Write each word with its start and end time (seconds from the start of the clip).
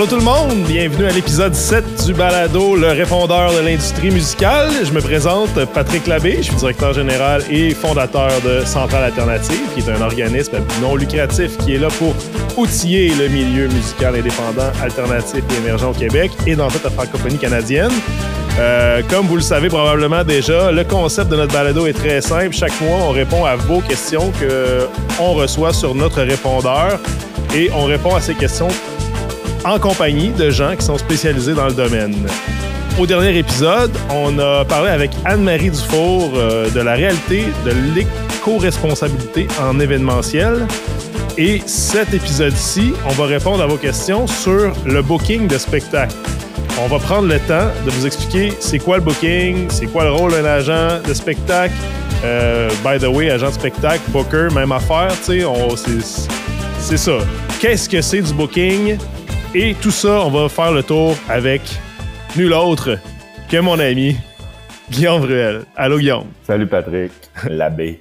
Allô 0.00 0.08
tout 0.08 0.16
le 0.16 0.22
monde, 0.22 0.64
bienvenue 0.66 1.04
à 1.04 1.10
l'épisode 1.12 1.54
7 1.54 2.06
du 2.06 2.14
balado 2.14 2.74
Le 2.74 2.88
répondeur 2.88 3.52
de 3.52 3.58
l'industrie 3.58 4.10
musicale. 4.10 4.70
Je 4.82 4.90
me 4.92 5.02
présente 5.02 5.62
Patrick 5.74 6.06
Labbé, 6.06 6.38
je 6.38 6.44
suis 6.44 6.54
directeur 6.54 6.94
général 6.94 7.42
et 7.50 7.74
fondateur 7.74 8.30
de 8.42 8.64
Centrale 8.64 9.04
Alternative, 9.04 9.60
qui 9.74 9.80
est 9.80 9.92
un 9.92 10.00
organisme 10.00 10.56
non 10.80 10.96
lucratif 10.96 11.58
qui 11.58 11.74
est 11.74 11.78
là 11.78 11.88
pour 11.98 12.14
outiller 12.56 13.10
le 13.10 13.28
milieu 13.28 13.68
musical 13.68 14.16
indépendant, 14.16 14.72
alternatif 14.82 15.44
et 15.50 15.56
émergent 15.58 15.90
au 15.90 15.92
Québec 15.92 16.30
et 16.46 16.56
dans 16.56 16.68
toute 16.68 16.84
la 16.84 16.90
francophonie 16.90 17.36
canadienne. 17.36 17.92
Euh, 18.58 19.02
comme 19.10 19.26
vous 19.26 19.36
le 19.36 19.42
savez 19.42 19.68
probablement 19.68 20.24
déjà, 20.24 20.72
le 20.72 20.84
concept 20.84 21.30
de 21.30 21.36
notre 21.36 21.52
balado 21.52 21.86
est 21.86 21.92
très 21.92 22.22
simple. 22.22 22.54
Chaque 22.54 22.80
mois, 22.80 23.00
on 23.02 23.10
répond 23.10 23.44
à 23.44 23.56
vos 23.56 23.82
questions 23.82 24.32
que 24.40 24.88
on 25.20 25.34
reçoit 25.34 25.74
sur 25.74 25.94
notre 25.94 26.22
répondeur 26.22 26.98
et 27.54 27.70
on 27.74 27.84
répond 27.84 28.14
à 28.14 28.22
ces 28.22 28.34
questions 28.34 28.68
en 29.64 29.78
compagnie 29.78 30.30
de 30.30 30.50
gens 30.50 30.74
qui 30.76 30.84
sont 30.84 30.98
spécialisés 30.98 31.54
dans 31.54 31.66
le 31.66 31.74
domaine. 31.74 32.14
Au 32.98 33.06
dernier 33.06 33.38
épisode, 33.38 33.92
on 34.10 34.38
a 34.38 34.64
parlé 34.64 34.90
avec 34.90 35.10
Anne-Marie 35.24 35.70
Dufour 35.70 36.32
euh, 36.34 36.68
de 36.70 36.80
la 36.80 36.94
réalité 36.94 37.44
de 37.64 37.70
l'éco-responsabilité 37.94 39.46
en 39.62 39.78
événementiel. 39.80 40.66
Et 41.38 41.62
cet 41.66 42.12
épisode-ci, 42.12 42.92
on 43.06 43.12
va 43.12 43.26
répondre 43.26 43.62
à 43.62 43.66
vos 43.66 43.76
questions 43.76 44.26
sur 44.26 44.72
le 44.84 45.02
booking 45.02 45.46
de 45.46 45.56
spectacle. 45.56 46.14
On 46.82 46.88
va 46.88 46.98
prendre 46.98 47.28
le 47.28 47.38
temps 47.40 47.68
de 47.84 47.90
vous 47.90 48.06
expliquer 48.06 48.52
c'est 48.58 48.78
quoi 48.78 48.96
le 48.96 49.02
booking, 49.02 49.68
c'est 49.70 49.86
quoi 49.86 50.04
le 50.04 50.12
rôle 50.12 50.32
d'un 50.32 50.44
agent 50.44 51.00
de 51.06 51.14
spectacle. 51.14 51.74
Euh, 52.24 52.68
by 52.84 52.98
the 52.98 53.08
way, 53.08 53.30
agent 53.30 53.48
de 53.48 53.54
spectacle, 53.54 54.02
booker, 54.08 54.48
même 54.54 54.72
affaire, 54.72 55.12
tu 55.24 55.40
sais, 55.40 56.06
c'est 56.80 56.96
ça. 56.96 57.18
Qu'est-ce 57.60 57.88
que 57.88 58.00
c'est 58.00 58.22
du 58.22 58.32
booking? 58.32 58.98
Et 59.52 59.74
tout 59.82 59.90
ça, 59.90 60.20
on 60.24 60.30
va 60.30 60.48
faire 60.48 60.70
le 60.70 60.84
tour 60.84 61.16
avec 61.28 61.62
nul 62.36 62.52
autre 62.52 62.98
que 63.50 63.56
mon 63.56 63.80
ami 63.80 64.16
Guillaume 64.90 65.22
Ruel. 65.22 65.64
Allô, 65.74 65.98
Guillaume. 65.98 66.28
Salut, 66.44 66.68
Patrick. 66.68 67.10
L'abbé. 67.48 68.00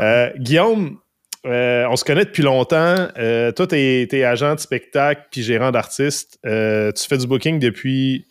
euh, 0.00 0.30
Guillaume, 0.38 0.98
euh, 1.46 1.86
on 1.88 1.94
se 1.94 2.04
connaît 2.04 2.24
depuis 2.24 2.42
longtemps. 2.42 3.06
Euh, 3.18 3.52
toi, 3.52 3.68
tu 3.68 3.76
es, 3.76 4.24
agent 4.24 4.56
de 4.56 4.60
spectacle 4.60 5.28
puis 5.30 5.44
gérant 5.44 5.70
d'artiste. 5.70 6.40
Euh, 6.44 6.90
tu 6.90 7.06
fais 7.06 7.18
du 7.18 7.28
booking 7.28 7.60
depuis 7.60 8.26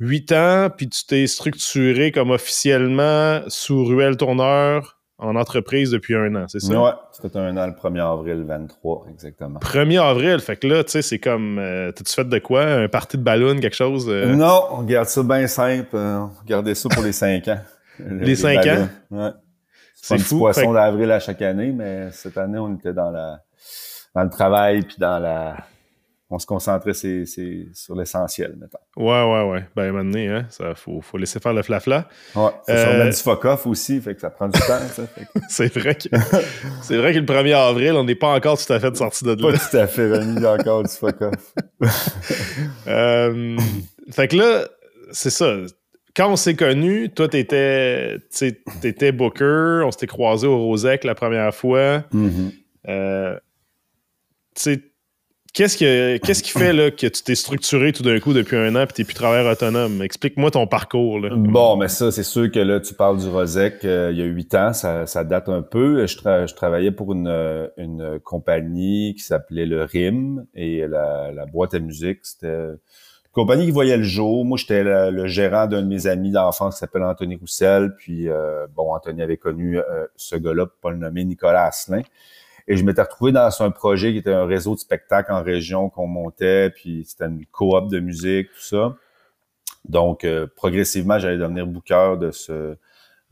huit 0.00 0.32
ans, 0.32 0.68
puis 0.76 0.88
tu 0.88 1.06
t'es 1.06 1.28
structuré 1.28 2.10
comme 2.10 2.32
officiellement 2.32 3.42
sous 3.46 3.84
Ruel 3.84 4.16
Tourneur 4.16 4.95
en 5.18 5.34
entreprise 5.34 5.90
depuis 5.90 6.14
un 6.14 6.34
an, 6.34 6.44
c'est 6.46 6.60
ça? 6.60 6.78
Ouais, 6.78 6.90
c'était 7.10 7.38
un 7.38 7.56
an 7.56 7.66
le 7.66 7.72
1er 7.72 8.12
avril 8.12 8.44
23, 8.46 9.06
exactement. 9.10 9.58
1er 9.60 10.00
avril, 10.00 10.40
fait 10.40 10.56
que 10.56 10.66
là, 10.66 10.84
tu 10.84 10.90
sais, 10.90 11.02
c'est 11.02 11.18
comme. 11.18 11.58
Euh, 11.58 11.90
T'as-tu 11.92 12.12
fait 12.12 12.28
de 12.28 12.38
quoi? 12.38 12.64
Un 12.64 12.88
parti 12.88 13.16
de 13.16 13.22
ballon, 13.22 13.58
quelque 13.58 13.76
chose? 13.76 14.06
Euh? 14.08 14.34
Non, 14.34 14.64
on 14.72 14.82
garde 14.82 15.08
ça 15.08 15.22
bien 15.22 15.46
simple. 15.46 15.88
Euh, 15.94 16.18
on 16.18 16.30
gardait 16.46 16.74
ça 16.74 16.88
pour 16.90 17.02
les 17.02 17.12
5 17.12 17.48
ans. 17.48 17.60
les 17.98 18.36
5 18.36 18.66
ans? 18.66 18.88
Ouais. 19.10 19.30
C'est 19.94 20.14
un 20.14 20.18
petit 20.18 20.36
poisson 20.36 20.72
d'avril 20.72 21.10
à 21.10 21.18
chaque 21.18 21.42
année, 21.42 21.72
mais 21.72 22.10
cette 22.12 22.36
année, 22.36 22.58
on 22.58 22.74
était 22.74 22.92
dans 22.92 23.10
la 23.10 23.40
dans 24.14 24.22
le 24.22 24.30
travail 24.30 24.82
puis 24.82 24.96
dans 24.98 25.18
la 25.18 25.56
on 26.28 26.38
se 26.40 26.46
concentrait 26.46 26.94
sur 26.94 27.94
l'essentiel, 27.94 28.56
mettons. 28.58 28.78
Ouais, 28.96 29.22
ouais, 29.22 29.50
ouais. 29.50 29.64
Ben, 29.76 29.92
maintenant, 29.92 30.18
hein, 30.18 30.46
ça, 30.50 30.74
faut, 30.74 31.00
faut 31.00 31.18
laisser 31.18 31.38
faire 31.38 31.52
le 31.52 31.62
flafla. 31.62 32.08
-fla. 32.34 32.42
Ouais, 32.42 32.50
faut 32.66 32.72
euh... 32.72 33.10
du 33.10 33.16
fuck-off 33.16 33.66
aussi, 33.66 34.00
fait 34.00 34.14
que 34.16 34.20
ça 34.20 34.30
prend 34.30 34.48
du 34.48 34.58
temps, 34.58 34.80
ça. 34.92 35.02
c'est 35.48 35.72
vrai 35.72 35.94
que, 35.94 36.08
c'est 36.82 36.96
vrai 36.96 37.12
que 37.12 37.18
le 37.20 37.24
1er 37.26 37.54
avril, 37.54 37.92
on 37.92 38.04
n'est 38.04 38.16
pas 38.16 38.34
encore 38.34 38.58
tout 38.58 38.72
à 38.72 38.80
fait 38.80 38.96
sorti 38.96 39.24
de 39.24 39.30
là. 39.30 39.52
Pas 39.52 39.58
tout 39.58 39.76
à 39.76 39.86
fait 39.86 40.10
remis 40.10 40.44
encore 40.44 40.82
du 40.82 40.88
fuck-off. 40.88 41.54
euh, 42.88 43.56
fait 44.10 44.28
que 44.28 44.36
là, 44.36 44.68
c'est 45.12 45.30
ça. 45.30 45.58
Quand 46.16 46.32
on 46.32 46.36
s'est 46.36 46.56
connus, 46.56 47.10
toi, 47.10 47.28
t'étais, 47.28 48.16
t'étais 48.80 49.12
booker, 49.12 49.82
on 49.84 49.92
s'était 49.92 50.06
croisé 50.08 50.48
au 50.48 50.58
Rosec 50.58 51.04
la 51.04 51.14
première 51.14 51.54
fois. 51.54 52.04
Mm 52.10 52.28
-hmm. 52.28 52.52
euh, 52.88 53.38
tu 54.54 54.62
sais, 54.62 54.95
Qu'est-ce, 55.56 55.78
que, 55.78 56.18
qu'est-ce 56.18 56.42
qui 56.42 56.50
fait 56.50 56.74
là, 56.74 56.90
que 56.90 57.06
tu 57.06 57.22
t'es 57.22 57.34
structuré 57.34 57.90
tout 57.90 58.02
d'un 58.02 58.20
coup 58.20 58.34
depuis 58.34 58.58
un 58.58 58.76
an 58.76 58.82
et 58.82 58.86
tu 58.88 59.00
n'es 59.00 59.06
plus 59.06 59.14
travailleur 59.14 59.50
autonome? 59.50 60.02
Explique-moi 60.02 60.50
ton 60.50 60.66
parcours. 60.66 61.18
Là. 61.18 61.30
Bon, 61.34 61.78
mais 61.78 61.88
ça, 61.88 62.12
c'est 62.12 62.24
sûr 62.24 62.52
que 62.52 62.58
là, 62.58 62.78
tu 62.78 62.92
parles 62.92 63.16
du 63.16 63.26
Rosec 63.26 63.82
euh, 63.86 64.10
il 64.12 64.18
y 64.18 64.22
a 64.22 64.26
huit 64.26 64.54
ans, 64.54 64.74
ça, 64.74 65.06
ça, 65.06 65.24
date 65.24 65.48
un 65.48 65.62
peu. 65.62 66.06
Je, 66.06 66.18
tra- 66.18 66.46
je 66.46 66.54
travaillais 66.54 66.90
pour 66.90 67.14
une, 67.14 67.70
une 67.78 68.20
compagnie 68.22 69.14
qui 69.14 69.22
s'appelait 69.22 69.64
le 69.64 69.84
RIM 69.84 70.44
et 70.54 70.86
la, 70.86 71.32
la 71.32 71.46
boîte 71.46 71.72
à 71.72 71.78
musique, 71.78 72.18
c'était 72.24 72.48
une 72.48 72.78
compagnie 73.32 73.64
qui 73.64 73.70
voyait 73.70 73.96
le 73.96 74.02
jour. 74.02 74.44
Moi, 74.44 74.58
j'étais 74.58 74.84
le, 74.84 75.10
le 75.10 75.26
gérant 75.26 75.66
d'un 75.66 75.80
de 75.80 75.88
mes 75.88 76.06
amis 76.06 76.32
d'enfance 76.32 76.74
qui 76.74 76.80
s'appelle 76.80 77.02
Anthony 77.02 77.36
Roussel. 77.36 77.94
Puis, 77.96 78.28
euh, 78.28 78.66
bon, 78.76 78.94
Anthony 78.94 79.22
avait 79.22 79.38
connu 79.38 79.78
euh, 79.78 80.04
ce 80.16 80.36
gars-là, 80.36 80.66
pour 80.66 80.76
pas 80.82 80.90
le 80.90 80.98
nommer, 80.98 81.24
Nicolas 81.24 81.64
Asselin. 81.64 82.02
Et 82.68 82.76
je 82.76 82.84
m'étais 82.84 83.02
retrouvé 83.02 83.32
dans 83.32 83.50
un 83.62 83.70
projet 83.70 84.12
qui 84.12 84.18
était 84.18 84.32
un 84.32 84.46
réseau 84.46 84.74
de 84.74 84.80
spectacles 84.80 85.32
en 85.32 85.42
région 85.42 85.88
qu'on 85.88 86.06
montait, 86.06 86.70
puis 86.70 87.04
c'était 87.06 87.26
une 87.26 87.46
coop 87.46 87.88
de 87.90 88.00
musique, 88.00 88.48
tout 88.48 88.62
ça. 88.62 88.96
Donc, 89.88 90.24
euh, 90.24 90.46
progressivement, 90.56 91.18
j'allais 91.18 91.38
devenir 91.38 91.66
booker 91.66 92.16
de 92.20 92.30
ce 92.30 92.76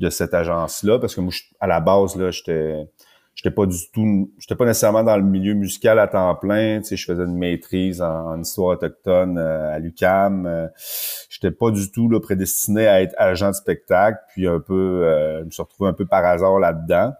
de 0.00 0.10
cette 0.10 0.34
agence-là, 0.34 0.98
parce 0.98 1.14
que 1.14 1.20
moi, 1.20 1.32
à 1.60 1.68
la 1.68 1.80
base, 1.80 2.16
là, 2.16 2.32
j'étais 2.32 2.88
j'étais 3.34 3.50
pas 3.50 3.66
du 3.66 3.76
tout, 3.92 4.32
j'étais 4.38 4.54
pas 4.54 4.64
nécessairement 4.64 5.02
dans 5.02 5.16
le 5.16 5.22
milieu 5.22 5.54
musical 5.54 5.98
à 5.98 6.06
temps 6.06 6.34
plein. 6.36 6.80
Tu 6.80 6.88
sais, 6.88 6.96
je 6.96 7.04
faisais 7.04 7.24
une 7.24 7.36
maîtrise 7.36 8.00
en, 8.00 8.40
histoire 8.40 8.76
autochtone 8.76 9.38
euh, 9.38 9.74
à 9.74 9.78
l'UCAM. 9.78 10.46
Euh, 10.46 10.68
j'étais 11.28 11.50
pas 11.50 11.70
du 11.70 11.90
tout 11.90 12.08
là, 12.08 12.20
prédestiné 12.20 12.86
à 12.86 13.02
être 13.02 13.14
agent 13.18 13.50
de 13.50 13.54
spectacle. 13.54 14.18
Puis 14.28 14.46
un 14.46 14.60
peu, 14.60 15.04
euh, 15.04 15.40
je 15.40 15.44
me 15.46 15.50
suis 15.50 15.62
retrouvé 15.62 15.90
un 15.90 15.94
peu 15.94 16.06
par 16.06 16.24
hasard 16.24 16.58
là-dedans. 16.58 17.12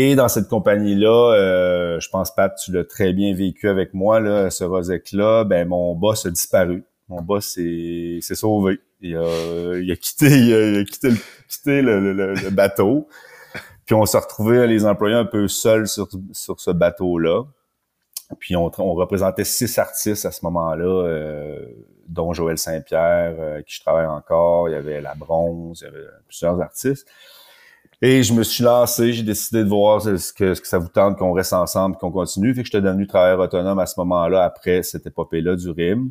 Et 0.00 0.14
dans 0.14 0.28
cette 0.28 0.46
compagnie-là, 0.46 1.34
euh, 1.34 1.98
je 1.98 2.08
pense 2.08 2.30
que 2.30 2.64
tu 2.64 2.70
l'as 2.70 2.84
très 2.84 3.12
bien 3.12 3.34
vécu 3.34 3.68
avec 3.68 3.94
moi, 3.94 4.20
là, 4.20 4.48
ce 4.48 4.62
Rosec-là, 4.62 5.42
ben 5.42 5.66
mon 5.66 5.96
boss 5.96 6.24
a 6.24 6.30
disparu. 6.30 6.84
Mon 7.08 7.20
boss 7.20 7.54
s'est, 7.54 8.20
s'est 8.20 8.36
sauvé. 8.36 8.78
Il 9.00 9.16
a, 9.16 9.76
il 9.76 9.90
a 9.90 9.96
quitté, 9.96 10.26
il 10.26 10.54
a, 10.54 10.68
il 10.68 10.78
a 10.78 10.84
quitté, 10.84 11.10
le, 11.10 11.16
quitté 11.48 11.82
le, 11.82 12.12
le, 12.12 12.32
le, 12.32 12.50
bateau. 12.50 13.08
Puis 13.86 13.96
on 13.96 14.06
s'est 14.06 14.18
retrouvés, 14.18 14.68
les 14.68 14.86
employés, 14.86 15.16
un 15.16 15.24
peu 15.24 15.48
seuls 15.48 15.88
sur, 15.88 16.06
sur 16.30 16.60
ce 16.60 16.70
bateau-là. 16.70 17.42
Puis 18.38 18.54
on, 18.54 18.70
on 18.78 18.94
représentait 18.94 19.42
six 19.42 19.80
artistes 19.80 20.24
à 20.24 20.30
ce 20.30 20.44
moment-là, 20.44 21.08
euh, 21.08 21.66
dont 22.06 22.32
Joël 22.32 22.56
Saint-Pierre, 22.56 23.34
euh, 23.36 23.62
qui 23.62 23.74
je 23.74 23.80
travaille 23.80 24.06
encore. 24.06 24.68
Il 24.68 24.74
y 24.74 24.76
avait 24.76 25.00
La 25.00 25.16
Bronze, 25.16 25.80
il 25.80 25.86
y 25.86 25.88
avait 25.88 26.06
plusieurs 26.28 26.60
artistes. 26.60 27.08
Et 28.00 28.22
je 28.22 28.32
me 28.32 28.44
suis 28.44 28.62
lancé, 28.62 29.12
j'ai 29.12 29.24
décidé 29.24 29.64
de 29.64 29.68
voir 29.68 30.00
ce 30.00 30.32
que, 30.32 30.54
ce 30.54 30.60
que 30.60 30.68
ça 30.68 30.78
vous 30.78 30.88
tente 30.88 31.18
qu'on 31.18 31.32
reste 31.32 31.52
ensemble 31.52 31.96
qu'on 31.96 32.12
continue. 32.12 32.54
Fait 32.54 32.60
que 32.62 32.66
j'étais 32.66 32.80
devenu 32.80 33.08
travailleur 33.08 33.40
autonome 33.40 33.80
à 33.80 33.86
ce 33.86 33.98
moment-là, 33.98 34.44
après 34.44 34.84
cette 34.84 35.06
épopée-là 35.06 35.56
du 35.56 35.70
RIM. 35.70 36.10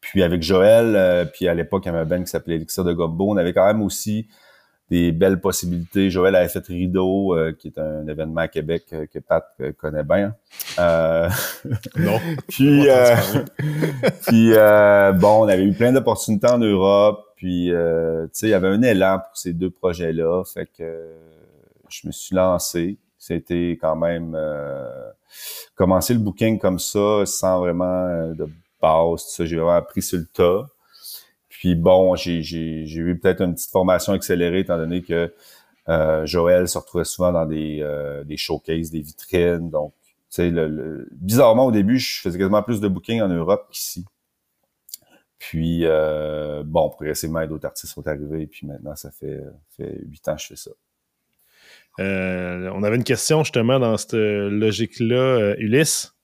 Puis 0.00 0.22
avec 0.22 0.42
Joël, 0.42 0.94
euh, 0.96 1.24
puis 1.24 1.48
à 1.48 1.54
l'époque, 1.54 1.84
il 1.84 1.88
y 1.88 1.90
avait 1.90 2.00
un 2.00 2.04
band 2.04 2.22
qui 2.22 2.30
s'appelait 2.30 2.56
Elixir 2.56 2.84
de 2.84 2.92
Gobbo. 2.92 3.30
On 3.30 3.36
avait 3.36 3.52
quand 3.52 3.66
même 3.66 3.82
aussi 3.82 4.28
des 4.90 5.12
belles 5.12 5.40
possibilités. 5.40 6.10
Joël 6.10 6.36
avait 6.36 6.48
fait 6.48 6.66
Rideau, 6.66 7.34
euh, 7.34 7.52
qui 7.58 7.68
est 7.68 7.78
un 7.78 8.06
événement 8.06 8.42
à 8.42 8.48
Québec 8.48 8.84
euh, 8.92 9.06
que 9.06 9.18
Pat 9.18 9.44
connaît 9.78 10.04
bien. 10.04 10.34
non. 10.78 12.20
puis, 12.48 12.86
puis 14.26 14.52
bon, 14.52 15.44
on 15.44 15.48
avait 15.48 15.64
eu 15.64 15.72
plein 15.72 15.92
d'opportunités 15.92 16.48
en 16.48 16.58
Europe. 16.58 17.24
Puis, 17.36 17.72
euh, 17.72 18.24
tu 18.26 18.30
sais, 18.34 18.46
il 18.48 18.50
y 18.50 18.54
avait 18.54 18.68
un 18.68 18.82
élan 18.82 19.18
pour 19.18 19.36
ces 19.36 19.52
deux 19.52 19.70
projets-là. 19.70 20.44
Fait 20.44 20.66
que 20.66 20.82
euh, 20.82 21.16
je 21.88 22.06
me 22.06 22.12
suis 22.12 22.34
lancé. 22.34 22.98
C'était 23.18 23.78
quand 23.80 23.96
même 23.96 24.34
euh, 24.36 25.10
commencer 25.74 26.14
le 26.14 26.20
booking 26.20 26.58
comme 26.58 26.78
ça, 26.78 27.24
sans 27.26 27.60
vraiment 27.60 28.28
de 28.32 28.48
base. 28.80 29.34
J'ai 29.40 29.56
vraiment 29.56 29.76
appris 29.76 30.02
sur 30.02 30.18
le 30.18 30.26
tas. 30.26 30.68
Puis 31.48 31.74
bon, 31.74 32.14
j'ai, 32.14 32.42
eu 32.42 33.18
peut-être 33.18 33.40
une 33.40 33.54
petite 33.54 33.70
formation 33.70 34.12
accélérée, 34.12 34.60
étant 34.60 34.76
donné 34.76 35.02
que 35.02 35.32
euh, 35.88 36.26
Joël 36.26 36.68
se 36.68 36.76
retrouvait 36.78 37.04
souvent 37.04 37.32
dans 37.32 37.46
des, 37.46 37.78
euh, 37.80 38.24
des 38.24 38.36
showcases, 38.36 38.90
des 38.90 39.00
vitrines. 39.00 39.70
Donc, 39.70 39.94
tu 40.02 40.36
sais, 40.36 40.50
le, 40.50 40.68
le, 40.68 41.08
bizarrement, 41.12 41.66
au 41.66 41.72
début, 41.72 41.98
je 41.98 42.20
faisais 42.20 42.38
quasiment 42.38 42.62
plus 42.62 42.80
de 42.80 42.88
booking 42.88 43.22
en 43.22 43.28
Europe 43.28 43.66
qu'ici. 43.70 44.04
Puis, 45.38 45.80
euh, 45.84 46.62
bon, 46.64 46.88
progressivement, 46.90 47.46
d'autres 47.46 47.66
artistes 47.66 47.92
sont 47.92 48.06
arrivés. 48.06 48.46
Puis 48.46 48.66
maintenant, 48.66 48.96
ça 48.96 49.10
fait 49.10 49.40
huit 49.78 50.26
ans 50.28 50.36
que 50.36 50.42
je 50.42 50.46
fais 50.46 50.56
ça. 50.56 50.70
Euh, 52.00 52.70
on 52.74 52.82
avait 52.82 52.96
une 52.96 53.04
question 53.04 53.44
justement 53.44 53.78
dans 53.78 53.96
cette 53.96 54.14
logique-là, 54.14 55.16
euh, 55.16 55.54
Ulysse. 55.58 56.14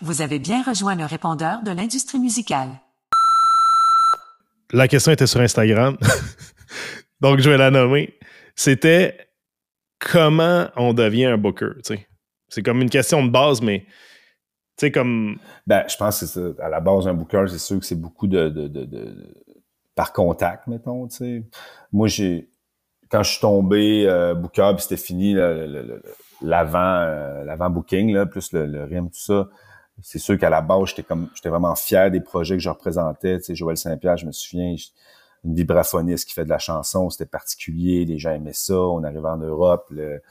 Vous 0.00 0.22
avez 0.22 0.38
bien 0.38 0.62
rejoint 0.62 0.96
le 0.96 1.04
répondeur 1.04 1.62
de 1.62 1.70
l'industrie 1.70 2.18
musicale. 2.18 2.70
La 4.72 4.88
question 4.88 5.12
était 5.12 5.26
sur 5.26 5.40
Instagram. 5.40 5.96
Donc, 7.20 7.40
je 7.40 7.50
vais 7.50 7.58
la 7.58 7.70
nommer. 7.70 8.18
C'était 8.56 9.16
comment 9.98 10.68
on 10.76 10.92
devient 10.94 11.26
un 11.26 11.38
booker. 11.38 11.72
C'est 12.48 12.62
comme 12.62 12.80
une 12.80 12.90
question 12.90 13.24
de 13.24 13.30
base, 13.30 13.62
mais 13.62 13.86
Tu 14.76 14.86
sais, 14.86 14.92
comme. 14.92 15.36
Ben, 15.66 15.84
je 15.88 15.96
pense 15.96 16.34
que. 16.34 16.60
À 16.60 16.68
la 16.68 16.80
base, 16.80 17.06
un 17.06 17.14
booker, 17.14 17.44
c'est 17.48 17.58
sûr 17.58 17.78
que 17.78 17.86
c'est 17.86 18.00
beaucoup 18.00 18.26
de, 18.26 18.48
de, 18.48 18.68
de, 18.68 18.84
de, 18.84 19.34
par 19.94 20.12
contact, 20.12 20.66
mettons, 20.66 21.06
tu 21.08 21.16
sais. 21.16 21.44
Moi, 21.92 22.08
j'ai. 22.08 22.48
Quand 23.10 23.22
je 23.22 23.32
suis 23.32 23.40
tombé 23.40 24.06
euh, 24.08 24.34
booker, 24.34 24.72
puis 24.74 24.84
c'était 24.84 24.96
fini 24.96 25.34
l'avant 25.34 26.78
euh, 26.78 27.44
l'avant 27.44 27.68
booking, 27.68 28.10
là, 28.12 28.24
plus 28.24 28.52
le, 28.52 28.84
RIM, 28.84 29.10
tout 29.10 29.20
ça. 29.20 29.48
C'est 30.00 30.18
sûr 30.18 30.38
qu'à 30.38 30.48
la 30.48 30.62
base, 30.62 30.88
j'étais 30.88 31.02
comme 31.02 31.28
j'étais 31.34 31.50
vraiment 31.50 31.74
fier 31.74 32.10
des 32.10 32.22
projets 32.22 32.56
que 32.56 32.62
je 32.62 32.70
représentais. 32.70 33.38
Tu 33.38 33.44
sais, 33.44 33.54
Joël 33.54 33.76
Saint-Pierre, 33.76 34.16
je 34.16 34.24
me 34.24 34.32
souviens, 34.32 34.74
une 35.44 35.54
vibraphoniste 35.54 36.28
qui 36.28 36.34
fait 36.34 36.44
de 36.44 36.50
la 36.50 36.58
chanson, 36.58 37.10
c'était 37.10 37.26
particulier, 37.26 38.04
les 38.04 38.18
gens 38.18 38.32
aimaient 38.32 38.52
ça, 38.52 38.78
on 38.78 39.02
arrivait 39.02 39.28
en 39.28 39.38
Europe, 39.38 39.86
le, 39.90 40.22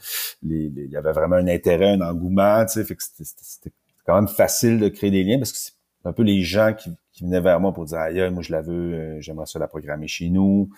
les, 0.41 0.71
il 0.75 0.89
y 0.89 0.97
avait 0.97 1.11
vraiment 1.11 1.35
un 1.35 1.47
intérêt, 1.47 1.91
un 1.91 2.01
engouement, 2.01 2.65
tu 2.65 2.73
sais, 2.73 2.85
fait 2.85 2.95
que 2.95 3.03
c'était 3.03 3.73
quand 4.05 4.15
même 4.15 4.27
facile 4.27 4.79
de 4.79 4.89
créer 4.89 5.11
des 5.11 5.23
liens 5.23 5.37
parce 5.37 5.51
que 5.51 5.57
c'est 5.57 5.73
un 6.05 6.13
peu 6.13 6.23
les 6.23 6.41
gens 6.41 6.73
qui, 6.73 6.91
qui 7.13 7.23
venaient 7.23 7.41
vers 7.41 7.59
moi 7.59 7.73
pour 7.73 7.85
dire 7.85 7.99
aïe, 7.99 8.29
moi 8.31 8.41
je 8.41 8.51
la 8.51 8.61
veux, 8.61 8.93
euh, 8.93 9.21
j'aimerais 9.21 9.45
ça 9.45 9.59
la 9.59 9.67
programmer 9.67 10.07
chez 10.07 10.29
nous. 10.29 10.69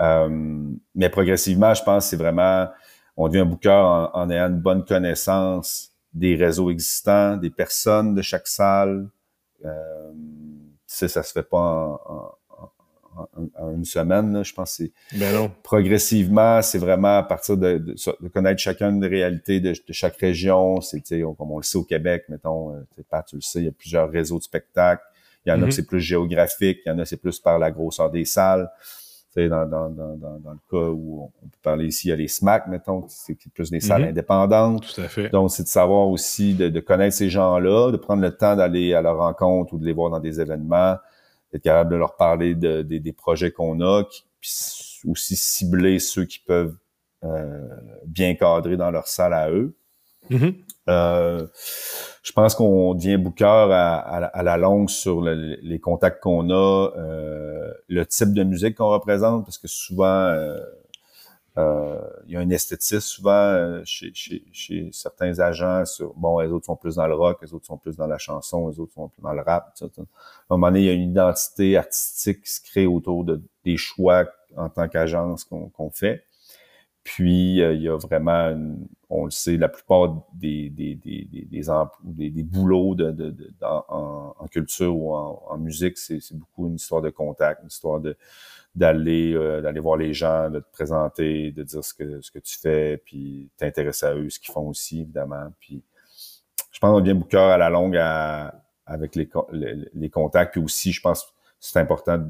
Euh, 0.00 0.28
mais 0.94 1.08
progressivement, 1.08 1.74
je 1.74 1.82
pense 1.82 2.04
que 2.04 2.10
c'est 2.10 2.16
vraiment, 2.16 2.68
on 3.16 3.28
devient 3.28 3.40
un 3.40 3.46
booker 3.46 3.70
en, 3.70 4.10
en, 4.12 4.30
ayant 4.30 4.48
une 4.48 4.60
bonne 4.60 4.84
connaissance 4.84 5.92
des 6.12 6.36
réseaux 6.36 6.70
existants, 6.70 7.36
des 7.36 7.50
personnes 7.50 8.14
de 8.14 8.22
chaque 8.22 8.46
salle. 8.46 9.08
Euh, 9.64 10.12
ça, 10.86 11.08
ça 11.08 11.22
se 11.22 11.32
fait 11.32 11.42
pas 11.42 11.58
en, 11.58 12.00
en, 12.06 12.30
une 13.74 13.84
semaine. 13.84 14.44
Je 14.44 14.54
pense 14.54 14.76
que 14.76 14.84
c'est 14.84 15.18
ben 15.18 15.50
progressivement, 15.62 16.62
c'est 16.62 16.78
vraiment 16.78 17.18
à 17.18 17.22
partir 17.22 17.56
de, 17.56 17.78
de, 17.78 18.28
connaître 18.28 18.60
chacun 18.60 18.92
des 18.92 19.06
réalités 19.08 19.60
de, 19.60 19.70
de 19.72 19.92
chaque 19.92 20.16
région. 20.16 20.80
C'est 20.80 21.02
comme 21.02 21.50
on 21.50 21.58
le 21.58 21.62
sait 21.62 21.78
au 21.78 21.84
Québec, 21.84 22.24
mettons, 22.28 22.74
euh, 22.74 23.02
pas 23.10 23.22
tu 23.22 23.36
le 23.36 23.40
sais, 23.40 23.60
il 23.60 23.64
y 23.66 23.68
a 23.68 23.72
plusieurs 23.72 24.10
réseaux 24.10 24.38
de 24.38 24.44
spectacles. 24.44 25.02
Il 25.46 25.50
y 25.50 25.52
en 25.52 25.56
a 25.56 25.58
que 25.60 25.66
mm-hmm. 25.66 25.70
c'est 25.72 25.86
plus 25.86 26.00
géographique, 26.00 26.80
il 26.84 26.88
y 26.88 26.92
en 26.92 26.98
a 26.98 27.04
c'est 27.04 27.16
plus 27.16 27.38
par 27.38 27.58
la 27.58 27.70
grosseur 27.70 28.10
des 28.10 28.24
salles. 28.24 28.70
Dans, 29.36 29.64
dans, 29.64 29.88
dans, 29.88 30.16
dans, 30.16 30.50
le 30.50 30.58
cas 30.68 30.90
où 30.90 31.30
on 31.40 31.46
peut 31.46 31.58
parler 31.62 31.86
ici, 31.86 32.08
il 32.08 32.10
y 32.10 32.12
a 32.12 32.16
les 32.16 32.26
SMAC, 32.26 32.66
mettons, 32.66 33.04
c'est 33.08 33.38
plus 33.54 33.70
des 33.70 33.78
salles 33.78 34.02
mm-hmm. 34.02 34.08
indépendantes. 34.08 34.92
Tout 34.92 35.00
à 35.00 35.08
fait. 35.08 35.28
Donc, 35.28 35.52
c'est 35.52 35.62
de 35.62 35.68
savoir 35.68 36.08
aussi, 36.08 36.54
de, 36.54 36.68
de 36.68 36.80
connaître 36.80 37.14
ces 37.16 37.30
gens-là, 37.30 37.92
de 37.92 37.96
prendre 37.96 38.22
le 38.22 38.36
temps 38.36 38.56
d'aller 38.56 38.92
à 38.92 39.02
leur 39.02 39.18
rencontre 39.18 39.74
ou 39.74 39.78
de 39.78 39.86
les 39.86 39.92
voir 39.92 40.10
dans 40.10 40.18
des 40.18 40.40
événements, 40.40 40.96
être 41.52 41.62
capable 41.62 41.90
de 41.90 41.96
leur 41.96 42.16
parler 42.16 42.54
de, 42.54 42.82
des 42.82 43.12
projets 43.12 43.50
qu'on 43.50 43.80
a, 43.80 44.04
puis 44.40 44.50
aussi 45.08 45.36
cibler 45.36 45.98
ceux 45.98 46.24
qui 46.24 46.38
peuvent 46.38 46.76
euh, 47.24 47.68
bien 48.06 48.34
cadrer 48.34 48.76
dans 48.76 48.90
leur 48.90 49.06
salle 49.06 49.34
à 49.34 49.50
eux. 49.50 49.74
Mm-hmm. 50.30 50.54
euh, 50.88 51.46
je 52.22 52.32
pense 52.32 52.54
qu'on 52.54 52.94
devient 52.94 53.16
booker 53.16 53.44
à, 53.44 53.96
à, 53.96 54.42
la 54.42 54.56
longue 54.56 54.88
sur 54.90 55.22
le, 55.22 55.56
les 55.62 55.80
contacts 55.80 56.22
qu'on 56.22 56.50
a, 56.50 56.92
euh, 56.96 57.72
le 57.88 58.06
type 58.06 58.32
de 58.32 58.44
musique 58.44 58.76
qu'on 58.76 58.90
représente, 58.90 59.44
parce 59.44 59.58
que 59.58 59.66
souvent, 59.66 60.04
euh, 60.04 60.58
il 61.56 62.32
y 62.32 62.36
a 62.36 62.40
un 62.40 62.50
esthétisme 62.50 63.00
souvent 63.00 63.30
euh, 63.30 63.82
chez, 63.84 64.12
chez, 64.14 64.44
chez, 64.52 64.88
certains 64.92 65.38
agents. 65.40 65.82
Bon, 66.16 66.38
les 66.40 66.48
autres 66.48 66.66
sont 66.66 66.76
plus 66.76 66.96
dans 66.96 67.06
le 67.06 67.14
rock, 67.14 67.38
les 67.42 67.52
autres 67.52 67.66
sont 67.66 67.78
plus 67.78 67.96
dans 67.96 68.06
la 68.06 68.18
chanson, 68.18 68.68
les 68.68 68.78
autres 68.78 68.92
sont 68.92 69.08
plus 69.08 69.22
dans 69.22 69.32
le 69.32 69.42
rap. 69.42 69.74
À 69.80 69.84
un 69.84 70.04
moment 70.50 70.68
donné, 70.68 70.80
il 70.80 70.86
y 70.86 70.90
a 70.90 70.92
une 70.92 71.10
identité 71.10 71.76
artistique 71.76 72.42
qui 72.42 72.52
se 72.52 72.62
crée 72.62 72.86
autour 72.86 73.24
de, 73.24 73.42
des 73.64 73.76
choix 73.76 74.26
en 74.56 74.68
tant 74.68 74.88
qu'agence 74.88 75.44
qu'on 75.44 75.90
fait. 75.90 76.24
Puis, 77.02 77.62
euh, 77.62 77.74
il 77.74 77.82
y 77.82 77.88
a 77.88 77.96
vraiment, 77.96 78.54
on 79.08 79.24
le 79.24 79.30
sait, 79.30 79.56
la 79.56 79.68
plupart 79.68 80.22
des, 80.34 80.68
des, 80.68 80.94
des, 80.94 81.26
des, 81.30 81.48
des, 81.50 82.30
des 82.30 82.42
boulots 82.42 82.94
de, 82.94 83.10
de, 83.10 83.30
de 83.30 83.50
en, 83.62 84.34
en, 84.38 84.46
culture 84.48 84.94
ou 84.96 85.14
en, 85.14 85.42
en 85.48 85.58
musique, 85.58 85.96
c'est 85.96 86.20
beaucoup 86.32 86.68
une 86.68 86.74
histoire 86.74 87.00
de 87.00 87.10
contact, 87.10 87.62
une 87.62 87.68
histoire 87.68 88.00
de 88.00 88.16
d'aller 88.74 89.34
euh, 89.34 89.60
d'aller 89.60 89.80
voir 89.80 89.96
les 89.96 90.14
gens, 90.14 90.50
de 90.50 90.60
te 90.60 90.70
présenter, 90.72 91.50
de 91.52 91.62
dire 91.62 91.84
ce 91.84 91.94
que 91.94 92.20
ce 92.20 92.30
que 92.30 92.38
tu 92.38 92.58
fais, 92.58 92.98
puis 92.98 93.50
t'intéresser 93.56 94.06
à 94.06 94.14
eux, 94.14 94.30
ce 94.30 94.38
qu'ils 94.38 94.52
font 94.52 94.68
aussi 94.68 95.00
évidemment. 95.00 95.52
Puis 95.58 95.82
je 96.72 96.78
pense 96.78 96.90
qu'on 96.90 97.00
devient 97.00 97.18
booker 97.18 97.38
à 97.38 97.58
la 97.58 97.70
longue 97.70 97.96
avec 98.86 99.16
les, 99.16 99.28
les, 99.94 100.10
contacts, 100.10 100.52
puis 100.52 100.62
aussi 100.62 100.92
je 100.92 101.00
pense 101.00 101.34
c'est 101.58 101.78
important 101.78 102.24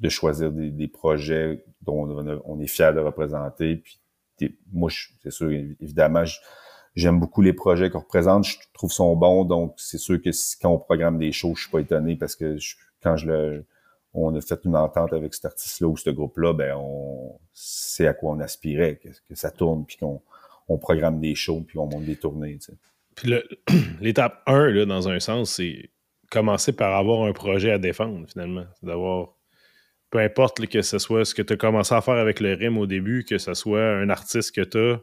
de 0.00 0.08
choisir 0.08 0.52
des, 0.52 0.70
des, 0.70 0.88
projets 0.88 1.64
dont 1.82 2.08
on, 2.44 2.60
est 2.60 2.66
fier 2.66 2.94
de 2.94 3.00
représenter. 3.00 3.76
Puis 3.76 4.56
moi, 4.72 4.90
c'est 5.22 5.30
sûr, 5.30 5.50
évidemment, 5.50 6.24
j'aime 6.94 7.18
beaucoup 7.18 7.42
les 7.42 7.52
projets 7.52 7.90
qu'on 7.90 8.00
représente, 8.00 8.44
je 8.44 8.56
trouve 8.72 8.92
sont 8.92 9.14
bons, 9.16 9.44
donc 9.44 9.74
c'est 9.76 9.98
sûr 9.98 10.20
que 10.22 10.30
quand 10.60 10.70
on 10.70 10.78
programme 10.78 11.18
des 11.18 11.32
shows, 11.32 11.54
je 11.54 11.62
suis 11.62 11.70
pas 11.70 11.80
étonné 11.80 12.16
parce 12.16 12.36
que 12.36 12.56
quand 13.02 13.16
je 13.16 13.26
le 13.26 13.64
on 14.26 14.34
a 14.34 14.40
fait 14.40 14.60
une 14.64 14.76
entente 14.76 15.12
avec 15.12 15.34
cet 15.34 15.46
artiste-là 15.46 15.88
ou 15.88 15.96
ce 15.96 16.10
groupe-là, 16.10 16.52
ben 16.52 16.74
on 16.76 17.38
sait 17.52 18.06
à 18.06 18.14
quoi 18.14 18.32
on 18.32 18.40
aspirait, 18.40 18.96
que, 18.96 19.08
ça 19.34 19.50
tourne, 19.50 19.84
puis 19.86 19.96
qu'on 19.96 20.20
on 20.68 20.78
programme 20.78 21.20
des 21.20 21.34
shows, 21.34 21.64
puis 21.66 21.78
on 21.78 21.86
monte 21.86 22.04
des 22.04 22.16
tournées. 22.16 22.58
Puis 23.14 23.34
l'étape 24.00 24.42
1, 24.46 24.70
là, 24.70 24.86
dans 24.86 25.08
un 25.08 25.20
sens, 25.20 25.52
c'est 25.52 25.90
commencer 26.30 26.72
par 26.72 26.94
avoir 26.96 27.24
un 27.24 27.32
projet 27.32 27.70
à 27.70 27.78
défendre, 27.78 28.26
finalement. 28.30 28.66
D'avoir, 28.82 29.34
peu 30.10 30.18
importe 30.18 30.66
que 30.66 30.82
ce 30.82 30.98
soit 30.98 31.24
ce 31.24 31.34
que 31.34 31.42
tu 31.42 31.54
as 31.54 31.56
commencé 31.56 31.94
à 31.94 32.00
faire 32.00 32.14
avec 32.14 32.40
le 32.40 32.54
RIM 32.54 32.76
au 32.78 32.86
début, 32.86 33.24
que 33.24 33.38
ce 33.38 33.54
soit 33.54 33.82
un 33.82 34.10
artiste 34.10 34.54
que 34.54 34.62
tu 34.62 34.78
as. 34.78 35.00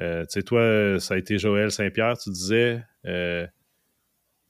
Euh, 0.00 0.22
tu 0.22 0.30
sais, 0.30 0.42
toi, 0.42 0.98
ça 0.98 1.14
a 1.14 1.16
été 1.16 1.38
Joël 1.38 1.70
Saint-Pierre, 1.70 2.18
tu 2.18 2.30
disais. 2.30 2.82
Euh, 3.06 3.46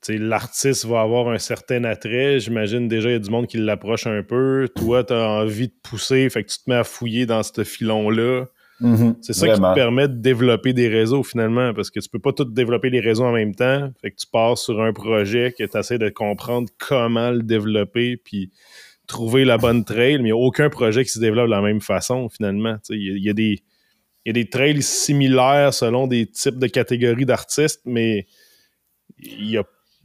l'artiste 0.09 0.85
va 0.87 1.01
avoir 1.01 1.29
un 1.29 1.39
certain 1.39 1.85
attrait. 1.85 2.41
J'imagine 2.41 2.89
déjà, 2.89 3.09
il 3.09 3.13
y 3.13 3.17
a 3.17 3.21
du 3.21 3.31
monde 3.31 3.47
qui 3.47 3.57
l'approche 3.57 4.07
un 4.07 4.23
peu. 4.23 4.69
Toi, 4.77 5.05
tu 5.05 5.13
as 5.13 5.29
envie 5.29 5.69
de 5.69 5.75
pousser, 5.83 6.29
fait 6.31 6.45
que 6.45 6.51
tu 6.51 6.59
te 6.59 6.71
mets 6.71 6.77
à 6.77 6.85
fouiller 6.85 7.27
dans 7.27 7.43
ce 7.43 7.65
filon-là. 7.65 8.47
Mm-hmm. 8.81 9.17
c'est 9.23 9.33
ça 9.35 9.49
qui 9.49 9.61
te 9.61 9.75
permet 9.75 10.09
de 10.09 10.15
développer 10.15 10.73
des 10.73 10.89
réseaux 10.89 11.23
finalement, 11.23 11.73
parce 11.73 11.91
que 11.91 12.01
tu 12.01 12.09
peux 12.09 12.19
pas 12.19 12.33
tout 12.33 12.45
développer 12.45 12.91
les 12.91 13.01
réseaux 13.01 13.25
en 13.25 13.33
même 13.33 13.55
temps. 13.55 13.91
Fait 14.03 14.11
que 14.11 14.17
tu 14.17 14.27
pars 14.27 14.59
sur 14.59 14.83
un 14.83 14.93
projet 14.93 15.55
que 15.57 15.65
tu 15.65 15.79
essaies 15.79 15.99
de 15.99 16.09
comprendre 16.09 16.69
comment 16.79 17.31
le 17.31 17.43
développer, 17.43 18.17
puis 18.17 18.51
trouver 19.07 19.45
la 19.45 19.59
bonne 19.59 19.85
trail, 19.85 20.17
mais 20.17 20.23
il 20.23 20.25
n'y 20.25 20.31
a 20.33 20.37
aucun 20.37 20.71
projet 20.71 21.05
qui 21.05 21.11
se 21.11 21.21
développe 21.21 21.47
de 21.47 21.51
la 21.53 21.61
même 21.61 21.81
façon 21.81 22.29
finalement. 22.29 22.77
Il 22.91 23.23
y, 23.23 23.31
a 23.31 23.33
des. 23.33 23.63
Il 24.25 24.29
y 24.29 24.31
a 24.31 24.33
des 24.33 24.49
trails 24.49 24.83
similaires 24.83 25.73
selon 25.73 26.07
des 26.07 26.27
types 26.27 26.59
de 26.59 26.67
catégories 26.67 27.27
d'artistes, 27.27 27.83
mais 27.85 28.27
il 29.19 29.47
n'y 29.47 29.57
a 29.57 29.65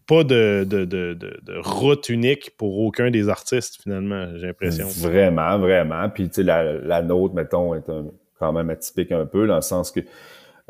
pas 0.09 0.23
de, 0.23 1.61
route 1.63 2.09
unique 2.09 2.57
pour 2.57 2.79
aucun 2.79 3.11
des 3.11 3.29
artistes, 3.29 3.79
finalement, 3.83 4.25
j'ai 4.37 4.47
l'impression. 4.47 4.87
Vraiment, 4.87 5.59
vraiment. 5.59 6.09
Puis, 6.09 6.29
tu 6.29 6.35
sais, 6.35 6.43
la, 6.43 7.01
nôtre, 7.03 7.35
mettons, 7.35 7.75
est 7.75 7.83
quand 8.39 8.51
même 8.51 8.71
atypique 8.71 9.11
un 9.11 9.27
peu, 9.27 9.45
dans 9.45 9.57
le 9.57 9.61
sens 9.61 9.91
que 9.91 9.99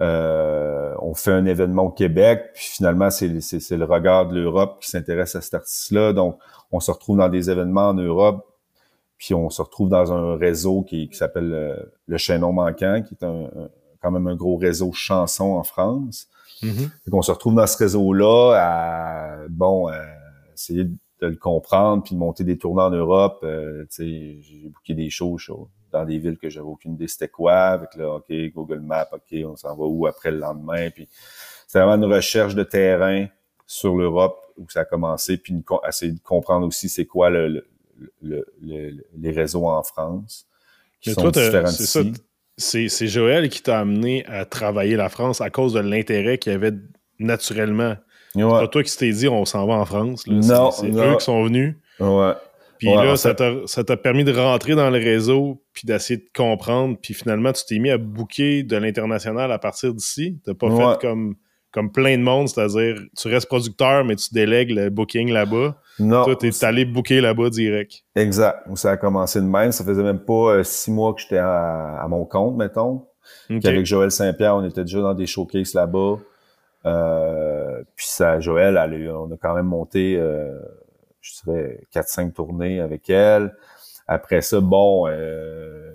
euh, 0.02 0.94
on 1.00 1.14
fait 1.14 1.32
un 1.32 1.46
événement 1.46 1.84
au 1.84 1.90
Québec, 1.90 2.52
puis 2.54 2.66
finalement, 2.66 3.10
c'est 3.10 3.30
le 3.30 3.86
regard 3.86 4.28
de 4.28 4.36
l'Europe 4.36 4.80
qui 4.82 4.90
s'intéresse 4.90 5.36
à 5.36 5.42
cet 5.42 5.54
artiste-là. 5.54 6.12
Donc, 6.12 6.38
on 6.74 6.82
se 6.82 6.92
retrouve 6.92 7.18
dans 7.18 7.30
des 7.30 7.50
événements 7.50 7.90
en 7.90 7.94
Europe, 7.94 8.46
puis 9.18 9.34
on 9.34 9.50
se 9.50 9.62
retrouve 9.62 9.88
dans 9.88 10.12
un 10.12 10.36
réseau 10.36 10.84
qui, 10.84 11.10
s'appelle 11.14 11.54
euh, 11.54 11.76
le 12.08 12.18
Chaînon 12.18 12.52
Manquant, 12.52 13.02
qui 13.08 13.14
est 13.14 13.26
un, 13.26 13.50
quand 14.02 14.12
même 14.12 14.28
un 14.28 14.36
gros 14.36 14.58
réseau 14.58 14.92
chansons 14.92 15.54
en 15.54 15.64
France. 15.64 16.28
Mm-hmm. 16.62 16.90
On 17.12 17.22
se 17.22 17.32
retrouve 17.32 17.56
dans 17.56 17.68
ce 17.68 17.78
réseau-là 17.78 18.54
à, 18.56 19.48
bon, 19.50 19.90
essayer 20.54 20.86
de 21.22 21.28
le 21.28 21.36
comprendre 21.36 22.04
puis 22.04 22.16
de 22.16 22.20
monter 22.20 22.44
des 22.44 22.58
tournées 22.58 22.84
en 22.84 22.90
Europe. 22.90 23.40
Euh, 23.44 23.86
j'ai 23.98 24.70
booké 24.74 24.94
des 24.94 25.10
shows, 25.10 25.38
dans 25.92 26.06
des 26.06 26.18
villes 26.20 26.38
que 26.38 26.50
j'avais 26.50 26.68
aucune 26.68 26.94
idée 26.94 27.08
c'était 27.08 27.28
quoi, 27.28 27.54
avec 27.54 27.96
le 27.96 28.08
OK, 28.08 28.32
Google 28.54 28.80
Maps, 28.80 29.10
OK, 29.12 29.38
on 29.46 29.56
s'en 29.56 29.76
va 29.76 29.86
où 29.86 30.06
après 30.06 30.32
le 30.32 30.38
lendemain? 30.38 30.90
Puis 30.92 31.08
c'est 31.68 31.80
vraiment 31.80 32.04
une 32.04 32.12
recherche 32.12 32.56
de 32.56 32.64
terrain 32.64 33.28
sur 33.66 33.96
l'Europe 33.96 34.40
où 34.58 34.70
ça 34.70 34.82
a 34.82 34.86
commencé, 34.86 35.38
puis 35.38 35.64
essayer 35.88 36.12
de 36.12 36.20
comprendre 36.20 36.68
aussi 36.68 36.90
c'est 36.90 37.06
quoi 37.06 37.30
le, 37.30 37.66
le, 38.22 38.46
les 38.62 39.32
réseaux 39.32 39.68
en 39.68 39.84
France 39.84 40.48
qui 41.02 41.14
sont 41.14 41.30
différents 41.30 41.70
ici 41.70 42.14
c'est 42.60 43.08
Joël 43.08 43.50
qui 43.50 43.62
t'a 43.64 43.80
amené 43.80 44.26
à 44.28 44.46
travailler 44.46 44.96
la 44.96 45.10
France 45.10 45.42
à 45.42 45.50
cause 45.50 45.74
de 45.74 45.80
l'intérêt 45.80 46.38
qu'il 46.38 46.52
y 46.52 46.56
avait 46.56 46.74
naturellement. 47.18 47.96
C'est 48.36 48.42
pas 48.42 48.68
toi 48.68 48.84
qui 48.84 48.96
t'es 48.96 49.12
dit 49.12 49.28
on 49.28 49.46
s'en 49.46 49.66
va 49.66 49.74
en 49.74 49.86
France. 49.86 50.28
Non. 50.28 50.72
C'est 50.72 50.90
eux 50.90 51.16
qui 51.18 51.26
sont 51.26 51.44
venus. 51.44 51.76
Ouais. 52.00 52.34
Puis 52.78 52.88
là, 52.88 53.16
ça 53.18 53.34
t'a 53.34 53.98
permis 53.98 54.24
de 54.24 54.32
rentrer 54.32 54.76
dans 54.76 54.90
le 54.90 55.00
réseau, 55.00 55.62
puis 55.74 55.86
d'essayer 55.86 56.18
de 56.18 56.30
comprendre, 56.34 56.98
puis 57.02 57.14
finalement, 57.14 57.52
tu 57.52 57.64
t'es 57.68 57.78
mis 57.80 57.90
à 57.90 57.98
booker 57.98 58.64
de 58.64 58.78
l'international 58.78 59.52
à 59.52 59.60
partir 59.60 59.94
d'ici. 59.94 60.40
T'as 60.46 60.54
pas 60.54 60.70
fait 60.70 61.02
comme, 61.02 61.36
comme 61.72 61.92
plein 61.92 62.18
de 62.18 62.24
monde, 62.24 62.48
c'est-à-dire, 62.48 63.02
tu 63.18 63.28
restes 63.28 63.48
producteur, 63.48 64.06
mais 64.06 64.16
tu 64.16 64.34
délègues 64.34 64.72
le 64.72 64.90
booking 64.90 65.30
là-bas. 65.32 65.76
Non. 66.00 66.24
Toi, 66.24 66.36
t'es 66.36 66.52
allé 66.64 66.86
booker 66.86 67.22
là-bas 67.22 67.50
direct. 67.50 68.04
Exact. 68.16 68.64
Ça 68.76 68.92
a 68.92 68.98
commencé 68.98 69.42
de 69.42 69.46
même. 69.46 69.72
Ça 69.72 69.84
faisait 69.84 70.04
même 70.04 70.20
pas 70.20 70.54
euh, 70.54 70.64
six 70.64 70.92
mois 70.92 71.14
que 71.14 71.22
j'étais 71.22 71.38
à, 71.38 72.06
mon 72.10 72.26
compte, 72.26 72.56
mettons. 72.56 73.06
Avec 73.50 73.86
Joël 73.86 74.12
Saint-Pierre, 74.12 74.56
on 74.56 74.66
était 74.66 74.82
déjà 74.82 75.02
dans 75.02 75.14
des 75.14 75.28
showcases 75.28 75.74
là-bas. 75.74 76.18
Euh, 76.86 77.84
puis 77.96 78.08
ça, 78.08 78.40
Joël, 78.40 78.78
elle, 78.78 79.12
on 79.12 79.32
a 79.32 79.38
quand 79.38 79.54
même 79.54 79.66
monté, 79.66 80.16
euh, 80.18 80.60
je 81.22 81.34
dirais, 81.44 81.84
4-5 81.94 82.34
tournées 82.34 82.80
avec 82.80 83.10
elle. 83.10 83.56
Après 84.08 84.42
ça, 84.42 84.60
bon, 84.60 85.08
euh, 85.08 85.94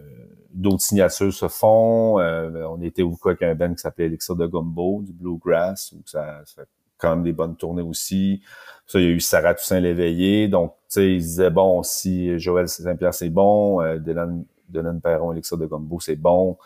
d'autres 0.52 0.82
signatures 0.82 1.32
se 1.32 1.48
font. 1.48 2.18
on 2.20 2.80
était 2.82 3.02
au 3.02 3.16
quoi 3.16 3.32
avec 3.32 3.42
un 3.42 3.54
band 3.54 3.74
qui 3.74 3.80
s'appelait 3.80 4.06
Elixir 4.06 4.36
de 4.36 4.46
Gumbo, 4.46 5.02
du 5.02 5.12
Bluegrass, 5.12 5.92
où 5.92 6.02
ça, 6.04 6.42
ça 6.44 6.62
fait 6.62 6.68
quand 7.04 7.16
même 7.16 7.24
des 7.24 7.32
bonnes 7.32 7.56
tournées 7.56 7.82
aussi. 7.82 8.42
Ça, 8.86 8.98
il 8.98 9.04
y 9.04 9.08
a 9.08 9.10
eu 9.10 9.20
Sarah 9.20 9.54
Toussaint 9.54 9.80
l'éveillé. 9.80 10.48
Donc, 10.48 10.72
tu 10.72 10.94
sais, 10.94 11.12
ils 11.14 11.20
disaient, 11.20 11.50
bon, 11.50 11.82
si 11.82 12.38
Joël 12.38 12.68
Saint-Pierre, 12.68 13.14
c'est 13.14 13.30
bon, 13.30 13.80
euh, 13.80 13.98
Dylan, 13.98 14.44
Dylan 14.68 15.00
Perron, 15.00 15.32
Elixir 15.32 15.56
de 15.56 15.66
Gumbo, 15.66 16.00
c'est 16.00 16.16
bon, 16.16 16.58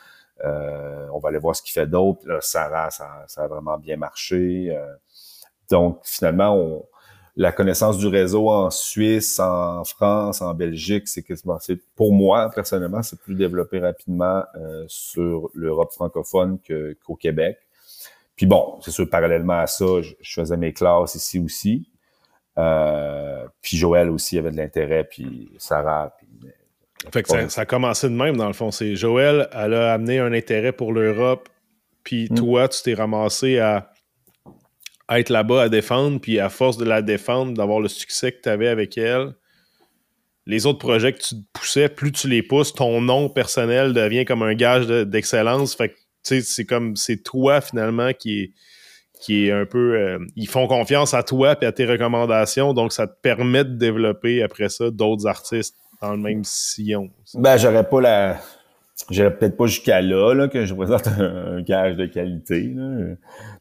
euh, 0.44 1.06
on 1.12 1.18
va 1.18 1.28
aller 1.28 1.38
voir 1.38 1.54
ce 1.54 1.62
qu'il 1.62 1.72
fait 1.72 1.86
d'autre. 1.86 2.20
Sarah, 2.40 2.90
ça, 2.90 3.24
ça, 3.26 3.44
a 3.44 3.48
vraiment 3.48 3.78
bien 3.78 3.96
marché. 3.96 4.68
Euh. 4.70 4.94
donc, 5.70 6.00
finalement, 6.04 6.54
on, 6.54 6.84
la 7.38 7.52
connaissance 7.52 7.98
du 7.98 8.08
réseau 8.08 8.50
en 8.50 8.68
Suisse, 8.68 9.38
en 9.38 9.84
France, 9.84 10.42
en 10.42 10.54
Belgique, 10.54 11.06
c'est 11.06 11.22
que 11.22 11.34
c'est 11.60 11.78
pour 11.94 12.12
moi 12.12 12.50
personnellement, 12.52 13.00
c'est 13.04 13.18
plus 13.20 13.36
développé 13.36 13.78
rapidement 13.78 14.42
euh, 14.56 14.84
sur 14.88 15.48
l'Europe 15.54 15.92
francophone 15.92 16.58
qu'au 17.04 17.14
Québec. 17.14 17.60
Puis 18.38 18.46
bon, 18.46 18.78
c'est 18.80 18.92
sûr, 18.92 19.10
parallèlement 19.10 19.58
à 19.58 19.66
ça, 19.66 20.00
je, 20.00 20.32
faisais 20.32 20.56
mes 20.56 20.72
classes 20.72 21.16
ici 21.16 21.40
aussi. 21.40 21.90
Euh, 22.56 23.46
puis 23.60 23.76
Joël 23.76 24.08
aussi 24.10 24.38
avait 24.38 24.52
de 24.52 24.56
l'intérêt, 24.56 25.04
puis 25.04 25.50
Sarah, 25.58 26.14
puis 26.16 26.28
fait 27.12 27.22
que 27.22 27.28
ça, 27.28 27.48
ça, 27.48 27.60
a 27.62 27.66
commencé 27.66 28.08
de 28.08 28.14
même, 28.14 28.36
dans 28.36 28.48
le 28.48 28.52
fond. 28.52 28.70
C'est 28.70 28.96
Joël, 28.96 29.48
elle 29.52 29.74
a 29.74 29.92
amené 29.92 30.18
un 30.18 30.32
intérêt 30.32 30.72
pour 30.72 30.92
l'Europe, 30.92 31.48
puis 32.04 32.28
mm. 32.30 32.34
toi, 32.34 32.68
tu 32.68 32.82
t'es 32.82 32.94
ramassé 32.94 33.58
à, 33.58 33.92
être 35.10 35.30
là-bas 35.30 35.62
à 35.62 35.68
défendre, 35.68 36.20
puis 36.20 36.38
à 36.38 36.48
force 36.48 36.76
de 36.76 36.84
la 36.84 37.02
défendre, 37.02 37.54
d'avoir 37.54 37.80
le 37.80 37.88
succès 37.88 38.32
que 38.32 38.40
tu 38.42 38.48
avais 38.48 38.68
avec 38.68 38.98
elle, 38.98 39.34
les 40.46 40.66
autres 40.66 40.78
projets 40.78 41.12
que 41.12 41.20
tu 41.20 41.34
poussais, 41.52 41.88
plus 41.88 42.12
tu 42.12 42.28
les 42.28 42.42
pousses, 42.42 42.72
ton 42.72 43.00
nom 43.00 43.28
personnel 43.28 43.92
devient 43.92 44.24
comme 44.24 44.42
un 44.42 44.54
gage 44.54 44.86
d'excellence. 44.86 45.74
fait 45.74 45.90
que, 45.90 45.94
sais, 46.28 46.40
c'est 46.40 46.64
comme, 46.64 46.96
c'est 46.96 47.22
toi, 47.22 47.60
finalement, 47.60 48.12
qui 48.12 48.40
est, 48.40 48.52
qui 49.20 49.46
est 49.46 49.52
un 49.52 49.66
peu... 49.66 49.96
Euh, 49.96 50.18
ils 50.36 50.48
font 50.48 50.66
confiance 50.66 51.14
à 51.14 51.22
toi 51.22 51.56
et 51.60 51.66
à 51.66 51.72
tes 51.72 51.86
recommandations, 51.86 52.72
donc 52.74 52.92
ça 52.92 53.06
te 53.06 53.20
permet 53.20 53.64
de 53.64 53.74
développer, 53.74 54.42
après 54.42 54.68
ça, 54.68 54.90
d'autres 54.90 55.26
artistes 55.26 55.74
dans 56.00 56.12
le 56.12 56.18
même 56.18 56.44
sillon. 56.44 57.10
Ben, 57.34 57.56
j'aurais 57.56 57.88
pas 57.88 58.00
la. 58.00 58.40
J'aurais 59.10 59.36
peut-être 59.36 59.56
pas 59.56 59.66
jusqu'à 59.66 60.00
là, 60.00 60.34
là, 60.34 60.48
que 60.48 60.64
je 60.64 60.74
présente 60.74 61.06
un, 61.06 61.62
gage 61.62 61.96
de 61.96 62.06
qualité. 62.06 62.72
Là, 62.74 63.14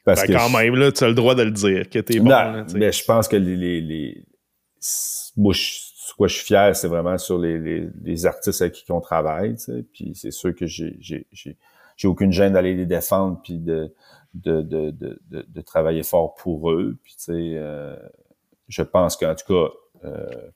parce 0.04 0.22
ben, 0.22 0.28
que 0.28 0.34
quand 0.34 0.58
même, 0.58 0.76
là, 0.76 0.92
tu 0.92 1.04
as 1.04 1.08
le 1.08 1.14
droit 1.14 1.36
de 1.36 1.44
le 1.44 1.52
dire, 1.52 1.90
que 1.90 2.00
t'es 2.00 2.20
bon. 2.20 2.30
Non, 2.30 2.66
mais 2.74 2.92
je 2.92 3.04
pense 3.04 3.28
que 3.28 3.36
les. 3.36 3.56
les, 3.56 3.82
les... 3.82 4.24
Moi, 5.36 5.54
je, 5.54 5.88
quoi 6.18 6.28
je 6.28 6.36
suis 6.36 6.46
fier, 6.46 6.76
c'est 6.76 6.88
vraiment 6.88 7.18
sur 7.18 7.38
les, 7.38 7.60
les, 7.60 7.88
les, 8.04 8.26
artistes 8.26 8.62
avec 8.62 8.74
qui 8.74 8.92
on 8.92 9.02
travaille. 9.02 9.56
Puis 9.94 10.14
c'est 10.16 10.32
sûr 10.32 10.56
que 10.56 10.66
j'ai, 10.66 10.98
j'ai, 11.98 12.08
aucune 12.08 12.32
gêne 12.32 12.54
d'aller 12.54 12.74
les 12.74 12.86
défendre 12.86 13.42
puis 13.44 13.58
de, 13.58 13.94
de, 14.34 14.62
de, 14.62 14.92
de, 14.92 15.20
de, 15.30 15.62
travailler 15.62 16.04
fort 16.04 16.36
pour 16.36 16.72
eux. 16.72 16.98
Puis 17.04 17.16
tu 17.18 17.24
sais, 17.24 17.52
euh, 17.56 17.96
je 18.70 18.84
pense 18.84 19.18
qu'en 19.18 19.36
tout 19.36 19.54
cas. 19.54 19.74
Euh, 20.06 20.52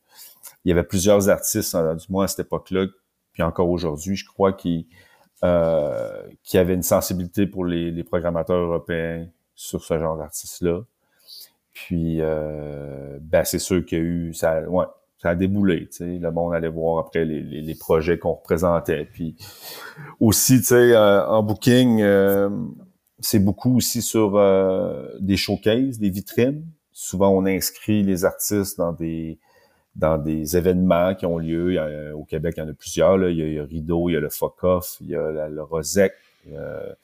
il 0.64 0.70
y 0.70 0.72
avait 0.72 0.84
plusieurs 0.84 1.30
artistes, 1.30 1.76
hein, 1.76 1.96
du 1.96 2.06
moins 2.10 2.26
à 2.26 2.28
cette 2.28 2.46
époque-là, 2.46 2.86
puis 3.34 3.44
encore 3.44 3.70
aujourd'hui, 3.70 4.16
je 4.16 4.26
crois, 4.26 4.54
qui, 4.54 4.88
euh, 5.44 6.22
qui 6.44 6.58
avaient 6.58 6.74
une 6.74 6.84
sensibilité 6.84 7.48
pour 7.48 7.66
les, 7.66 7.92
les 7.92 8.04
programmateurs 8.04 8.58
européens 8.58 9.28
sur 9.56 9.84
ce 9.84 9.98
genre 9.98 10.18
d'artistes-là. 10.18 10.82
Puis, 11.74 12.18
euh, 12.22 13.18
ben, 13.22 13.44
c'est 13.44 13.60
sûr 13.60 13.86
qu'il 13.86 13.98
y 13.98 14.02
a 14.02 14.04
eu, 14.04 14.34
ça, 14.34 14.62
ouais, 14.62 14.86
ça 15.22 15.30
a 15.30 15.36
déboulé, 15.36 15.88
tu 15.88 15.98
sais. 15.98 16.18
Le 16.18 16.32
monde 16.32 16.56
allait 16.56 16.68
voir 16.68 17.06
après 17.06 17.26
les, 17.26 17.42
les, 17.42 17.62
les 17.62 17.76
projets 17.76 18.18
qu'on 18.18 18.34
représentait. 18.34 19.06
Puis 19.06 19.36
aussi, 20.20 20.60
tu 20.60 20.66
sais, 20.66 20.96
euh, 20.96 21.24
en 21.28 21.44
booking, 21.44 22.02
euh, 22.02 22.50
c'est 23.20 23.40
beaucoup 23.40 23.78
aussi 23.78 24.02
sur 24.02 24.36
euh, 24.36 25.08
des 25.20 25.38
showcases, 25.38 26.00
des 26.00 26.10
vitrines. 26.10 26.66
Souvent, 26.92 27.30
on 27.30 27.46
inscrit 27.46 28.02
les 28.02 28.26
artistes 28.26 28.80
dans 28.80 28.94
des 28.94 29.38
dans 29.96 30.18
des 30.18 30.56
événements 30.56 31.14
qui 31.16 31.26
ont 31.26 31.38
lieu. 31.38 31.78
au 32.16 32.24
Québec, 32.24 32.56
il 32.58 32.62
y 32.62 32.64
en 32.64 32.70
a 32.70 32.74
plusieurs. 32.74 33.18
Là. 33.18 33.30
Il, 33.30 33.38
y 33.38 33.60
a, 33.60 33.64
Rideau, 33.66 34.10
il 34.10 34.14
y 34.14 34.16
a 34.16 34.22
le 34.22 34.30
FOCOF, 34.30 34.98
il 35.02 35.10
y 35.10 35.16
a 35.16 35.50
le 35.50 35.62
Rosec, 35.62 36.14
il 36.46 36.54
y 36.54 36.56
a 36.56 36.96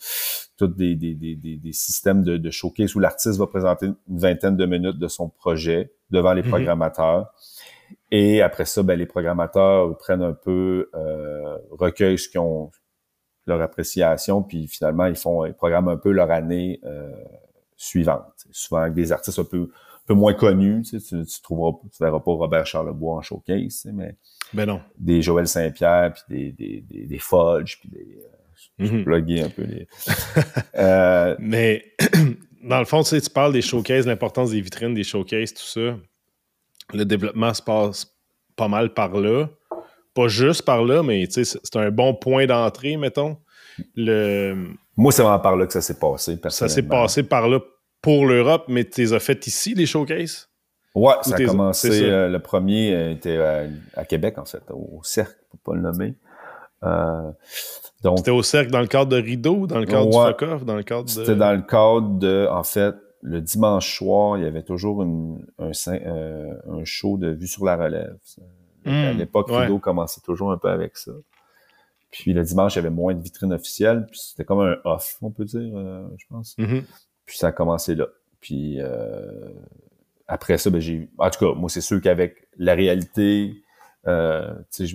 tous 0.57 0.67
des, 0.67 0.95
des, 0.95 1.13
des, 1.13 1.35
des, 1.35 1.73
systèmes 1.73 2.23
de, 2.23 2.37
de 2.37 2.49
showcase 2.49 2.95
où 2.95 2.99
l'artiste 2.99 3.37
va 3.37 3.45
présenter 3.45 3.87
une 3.87 4.17
vingtaine 4.17 4.55
de 4.55 4.65
minutes 4.65 4.97
de 4.97 5.07
son 5.07 5.29
projet 5.29 5.91
devant 6.09 6.33
les 6.33 6.43
mhm. 6.43 6.49
programmateurs. 6.49 7.33
Et 8.11 8.41
après 8.41 8.65
ça, 8.65 8.83
ben, 8.83 8.97
les 8.97 9.05
programmateurs 9.05 9.97
prennent 9.97 10.23
un 10.23 10.33
peu, 10.33 10.89
euh, 10.95 11.57
recueillent 11.71 12.17
ce 12.17 12.29
qu'ils 12.29 12.39
ont, 12.39 12.71
leur 13.45 13.61
appréciation, 13.61 14.43
puis 14.43 14.67
finalement, 14.67 15.05
ils 15.05 15.15
font, 15.15 15.45
ils 15.45 15.53
programment 15.53 15.89
un 15.89 15.97
peu 15.97 16.11
leur 16.11 16.31
année 16.31 16.81
euh, 16.83 17.11
suivante. 17.77 18.45
Souvent 18.51 18.81
avec 18.81 18.93
des 18.93 19.11
artistes 19.11 19.39
un 19.39 19.45
peu 19.45 19.69
peu 20.07 20.13
moins 20.13 20.33
connu. 20.33 20.81
Tu, 20.81 20.99
sais, 20.99 21.23
tu, 21.23 21.41
trouveras, 21.41 21.77
tu 21.83 22.03
verras 22.03 22.19
pas 22.19 22.31
Robert 22.31 22.65
Charlebois 22.65 23.15
en 23.15 23.21
showcase, 23.21 23.61
tu 23.61 23.69
sais, 23.69 23.91
mais 23.91 24.15
ben 24.53 24.65
non. 24.65 24.81
des 24.97 25.21
Joël 25.21 25.47
Saint-Pierre, 25.47 26.13
puis 26.13 26.23
des, 26.29 26.51
des, 26.53 26.81
des, 26.81 27.05
des 27.05 27.19
Fudge, 27.19 27.77
puis 27.79 27.89
des... 27.89 28.17
Euh, 28.17 28.27
mm 28.79 29.43
un 29.43 29.49
peu 29.49 29.63
les... 29.63 29.87
euh... 30.75 31.35
Mais 31.39 31.93
dans 32.63 32.79
le 32.79 32.85
fond, 32.85 33.03
tu 33.03 33.09
sais, 33.09 33.21
tu 33.21 33.29
parles 33.29 33.53
des 33.53 33.61
showcases, 33.61 34.07
l'importance 34.07 34.51
des 34.51 34.61
vitrines, 34.61 34.93
des 34.93 35.03
showcases, 35.03 35.53
tout 35.53 35.61
ça. 35.61 35.97
Le 36.93 37.05
développement 37.05 37.53
se 37.53 37.61
passe 37.61 38.17
pas 38.55 38.67
mal 38.67 38.93
par 38.93 39.17
là. 39.17 39.47
Pas 40.13 40.27
juste 40.27 40.63
par 40.63 40.83
là, 40.83 41.03
mais 41.03 41.27
c'est 41.29 41.75
un 41.75 41.91
bon 41.91 42.13
point 42.13 42.45
d'entrée, 42.45 42.97
mettons. 42.97 43.37
Le... 43.95 44.67
Moi, 44.95 45.11
c'est 45.11 45.21
vraiment 45.21 45.39
par 45.39 45.55
là 45.55 45.67
que 45.67 45.73
ça 45.73 45.81
s'est 45.81 45.99
passé, 45.99 46.39
Ça 46.49 46.67
s'est 46.67 46.83
passé 46.83 47.23
par 47.23 47.47
là 47.47 47.59
pour 48.01 48.25
l'Europe, 48.25 48.65
mais 48.67 48.83
tu 48.83 49.01
les 49.01 49.13
as 49.13 49.19
fait 49.19 49.45
ici, 49.47 49.73
les 49.75 49.85
showcases? 49.85 50.49
Ouais, 50.95 51.13
ça 51.21 51.35
a 51.35 51.45
commencé. 51.45 52.09
Euh, 52.09 52.27
le 52.27 52.39
premier 52.39 52.93
euh, 52.93 53.11
était 53.11 53.37
à, 53.95 54.05
Québec, 54.05 54.39
en 54.39 54.45
fait, 54.45 54.63
au 54.71 55.01
Cercle, 55.03 55.37
pour 55.51 55.59
pas 55.59 55.75
le 55.75 55.81
nommer. 55.81 56.15
Euh, 56.83 57.31
donc, 58.03 58.19
C'était 58.19 58.31
au 58.31 58.41
Cercle 58.41 58.71
dans 58.71 58.79
le 58.79 58.87
cadre 58.87 59.11
de 59.11 59.21
Rideau, 59.21 59.67
dans 59.67 59.79
le 59.79 59.85
cadre 59.85 60.09
du 60.09 60.17
FOCOF, 60.17 60.65
dans 60.65 60.75
le 60.75 60.83
cadre 60.83 61.03
de... 61.03 61.09
C'était 61.09 61.35
dans 61.35 61.53
le 61.53 61.61
cadre 61.61 62.17
de, 62.17 62.47
en 62.49 62.63
fait, 62.63 62.95
le 63.21 63.41
dimanche 63.41 63.97
soir, 63.97 64.37
il 64.37 64.43
y 64.43 64.47
avait 64.47 64.63
toujours 64.63 65.01
un, 65.01 65.37
un, 65.59 66.83
show 66.83 67.17
de 67.17 67.29
vue 67.29 67.47
sur 67.47 67.65
la 67.65 67.75
relève. 67.75 68.17
à 68.85 69.13
hmm, 69.13 69.17
l'époque, 69.17 69.47
Rideau 69.49 69.79
commençait 69.79 70.21
toujours 70.21 70.51
un 70.51 70.57
peu 70.57 70.69
avec 70.69 70.97
ça. 70.97 71.11
Puis 72.11 72.33
le 72.33 72.43
dimanche, 72.43 72.75
il 72.75 72.77
y 72.77 72.79
avait 72.79 72.89
moins 72.89 73.13
de 73.13 73.21
vitrines 73.21 73.53
officielles, 73.53 74.07
puis 74.09 74.19
c'était 74.19 74.45
comme 74.45 74.61
un 74.61 74.77
off, 74.85 75.17
on 75.21 75.31
peut 75.31 75.45
dire, 75.45 75.61
je 76.17 76.25
pense. 76.29 76.57
Mm-hmm. 76.57 76.83
Puis 77.25 77.37
ça 77.37 77.47
a 77.47 77.51
commencé 77.51 77.95
là. 77.95 78.07
Puis 78.39 78.79
euh, 78.79 79.51
après 80.27 80.57
ça, 80.57 80.69
ben, 80.69 80.79
j'ai. 80.79 81.09
En 81.17 81.29
tout 81.29 81.39
cas, 81.39 81.53
moi, 81.53 81.69
c'est 81.69 81.81
sûr 81.81 82.01
qu'avec 82.01 82.47
la 82.57 82.75
réalité, 82.75 83.63
euh, 84.07 84.53
j'ai 84.79 84.87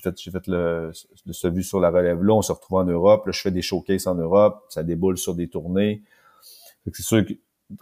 fait, 0.00 0.18
j'ai 0.18 0.30
fait 0.30 0.46
le, 0.46 0.92
le 1.26 1.50
vue 1.50 1.62
sur 1.62 1.80
la 1.80 1.90
relève 1.90 2.22
là, 2.22 2.34
on 2.34 2.42
se 2.42 2.52
retrouve 2.52 2.78
en 2.78 2.84
Europe. 2.84 3.26
Là, 3.26 3.32
je 3.32 3.40
fais 3.40 3.50
des 3.50 3.62
showcases 3.62 4.06
en 4.06 4.14
Europe, 4.14 4.66
ça 4.68 4.82
déboule 4.82 5.16
sur 5.16 5.34
des 5.34 5.48
tournées. 5.48 6.02
C'est 6.92 7.02
sûr 7.02 7.24
que 7.24 7.32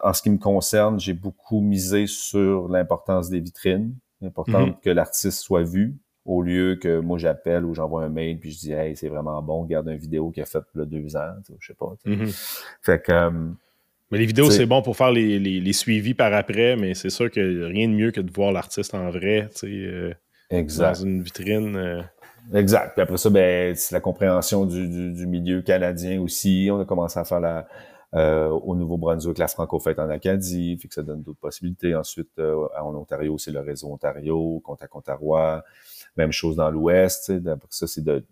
en 0.00 0.12
ce 0.12 0.22
qui 0.22 0.30
me 0.30 0.38
concerne, 0.38 0.98
j'ai 0.98 1.12
beaucoup 1.12 1.60
misé 1.60 2.06
sur 2.06 2.68
l'importance 2.68 3.28
des 3.28 3.40
vitrines, 3.40 3.94
l'importance 4.20 4.70
mm-hmm. 4.70 4.80
que 4.80 4.90
l'artiste 4.90 5.40
soit 5.40 5.62
vu, 5.62 5.96
au 6.24 6.42
lieu 6.42 6.76
que 6.76 6.98
moi 6.98 7.18
j'appelle 7.18 7.64
ou 7.64 7.74
j'envoie 7.74 8.02
un 8.02 8.08
mail 8.08 8.40
puis 8.40 8.50
je 8.50 8.58
dis 8.58 8.72
hey 8.72 8.96
c'est 8.96 9.08
vraiment 9.08 9.40
bon, 9.42 9.62
regarde 9.62 9.88
une 9.88 9.96
vidéo 9.96 10.30
qui 10.30 10.40
a 10.40 10.44
fait 10.44 10.64
là, 10.74 10.84
deux 10.84 11.16
ans, 11.16 11.34
je 11.58 11.66
sais 11.66 11.74
pas. 11.74 11.94
Mm-hmm. 12.04 12.76
Fait 12.82 13.00
que 13.00 13.12
euh, 13.12 13.30
mais 14.10 14.18
les 14.18 14.26
vidéos, 14.26 14.50
c'est 14.50 14.66
bon 14.66 14.82
pour 14.82 14.96
faire 14.96 15.10
les, 15.10 15.38
les, 15.40 15.72
suivis 15.72 16.14
par 16.14 16.32
après, 16.32 16.76
mais 16.76 16.94
c'est 16.94 17.10
sûr 17.10 17.28
que 17.28 17.64
rien 17.64 17.88
de 17.88 17.92
mieux 17.92 18.12
que 18.12 18.20
de 18.20 18.30
voir 18.30 18.52
l'artiste 18.52 18.94
en 18.94 19.10
vrai, 19.10 19.48
tu 19.52 19.58
sais, 19.58 19.66
euh, 19.66 20.14
dans 20.50 20.94
une 20.94 21.22
vitrine. 21.22 21.76
Euh. 21.76 22.02
Exact. 22.54 22.92
Puis 22.94 23.02
après 23.02 23.16
ça, 23.16 23.30
ben, 23.30 23.74
c'est 23.74 23.92
la 23.92 24.00
compréhension 24.00 24.64
du, 24.64 25.12
du, 25.12 25.26
milieu 25.26 25.62
canadien 25.62 26.20
aussi. 26.20 26.68
On 26.70 26.78
a 26.80 26.84
commencé 26.84 27.18
à 27.18 27.24
faire 27.24 27.40
la, 27.40 27.66
euh, 28.14 28.48
au 28.48 28.74
Nouveau-Brunswick, 28.74 29.38
la 29.38 29.48
franco-fête 29.48 29.98
en 29.98 30.08
Acadie, 30.08 30.78
fait 30.78 30.88
que 30.88 30.94
ça 30.94 31.02
donne 31.02 31.22
d'autres 31.22 31.40
possibilités. 31.40 31.94
Ensuite, 31.94 32.38
en 32.38 32.94
Ontario, 32.94 33.36
c'est 33.38 33.50
le 33.50 33.60
réseau 33.60 33.92
Ontario, 33.92 34.60
Contact 34.64 34.94
Ontario. 34.94 35.36
Même 36.16 36.32
chose 36.32 36.56
dans 36.56 36.70
l'Ouest. 36.70 37.30
Après 37.30 37.68
ça, 37.70 37.86
c'est 37.86 38.04
de, 38.04 38.24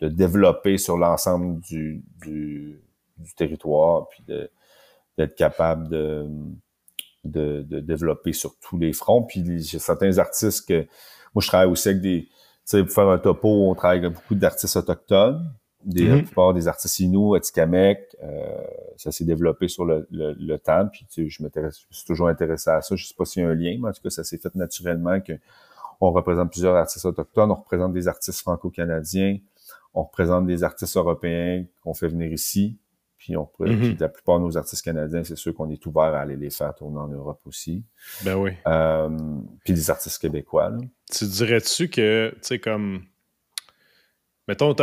développer 0.00 0.78
sur 0.78 0.96
l'ensemble 0.96 1.60
du, 1.60 2.04
territoire, 3.36 4.08
puis 4.08 4.24
d'être 5.16 5.34
capable 5.34 5.88
de, 5.88 6.26
de, 7.24 7.62
de, 7.62 7.80
développer 7.80 8.32
sur 8.32 8.54
tous 8.60 8.78
les 8.78 8.92
fronts. 8.92 9.22
Puis 9.22 9.62
j'ai 9.62 9.78
certains 9.78 10.18
artistes 10.18 10.68
que 10.68 10.86
moi 11.34 11.40
je 11.40 11.48
travaille 11.48 11.68
aussi 11.68 11.88
avec 11.88 12.00
des, 12.00 12.22
tu 12.22 12.30
sais, 12.64 12.84
pour 12.84 12.94
faire 12.94 13.08
un 13.08 13.18
topo, 13.18 13.70
on 13.70 13.74
travaille 13.74 13.98
avec 13.98 14.12
beaucoup 14.12 14.34
d'artistes 14.34 14.76
autochtones. 14.76 15.52
Des, 15.84 16.06
la 16.06 16.16
plupart 16.18 16.54
des 16.54 16.68
artistes 16.68 17.00
inou, 17.00 17.34
Atikamek, 17.34 18.16
euh, 18.22 18.62
ça 18.96 19.10
s'est 19.10 19.24
développé 19.24 19.68
sur 19.68 19.84
le, 19.84 20.06
le, 20.10 20.58
temps. 20.58 20.88
Puis 20.88 21.06
tu 21.06 21.24
sais, 21.24 21.28
je 21.28 21.42
m'intéresse, 21.42 21.84
je 21.90 21.96
suis 21.96 22.06
toujours 22.06 22.28
intéressé 22.28 22.70
à 22.70 22.80
ça. 22.80 22.96
Je 22.96 23.06
sais 23.06 23.14
pas 23.16 23.24
s'il 23.24 23.42
y 23.42 23.46
a 23.46 23.48
un 23.48 23.54
lien, 23.54 23.78
mais 23.80 23.88
en 23.88 23.92
tout 23.92 24.02
cas, 24.02 24.10
ça 24.10 24.24
s'est 24.24 24.38
fait 24.38 24.54
naturellement 24.54 25.20
que 25.20 25.32
on 26.00 26.10
représente 26.10 26.50
plusieurs 26.50 26.74
artistes 26.74 27.04
autochtones, 27.04 27.50
on 27.50 27.54
représente 27.54 27.92
des 27.92 28.08
artistes 28.08 28.40
franco-canadiens, 28.40 29.38
on 29.94 30.02
représente 30.02 30.46
des 30.46 30.64
artistes 30.64 30.96
européens 30.96 31.64
qu'on 31.82 31.94
fait 31.94 32.08
venir 32.08 32.32
ici. 32.32 32.78
Puis, 33.18 33.36
on, 33.36 33.48
mm 33.60 33.98
la 34.00 34.08
plupart 34.08 34.40
de 34.40 34.44
nos 34.44 34.56
artistes 34.56 34.84
canadiens, 34.84 35.22
c'est 35.22 35.36
sûr 35.36 35.54
qu'on 35.54 35.70
est 35.70 35.86
ouvert 35.86 36.02
à 36.02 36.22
aller 36.22 36.36
les 36.36 36.50
faire 36.50 36.74
tourner 36.74 36.98
en 36.98 37.06
Europe 37.06 37.40
aussi. 37.46 37.84
Ben 38.24 38.34
oui. 38.34 38.50
Euh, 38.66 39.08
puis 39.64 39.74
des 39.74 39.90
artistes 39.90 40.20
québécois. 40.20 40.70
Là. 40.70 40.78
Tu 41.12 41.24
dirais-tu 41.26 41.88
que, 41.88 42.30
tu 42.34 42.38
sais, 42.40 42.58
comme. 42.58 43.04
Mettons, 44.48 44.74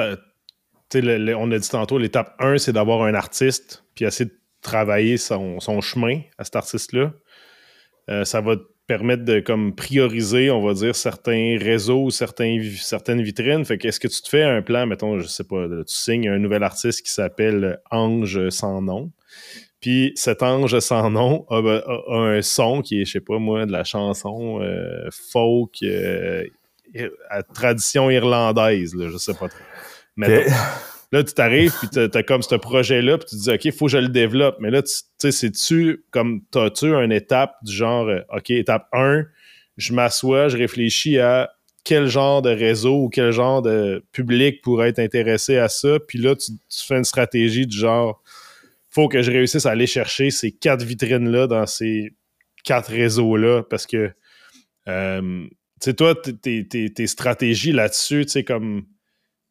on 0.95 1.51
a 1.51 1.59
dit 1.59 1.69
tantôt, 1.69 1.97
l'étape 1.97 2.35
1, 2.39 2.57
c'est 2.57 2.73
d'avoir 2.73 3.03
un 3.03 3.13
artiste, 3.13 3.83
puis 3.95 4.05
essayer 4.05 4.29
de 4.29 4.35
travailler 4.61 5.17
son, 5.17 5.59
chemin 5.81 6.21
à 6.37 6.43
cet 6.43 6.55
artiste-là. 6.55 7.13
Euh, 8.09 8.25
ça 8.25 8.41
va 8.41 8.57
te 8.57 8.63
permettre 8.87 9.23
de 9.23 9.39
comme 9.39 9.75
prioriser, 9.75 10.49
on 10.49 10.65
va 10.65 10.73
dire, 10.73 10.95
certains 10.95 11.57
réseaux, 11.59 12.09
certains, 12.09 12.59
certaines 12.75 13.21
vitrines. 13.21 13.63
Fait 13.63 13.77
qu'est-ce 13.77 13.99
que 13.99 14.07
tu 14.07 14.21
te 14.21 14.27
fais 14.27 14.43
un 14.43 14.63
plan, 14.63 14.87
mettons, 14.87 15.19
je 15.19 15.27
sais 15.27 15.43
pas, 15.43 15.67
tu 15.67 15.93
signes 15.93 16.27
un 16.27 16.39
nouvel 16.39 16.63
artiste 16.63 17.05
qui 17.05 17.11
s'appelle 17.11 17.79
Ange 17.91 18.49
sans 18.49 18.81
nom. 18.81 19.11
Puis 19.79 20.11
cet 20.15 20.43
ange 20.43 20.77
sans 20.79 21.09
nom 21.09 21.45
a, 21.49 21.81
un 22.09 22.41
son 22.41 22.81
qui 22.81 23.01
est, 23.01 23.05
je 23.05 23.13
sais 23.13 23.19
pas 23.21 23.37
moi, 23.37 23.65
de 23.65 23.71
la 23.71 23.83
chanson 23.83 24.59
euh, 24.61 25.07
folk 25.11 25.83
euh, 25.83 26.43
à 27.29 27.43
tradition 27.43 28.09
irlandaise, 28.09 28.95
là, 28.95 29.09
je 29.09 29.17
sais 29.17 29.33
pas 29.33 29.47
trop. 29.47 29.63
Mais 30.15 30.45
là, 31.11 31.23
tu 31.23 31.33
t'arrives, 31.33 31.73
puis 31.79 31.89
tu 31.89 31.99
as 31.99 32.23
comme 32.23 32.41
ce 32.41 32.55
projet-là, 32.55 33.17
puis 33.17 33.27
tu 33.29 33.35
te 33.35 33.41
dis, 33.41 33.51
OK, 33.51 33.65
il 33.65 33.71
faut 33.71 33.85
que 33.85 33.91
je 33.91 33.97
le 33.97 34.09
développe. 34.09 34.57
Mais 34.59 34.69
là, 34.69 34.83
tu 34.83 34.93
sais, 35.17 35.31
c'est-tu 35.31 36.03
comme, 36.11 36.41
t'as-tu 36.51 36.93
une 36.93 37.11
étape 37.11 37.55
du 37.63 37.73
genre, 37.73 38.07
euh, 38.07 38.21
OK, 38.35 38.51
étape 38.51 38.87
1, 38.93 39.25
je 39.77 39.93
m'assois, 39.93 40.49
je 40.49 40.57
réfléchis 40.57 41.19
à 41.19 41.51
quel 41.83 42.07
genre 42.07 42.41
de 42.41 42.49
réseau 42.49 43.05
ou 43.05 43.09
quel 43.09 43.31
genre 43.31 43.61
de 43.61 44.05
public 44.11 44.61
pourrait 44.61 44.89
être 44.89 44.99
intéressé 44.99 45.57
à 45.57 45.69
ça, 45.69 45.99
puis 45.99 46.19
là, 46.19 46.35
tu, 46.35 46.51
fais 46.85 46.97
une 46.97 47.05
stratégie 47.05 47.65
du 47.65 47.77
genre, 47.77 48.21
faut 48.89 49.07
que 49.07 49.21
je 49.21 49.31
réussisse 49.31 49.65
à 49.65 49.71
aller 49.71 49.87
chercher 49.87 50.29
ces 50.29 50.51
quatre 50.51 50.83
vitrines-là 50.83 51.47
dans 51.47 51.65
ces 51.65 52.13
quatre 52.63 52.91
réseaux-là, 52.91 53.63
parce 53.63 53.87
que, 53.87 54.11
euh, 54.87 55.47
tu 55.81 55.85
sais, 55.85 55.93
toi, 55.93 56.13
tes, 56.15 56.67
tes 56.67 57.07
stratégies 57.07 57.71
là-dessus, 57.71 58.25
tu 58.25 58.33
sais, 58.33 58.43
comme 58.43 58.85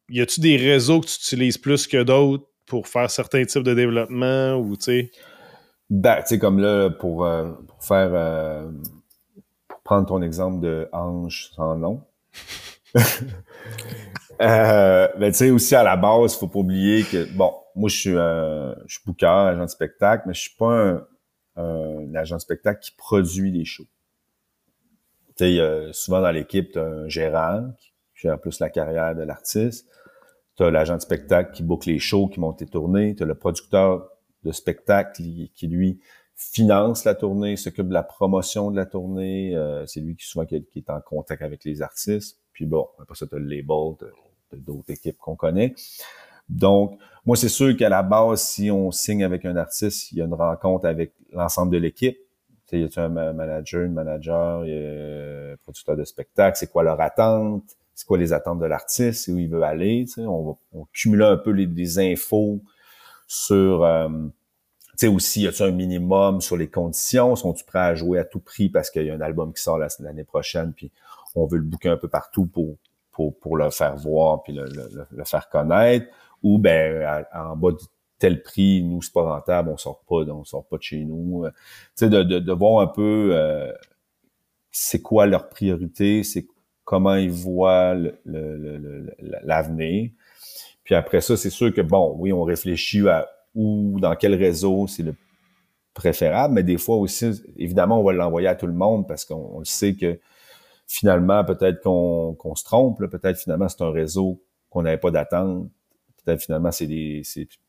y 0.09 0.21
a-tu 0.21 0.39
des 0.39 0.57
réseaux 0.57 1.01
que 1.01 1.07
tu 1.07 1.15
utilises 1.15 1.57
plus 1.57 1.87
que 1.87 2.03
d'autres 2.03 2.45
pour 2.65 2.87
faire 2.87 3.09
certains 3.09 3.45
types 3.45 3.63
de 3.63 3.73
développement 3.73 4.55
ou 4.55 4.75
tu 4.77 4.83
sais? 4.83 5.11
Ben, 5.89 6.17
tu 6.21 6.27
sais, 6.27 6.39
comme 6.39 6.59
là, 6.59 6.89
pour, 6.91 7.25
euh, 7.25 7.51
faire, 7.79 8.11
euh, 8.13 8.69
pour 9.67 9.81
prendre 9.81 10.07
ton 10.07 10.21
exemple 10.21 10.59
de 10.59 10.87
Ange 10.91 11.49
sans 11.55 11.75
nom. 11.75 12.03
euh, 14.41 15.07
ben, 15.17 15.31
tu 15.31 15.37
sais, 15.37 15.49
aussi 15.49 15.75
à 15.75 15.83
la 15.83 15.97
base, 15.97 16.35
faut 16.35 16.47
pas 16.47 16.59
oublier 16.59 17.03
que, 17.03 17.25
bon, 17.35 17.53
moi, 17.75 17.89
je 17.89 17.95
suis, 17.95 18.15
euh, 18.15 18.75
je 18.85 18.95
suis 18.95 19.03
booker, 19.05 19.25
agent 19.25 19.65
de 19.65 19.69
spectacle, 19.69 20.25
mais 20.27 20.33
je 20.33 20.41
suis 20.41 20.55
pas 20.55 21.05
un, 21.55 22.15
agent 22.15 22.35
de 22.35 22.41
spectacle 22.41 22.79
qui 22.81 22.91
produit 22.95 23.51
des 23.51 23.65
shows. 23.65 23.87
Tu 25.37 25.57
sais, 25.57 25.89
souvent 25.93 26.21
dans 26.21 26.31
l'équipe, 26.31 26.73
tu 26.73 26.79
un 26.79 27.07
gérant 27.07 27.71
qui 27.79 27.93
gère 28.13 28.39
plus 28.39 28.59
la 28.59 28.69
carrière 28.69 29.15
de 29.15 29.23
l'artiste 29.23 29.87
tu 30.59 30.65
as 30.65 30.71
l'agent 30.71 30.97
de 30.97 31.01
spectacle 31.01 31.53
qui 31.53 31.63
boucle 31.63 31.87
les 31.87 31.99
shows 31.99 32.27
qui 32.27 32.41
montent 32.41 32.59
les 32.59 32.67
tournées, 32.67 33.15
tu 33.15 33.23
as 33.23 33.25
le 33.25 33.35
producteur 33.35 34.09
de 34.43 34.51
spectacle 34.51 35.13
qui, 35.13 35.67
lui 35.67 36.01
finance 36.35 37.05
la 37.05 37.15
tournée, 37.15 37.55
s'occupe 37.55 37.87
de 37.87 37.93
la 37.93 38.03
promotion 38.03 38.69
de 38.69 38.75
la 38.75 38.85
tournée, 38.85 39.55
euh, 39.55 39.85
c'est 39.85 40.01
lui 40.01 40.17
qui 40.17 40.25
souvent 40.27 40.45
qui, 40.45 40.55
est 40.55 40.89
en 40.89 40.99
contact 40.99 41.43
avec 41.43 41.63
les 41.63 41.81
artistes. 41.81 42.39
Puis 42.51 42.65
bon, 42.65 42.89
après 43.01 43.15
ça, 43.15 43.25
tu 43.25 43.35
as 43.35 43.39
le 43.39 43.45
label 43.45 43.95
d'autres 44.51 44.91
équipes 44.91 45.17
qu'on 45.17 45.37
connaît. 45.37 45.75
Donc, 46.49 46.99
moi, 47.25 47.37
c'est 47.37 47.47
sûr 47.47 47.77
qu'à 47.77 47.87
la 47.87 48.03
base, 48.03 48.41
si 48.41 48.69
on 48.69 48.91
signe 48.91 49.23
avec 49.23 49.45
un 49.45 49.55
artiste, 49.55 50.11
il 50.11 50.17
y 50.17 50.21
a 50.21 50.25
une 50.25 50.33
rencontre 50.33 50.85
avec 50.87 51.13
l'ensemble 51.31 51.71
de 51.71 51.77
l'équipe. 51.77 52.17
Tu 52.67 52.83
sais, 52.85 52.97
y 52.97 52.99
a 52.99 53.03
un 53.03 53.33
manager, 53.33 53.83
une 53.83 53.93
manager, 53.93 54.63
un 54.63 55.55
producteur 55.63 55.95
de 55.95 56.03
spectacle, 56.03 56.57
c'est 56.57 56.69
quoi 56.69 56.83
leur 56.83 56.99
attente? 56.99 57.78
C'est 57.99 58.05
quoi 58.05 58.17
les 58.17 58.31
attentes 58.31 58.59
de 58.59 58.65
l'artiste, 58.65 59.25
c'est 59.25 59.31
où 59.33 59.39
il 59.39 59.49
veut 59.49 59.61
aller. 59.61 60.05
On 60.19 60.57
on 60.71 60.85
cumule 60.93 61.21
un 61.21 61.35
peu 61.35 61.51
les, 61.51 61.99
infos 61.99 62.61
sur 63.27 63.83
euh, 63.83 64.07
tu 64.91 64.91
sais 64.95 65.07
aussi, 65.07 65.41
y 65.41 65.47
a-tu 65.49 65.63
un 65.63 65.71
minimum 65.71 66.39
sur 66.39 66.55
les 66.55 66.69
conditions? 66.69 67.35
Sont-tu 67.35 67.65
prêts 67.65 67.79
à 67.79 67.95
jouer 67.95 68.17
à 68.17 68.23
tout 68.23 68.39
prix 68.39 68.69
parce 68.69 68.89
qu'il 68.89 69.05
y 69.05 69.09
a 69.09 69.13
un 69.13 69.19
album 69.19 69.51
qui 69.53 69.61
sort 69.61 69.77
l'année 69.77 70.23
prochaine, 70.23 70.71
puis 70.71 70.93
on 71.35 71.45
veut 71.45 71.57
le 71.57 71.65
booker 71.65 71.89
un 71.89 71.97
peu 71.97 72.07
partout 72.07 72.45
pour, 72.45 72.77
pour, 73.11 73.37
pour 73.37 73.57
le 73.57 73.69
faire 73.69 73.97
voir 73.97 74.43
puis 74.43 74.53
le, 74.53 74.63
le, 75.11 75.23
faire 75.25 75.49
connaître? 75.49 76.07
Ou 76.41 76.57
ben 76.57 77.25
en 77.35 77.57
bas 77.57 77.71
de 77.73 77.79
tel 78.17 78.41
prix, 78.43 78.81
nous, 78.81 79.01
c'est 79.01 79.11
pas 79.11 79.23
rentable, 79.23 79.71
on 79.71 79.77
sort 79.77 79.99
pas, 80.07 80.23
on 80.31 80.45
sort 80.45 80.63
pas 80.63 80.77
de 80.77 80.83
chez 80.83 81.03
nous. 81.03 81.43
Tu 81.49 81.51
sais, 81.95 82.09
de, 82.09 82.23
de, 82.23 82.39
de 82.39 82.53
voir 82.53 82.81
un 82.81 82.87
peu 82.87 83.31
euh, 83.33 83.73
c'est 84.71 85.01
quoi 85.01 85.25
leur 85.25 85.49
priorité, 85.49 86.23
c'est 86.23 86.47
comment 86.89 87.13
ils 87.13 87.29
voient 87.29 87.95
l'avenir. 89.43 90.09
Puis 90.83 90.95
après 90.95 91.21
ça, 91.21 91.37
c'est 91.37 91.51
sûr 91.51 91.71
que, 91.71 91.81
bon, 91.81 92.15
oui, 92.17 92.33
on 92.33 92.41
réfléchit 92.41 93.07
à 93.07 93.29
où, 93.53 93.99
dans 93.99 94.15
quel 94.15 94.33
réseau 94.33 94.87
c'est 94.87 95.03
le 95.03 95.13
préférable, 95.93 96.55
mais 96.55 96.63
des 96.63 96.79
fois 96.79 96.95
aussi, 96.95 97.43
évidemment, 97.57 97.99
on 97.99 98.03
va 98.03 98.13
l'envoyer 98.13 98.47
à 98.47 98.55
tout 98.55 98.65
le 98.65 98.73
monde 98.73 99.07
parce 99.07 99.23
qu'on 99.23 99.63
sait 99.65 99.93
que 99.93 100.19
finalement, 100.87 101.45
peut-être 101.45 101.79
qu'on 101.83 102.55
se 102.55 102.63
trompe, 102.63 102.97
peut-être 102.97 103.37
finalement 103.37 103.69
c'est 103.69 103.83
un 103.83 103.91
réseau 103.91 104.41
qu'on 104.71 104.81
n'avait 104.81 104.97
pas 104.97 105.11
d'attente, 105.11 105.69
peut-être 106.25 106.41
finalement 106.41 106.71
c'est 106.71 106.87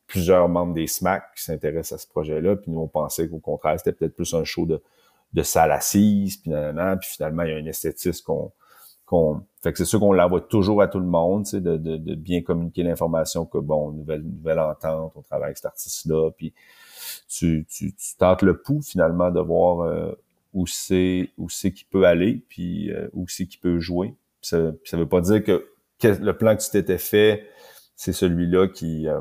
plusieurs 0.07 0.49
membres 0.49 0.73
des 0.73 0.87
SMAC 0.87 1.25
qui 1.37 1.45
s'intéressent 1.45 2.01
à 2.01 2.03
ce 2.03 2.09
projet-là, 2.09 2.57
puis 2.57 2.71
nous 2.71 2.81
on 2.81 2.89
pensait 2.89 3.29
qu'au 3.29 3.39
contraire 3.39 3.79
c'était 3.79 3.93
peut-être 3.93 4.17
plus 4.17 4.33
un 4.33 4.45
show 4.45 4.65
de, 4.65 5.43
salle 5.43 5.73
assise, 5.73 6.39
puis, 6.39 6.53
puis 6.53 7.11
finalement 7.11 7.43
il 7.43 7.51
y 7.51 7.53
a 7.53 7.57
un 7.57 7.67
esthétisme 7.67 8.25
qu'on 8.25 8.51
fait 9.61 9.73
que 9.73 9.79
c'est 9.79 9.85
sûr 9.85 10.01
qu'on 10.01 10.13
l'envoie 10.13 10.41
toujours 10.41 10.81
à 10.83 10.89
tout 10.89 11.01
le 11.01 11.07
monde, 11.07 11.45
de, 11.53 11.77
de, 11.77 11.97
de 11.97 12.15
bien 12.15 12.43
communiquer 12.43 12.83
l'information 12.83 13.45
que 13.45 13.59
bon, 13.59 13.91
nouvelle, 13.91 14.23
nouvelle 14.23 14.59
entente, 14.59 15.13
on 15.17 15.23
travaille 15.23 15.47
avec 15.47 15.59
cet 15.59 15.67
artiste-là, 15.67 16.31
puis 16.31 16.55
tu, 17.29 17.67
tu, 17.69 17.95
tu 17.95 18.17
tentes 18.19 18.43
le 18.43 18.59
pouls 18.59 18.83
finalement 18.83 19.31
de 19.31 19.41
voir 19.41 19.81
euh, 19.81 20.13
où 20.55 20.67
c'est 20.67 21.31
où 21.39 21.49
c'est 21.49 21.73
qu'il 21.73 21.87
peut 21.89 22.05
aller, 22.07 22.43
puis 22.49 22.91
euh, 22.93 23.09
où 23.13 23.27
c'est 23.29 23.47
qu'il 23.47 23.61
peut 23.61 23.81
jouer. 23.81 24.15
ça, 24.41 24.73
ça 24.85 24.97
veut 24.97 25.09
pas 25.09 25.21
dire 25.21 25.43
que, 25.45 25.67
le 26.03 26.33
plan 26.33 26.57
que 26.57 26.63
tu 26.63 26.71
t'étais 26.71 26.99
fait, 26.99 27.47
c'est 27.97 28.15
celui-là 28.15 28.69
qui, 28.69 29.07
euh, 29.09 29.21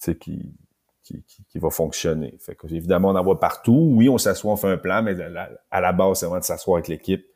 qui, 0.00 0.54
qui, 1.02 1.22
qui, 1.50 1.58
va 1.58 1.68
fonctionner. 1.68 2.34
Fait 2.38 2.54
que, 2.54 2.66
évidemment, 2.68 3.10
on 3.10 3.16
en 3.16 3.22
voit 3.22 3.38
partout. 3.38 3.92
Oui, 3.92 4.08
on 4.08 4.16
s'assoit, 4.16 4.52
on 4.52 4.56
fait 4.56 4.70
un 4.70 4.78
plan, 4.78 5.02
mais 5.02 5.14
à 5.70 5.80
la 5.82 5.92
base, 5.92 6.20
c'est 6.20 6.26
vraiment 6.26 6.40
de 6.40 6.44
s'asseoir 6.44 6.76
avec 6.76 6.88
l'équipe 6.88 7.26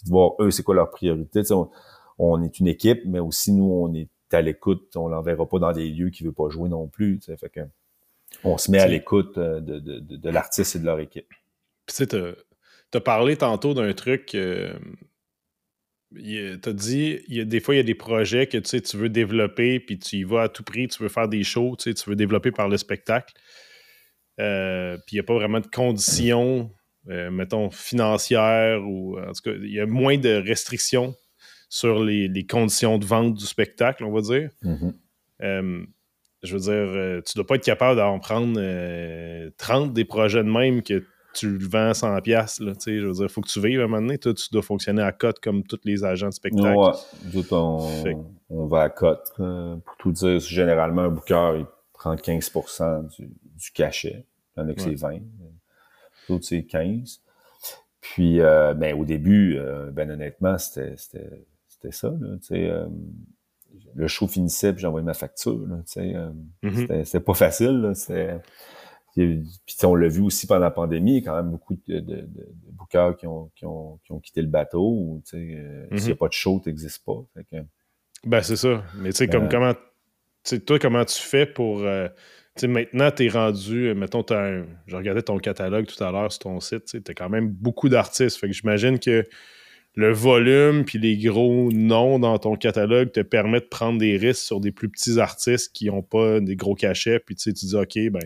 puis 0.00 0.06
de 0.06 0.10
voir 0.10 0.32
eux, 0.40 0.50
c'est 0.50 0.62
quoi 0.62 0.74
leur 0.74 0.90
priorité. 0.90 1.42
On, 2.18 2.42
est 2.42 2.58
une 2.58 2.68
équipe, 2.68 3.02
mais 3.06 3.18
aussi 3.18 3.52
nous, 3.52 3.70
on 3.70 3.94
est 3.94 4.08
à 4.32 4.40
l'écoute. 4.40 4.94
On 4.96 5.08
l'enverra 5.08 5.46
pas 5.48 5.58
dans 5.58 5.72
des 5.72 5.88
lieux 5.90 6.10
qui 6.10 6.24
veut 6.24 6.32
pas 6.32 6.48
jouer 6.48 6.68
non 6.68 6.86
plus. 6.88 7.20
Fait 7.38 7.48
que 7.48 7.60
on 8.44 8.58
se 8.58 8.70
met 8.70 8.78
à 8.78 8.86
l'écoute 8.86 9.38
euh, 9.38 9.60
de, 9.60 9.78
de, 9.78 9.98
de, 9.98 10.30
l'artiste 10.30 10.76
et 10.76 10.78
de 10.78 10.84
leur 10.84 11.00
équipe. 11.00 11.28
Puis 11.86 12.06
tu 12.06 12.16
as 12.94 13.00
parlé 13.00 13.36
tantôt 13.36 13.74
d'un 13.74 13.92
truc. 13.92 14.34
Euh, 14.34 14.72
tu 16.14 16.60
as 16.64 16.72
dit, 16.72 17.20
il 17.28 17.36
y 17.36 17.40
a, 17.40 17.44
des 17.44 17.60
fois, 17.60 17.74
il 17.74 17.78
y 17.78 17.80
a 17.80 17.84
des 17.84 17.94
projets 17.94 18.46
que 18.46 18.58
tu 18.58 18.96
veux 18.96 19.08
développer, 19.08 19.80
puis 19.80 19.98
tu 19.98 20.16
y 20.16 20.24
vas 20.24 20.42
à 20.42 20.48
tout 20.48 20.62
prix, 20.62 20.88
tu 20.88 21.02
veux 21.02 21.08
faire 21.08 21.28
des 21.28 21.42
shows, 21.42 21.76
tu 21.76 21.92
veux 22.06 22.16
développer 22.16 22.50
par 22.50 22.68
le 22.68 22.76
spectacle. 22.76 23.34
Euh, 24.40 24.96
puis 25.06 25.16
il 25.16 25.16
n'y 25.16 25.20
a 25.20 25.24
pas 25.24 25.34
vraiment 25.34 25.60
de 25.60 25.66
conditions 25.66 26.72
euh, 27.08 27.30
mettons, 27.30 27.70
financière 27.70 28.82
ou 28.86 29.18
en 29.18 29.32
tout 29.32 29.42
cas, 29.44 29.52
il 29.52 29.72
y 29.72 29.80
a 29.80 29.86
moins 29.86 30.18
de 30.18 30.34
restrictions 30.46 31.14
sur 31.68 32.02
les, 32.02 32.46
conditions 32.46 32.98
de 32.98 33.06
vente 33.06 33.34
du 33.34 33.46
spectacle, 33.46 34.04
on 34.04 34.12
va 34.12 34.20
dire. 34.20 34.50
Mm-hmm. 34.62 34.92
Euh, 35.42 35.84
je 36.42 36.56
veux 36.56 36.60
dire, 36.60 36.72
euh, 36.72 37.20
tu 37.22 37.34
dois 37.36 37.46
pas 37.46 37.54
être 37.54 37.64
capable 37.64 37.96
d'en 37.96 38.18
prendre 38.18 38.60
30 39.56 39.92
des 39.92 40.04
projets 40.04 40.44
de 40.44 40.50
même 40.50 40.82
que 40.82 41.04
tu 41.32 41.48
le 41.48 41.66
vends 41.66 41.94
100 41.94 42.20
pièces 42.22 42.58
je 42.60 42.64
veux 42.64 43.12
dire, 43.12 43.24
il 43.24 43.28
faut 43.28 43.40
que 43.40 43.48
tu 43.48 43.60
vives 43.60 43.80
à 43.80 43.84
un 43.84 43.86
moment 43.86 44.02
donné, 44.02 44.18
toi, 44.18 44.34
tu 44.34 44.48
dois 44.50 44.62
fonctionner 44.62 45.02
à 45.02 45.12
cote 45.12 45.38
comme 45.38 45.62
tous 45.62 45.80
les 45.84 46.04
agents 46.04 46.28
de 46.28 46.34
spectacle. 46.34 46.76
Ouais, 46.76 48.16
on, 48.48 48.66
va 48.66 48.82
à 48.82 48.90
cote. 48.90 49.32
pour 49.36 49.96
tout 49.98 50.12
dire, 50.12 50.40
généralement, 50.40 51.02
un 51.02 51.08
booker, 51.08 51.52
il 51.60 51.66
prend 51.92 52.14
15% 52.14 53.16
du, 53.16 53.28
du 53.28 53.70
cachet. 53.72 54.26
Il 54.56 54.60
y 54.60 54.62
en 54.64 54.68
a 54.68 54.74
que 54.74 54.80
c'est 54.82 54.94
20 54.94 55.20
d'autres 56.30 56.46
c'est 56.46 56.64
15. 56.64 57.20
Puis, 58.00 58.40
euh, 58.40 58.74
ben, 58.74 58.98
au 58.98 59.04
début, 59.04 59.56
euh, 59.58 59.90
ben 59.90 60.10
honnêtement, 60.10 60.56
c'était 60.58 60.96
ça. 61.90 62.14
Là, 62.20 62.36
euh, 62.52 62.86
le 63.94 64.08
show 64.08 64.26
finissait 64.26 64.72
puis 64.72 64.82
j'envoyais 64.82 65.04
ma 65.04 65.14
facture. 65.14 65.66
Là, 65.66 65.82
mm-hmm. 65.86 67.04
C'était 67.04 67.20
pas 67.20 67.34
facile. 67.34 67.92
Puis 69.14 69.46
on 69.84 69.94
l'a 69.94 70.08
vu 70.08 70.22
aussi 70.22 70.46
pendant 70.46 70.60
la 70.60 70.70
pandémie, 70.70 71.18
il 71.18 71.24
y 71.24 71.28
a 71.28 71.30
quand 71.30 71.36
même 71.36 71.50
beaucoup 71.50 71.74
de, 71.74 72.00
de, 72.00 72.16
de, 72.22 72.48
bookers 72.72 73.16
qui 73.16 73.26
ont, 73.26 73.50
qui, 73.54 73.66
ont, 73.66 73.98
qui 74.04 74.12
ont 74.12 74.20
quitté 74.20 74.40
le 74.40 74.48
bateau. 74.48 75.20
S'il 75.24 75.90
n'y 75.90 76.10
a 76.10 76.16
pas 76.16 76.28
de 76.28 76.32
show, 76.32 76.60
tu 76.62 76.70
n'existes 76.70 77.04
pas. 77.04 77.22
ben, 78.24 78.42
c'est 78.42 78.56
ça. 78.56 78.82
Mais 78.96 79.10
tu 79.10 79.18
sais, 79.18 79.28
comme 79.28 79.48
comment. 79.48 79.74
Toi, 80.66 80.78
comment 80.78 81.04
tu 81.04 81.20
fais 81.20 81.44
pour 81.44 81.84
maintenant, 82.62 83.10
tu 83.10 83.26
es 83.26 83.28
rendu, 83.28 83.88
euh, 83.88 83.94
mettons, 83.94 84.22
as 84.30 84.62
je 84.86 84.96
regardais 84.96 85.22
ton 85.22 85.38
catalogue 85.38 85.86
tout 85.86 86.02
à 86.02 86.10
l'heure 86.10 86.30
sur 86.32 86.40
ton 86.40 86.60
site, 86.60 86.84
tu 86.86 86.98
as 87.06 87.14
quand 87.14 87.28
même 87.28 87.48
beaucoup 87.48 87.88
d'artistes. 87.88 88.38
Fait 88.38 88.48
que 88.48 88.52
j'imagine 88.52 88.98
que 88.98 89.26
le 89.94 90.12
volume 90.12 90.84
puis 90.84 90.98
les 90.98 91.16
gros 91.16 91.70
noms 91.72 92.18
dans 92.18 92.38
ton 92.38 92.56
catalogue 92.56 93.12
te 93.12 93.20
permettent 93.20 93.64
de 93.64 93.68
prendre 93.68 93.98
des 93.98 94.16
risques 94.16 94.42
sur 94.42 94.60
des 94.60 94.72
plus 94.72 94.88
petits 94.88 95.18
artistes 95.18 95.72
qui 95.74 95.86
n'ont 95.86 96.02
pas 96.02 96.40
des 96.40 96.56
gros 96.56 96.74
cachets. 96.74 97.18
Puis 97.18 97.34
tu 97.34 97.52
dis, 97.52 97.74
OK, 97.74 97.98
ben, 98.10 98.22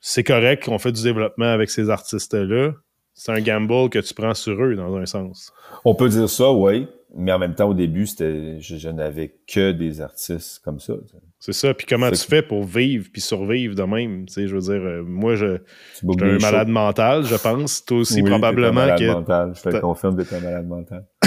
c'est 0.00 0.24
correct 0.24 0.64
qu'on 0.64 0.78
fait 0.78 0.92
du 0.92 1.02
développement 1.02 1.46
avec 1.46 1.70
ces 1.70 1.90
artistes-là. 1.90 2.72
C'est 3.14 3.32
un 3.32 3.40
gamble 3.40 3.88
que 3.88 3.98
tu 3.98 4.12
prends 4.14 4.34
sur 4.34 4.62
eux, 4.62 4.76
dans 4.76 4.94
un 4.96 5.06
sens. 5.06 5.52
On 5.84 5.94
peut 5.94 6.08
dire 6.08 6.28
ça, 6.28 6.52
oui. 6.52 6.86
Mais 7.18 7.32
en 7.32 7.38
même 7.38 7.54
temps, 7.54 7.70
au 7.70 7.74
début, 7.74 8.06
c'était, 8.06 8.60
je, 8.60 8.90
n'avais 8.90 9.34
que 9.48 9.72
des 9.72 10.02
artistes 10.02 10.60
comme 10.62 10.78
ça. 10.80 10.92
C'est 11.38 11.54
ça. 11.54 11.72
Puis 11.72 11.86
comment 11.86 12.10
tu 12.10 12.18
fais 12.18 12.42
pour 12.42 12.64
vivre 12.64 13.08
puis 13.10 13.22
survivre 13.22 13.74
de 13.74 13.82
même? 13.84 14.26
Tu 14.26 14.34
sais, 14.34 14.46
je 14.46 14.54
veux 14.54 14.60
dire, 14.60 14.82
euh, 14.86 15.02
moi, 15.02 15.34
je, 15.34 15.58
suis 15.94 16.06
un 16.06 16.38
malade 16.38 16.68
mental, 16.68 17.24
je 17.24 17.36
pense. 17.36 17.84
Toi 17.86 17.98
aussi, 17.98 18.20
oui, 18.20 18.28
probablement. 18.28 18.68
Un 18.82 18.86
malade 18.86 18.98
que 18.98 19.10
mental. 19.12 19.52
Je 19.54 19.62
te 19.70 19.76
confirme 19.78 20.16
que 20.16 20.28
tu 20.28 20.34
un 20.34 20.40
malade 20.40 20.66
mental. 20.66 21.06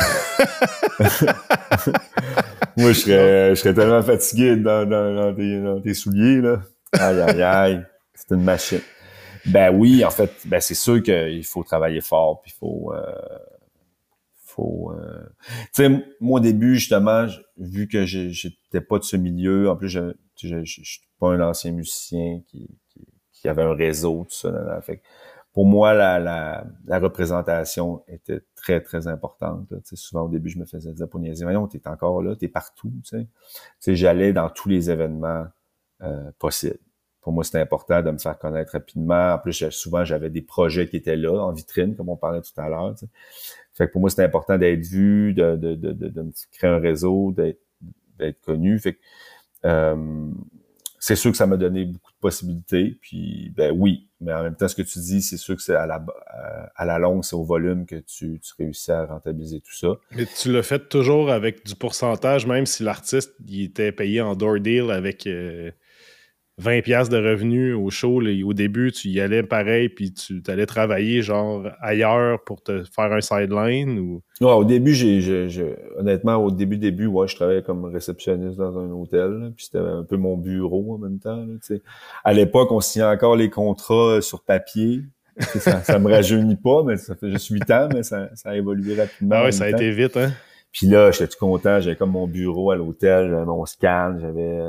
moi, 2.78 2.91
je 2.91 2.99
serais, 2.99 3.49
je 3.56 3.56
serais 3.56 3.73
tellement 3.73 4.04
fatigué 4.04 4.58
dans, 4.58 4.88
dans, 4.88 5.34
tes, 5.36 5.60
dans, 5.60 5.82
tes, 5.82 5.95
souliers. 5.95 6.41
Là. 6.41 6.62
Aïe, 6.99 7.19
aïe, 7.21 7.41
aïe. 7.41 7.84
C'est 8.13 8.36
une 8.36 8.43
machine. 8.43 8.82
Ben 9.47 9.73
oui, 9.73 10.06
en 10.06 10.12
fait, 10.12 10.32
ben 10.45 10.60
c'est 10.60 10.75
sûr 10.75 11.02
qu'il 11.02 11.43
faut 11.45 11.63
travailler 11.63 12.02
fort, 12.02 12.41
puis 12.41 12.54
il 12.56 12.60
faut... 12.60 12.93
Euh, 12.93 13.12
euh, 15.80 16.00
moi 16.19 16.39
au 16.39 16.43
début 16.43 16.76
justement, 16.76 17.28
vu 17.58 17.88
que 17.88 18.06
j'étais 18.06 18.82
pas 18.82 19.00
de 19.00 19.04
ce 19.04 19.17
milieu, 19.17 19.69
en 19.69 19.76
plus 19.76 19.89
je, 19.89 20.13
je, 20.36 20.63
suis 20.65 21.02
pas 21.19 21.30
un 21.30 21.41
ancien 21.41 21.72
musicien 21.72 22.41
qui, 22.48 22.67
avait 23.45 23.63
un 23.63 23.74
réseau 23.74 24.26
tout 24.30 24.36
ça. 24.36 24.82
Fait 24.82 25.02
pour 25.54 25.65
moi 25.65 25.93
la, 25.93 26.65
représentation 27.00 28.04
était 28.08 28.41
très 28.56 28.82
très 28.82 29.08
importante. 29.08 29.74
Souvent 29.93 30.24
au 30.24 30.30
début 30.30 30.50
je 30.50 30.60
me 30.60 30.65
faisais 30.65 30.93
dire 30.93 31.08
pour 31.08 31.19
niaiser, 31.19 31.45
voyons 31.45 31.67
t'es 31.67 31.88
encore 31.88 32.22
là, 32.22 32.36
t'es 32.36 32.48
partout. 32.48 32.91
Tu 33.06 33.28
sais, 33.80 33.95
j'allais 33.95 34.34
dans 34.34 34.50
tous 34.50 34.69
les 34.69 34.91
événements 34.91 35.45
euh, 36.02 36.32
possibles 36.38 36.80
pour 37.22 37.34
moi, 37.34 37.43
c'était 37.43 37.60
important 37.60 38.02
de 38.02 38.12
me 38.12 38.17
faire 38.17 38.38
connaître 38.38 38.74
rapidement. 38.74 39.34
En 39.34 39.38
plus, 39.39 39.69
souvent, 39.69 40.06
j'avais 40.06 40.30
des 40.30 40.41
projets 40.41 40.88
qui 40.88 40.95
étaient 40.95 41.17
là, 41.17 41.38
en 41.43 41.52
vitrine, 41.52 41.95
comme 41.95 42.10
on 42.10 42.15
parlait 42.15 42.41
tout 42.41 42.60
à 42.60 42.69
l'heure. 42.69 42.95
Fait 43.80 43.88
que 43.88 43.94
pour 43.94 44.02
moi, 44.02 44.10
c'était 44.10 44.24
important 44.24 44.58
d'être 44.58 44.86
vu, 44.86 45.34
de, 45.34 45.56
de, 45.56 45.74
de, 45.74 45.94
de, 45.94 46.32
créer 46.52 46.70
un 46.70 46.80
réseau, 46.80 47.34
d'être 47.34 48.42
connu. 48.42 48.78
Fait 48.78 48.96
que 48.96 49.00
euh, 49.65 50.30
c'est 51.00 51.15
sûr 51.15 51.32
que 51.32 51.38
ça 51.38 51.48
m'a 51.48 51.56
donné 51.56 51.86
beaucoup 51.86 52.12
de 52.12 52.18
possibilités. 52.20 53.00
Puis 53.02 53.54
ben 53.56 53.74
oui, 53.74 54.10
mais 54.20 54.34
en 54.34 54.44
même 54.44 54.56
temps, 54.58 54.68
ce 54.68 54.76
que 54.76 54.82
tu 54.82 55.00
dis, 55.00 55.22
c'est 55.22 55.38
sûr 55.38 55.56
que 55.56 55.62
c'est 55.62 55.76
à 55.76 55.88
la 55.88 56.06
à 56.76 56.84
la 56.84 57.00
longue, 57.00 57.24
c'est 57.24 57.38
au 57.38 57.46
volume 57.46 57.86
que 57.86 57.96
tu, 57.96 58.42
réussis 58.58 58.92
à 58.92 59.06
rentabiliser 59.06 59.62
tout 59.62 59.74
ça. 59.74 59.94
Mais 60.12 60.26
tu 60.26 60.52
l'as 60.52 60.63
fait 60.63 60.89
toujours 60.89 61.32
avec 61.32 61.65
du 61.65 61.76
pourcentage, 61.76 62.46
même 62.46 62.65
si 62.65 62.84
l'artiste 62.84 63.34
il 63.48 63.63
était 63.63 63.94
payé 63.94 64.20
en 64.20 64.36
door 64.36 64.60
deal 64.60 64.92
avec 64.92 65.26
euh, 65.26 65.72
20 66.60 66.82
pièces 66.82 67.08
de 67.08 67.17
revenus 67.17 67.74
au 67.74 67.89
show, 67.89 68.22
au 68.22 68.54
début, 68.54 68.91
tu 68.91 69.08
y 69.08 69.22
allais 69.22 69.43
pareil, 69.43 69.88
puis 69.88 70.13
tu 70.13 70.41
allais 70.48 70.65
travailler 70.65 71.22
genre 71.22 71.67
ailleurs 71.80 72.43
pour 72.43 72.62
te 72.62 72.84
faire 72.84 73.13
un 73.13 73.22
sideline 73.22 73.98
ou... 73.98 74.22
Ouais, 74.41 74.52
au 74.52 74.65
début, 74.65 74.93
j'ai, 74.93 75.50
honnêtement, 75.98 76.36
au 76.36 76.52
début, 76.52 76.78
début, 76.78 77.06
ouais, 77.06 77.28
je 77.30 77.36
travaillais 77.36 77.62
comme 77.62 77.86
réceptionniste 77.86 78.58
dans 78.58 78.78
un 78.78 78.91
hôtel, 78.91 79.54
puis 79.56 79.65
c'était 79.65 79.80
un 79.80 80.04
peu 80.04 80.17
mon 80.17 80.36
bureau 80.36 80.95
en 80.95 80.98
même 80.98 81.19
temps. 81.19 81.38
Là, 81.38 81.78
à 82.26 82.34
l'époque, 82.34 82.72
on 82.72 82.82
signait 82.82 83.06
encore 83.06 83.38
les 83.38 83.50
contrats 83.50 84.22
sur 84.22 84.43
papier. 84.43 85.04
ça, 85.39 85.82
ça 85.82 85.98
me 85.98 86.12
rajeunit 86.12 86.58
pas, 86.58 86.84
mais 86.84 86.98
ça 86.98 87.15
fait 87.15 87.32
juste 87.32 87.48
8 87.48 87.72
ans, 87.72 87.88
mais 87.93 88.04
ça, 88.04 88.30
ça 88.36 88.50
a 88.50 88.56
évolué 88.56 89.00
rapidement. 89.00 89.38
Ah 89.39 89.43
ouais, 89.45 89.54
ça 89.54 89.63
a 89.63 89.69
été 89.69 89.91
vite, 89.91 90.17
hein? 90.17 90.34
Puis 90.74 90.88
là, 90.88 91.10
j'étais 91.12 91.30
tout 91.30 91.39
content, 91.39 91.80
j'avais 91.80 91.95
comme 91.95 92.12
mon 92.12 92.28
bureau 92.28 92.72
à 92.72 92.76
l'hôtel, 92.76 93.30
j'avais 93.30 93.45
mon 93.45 93.65
scan, 93.65 94.17
j'avais... 94.19 94.60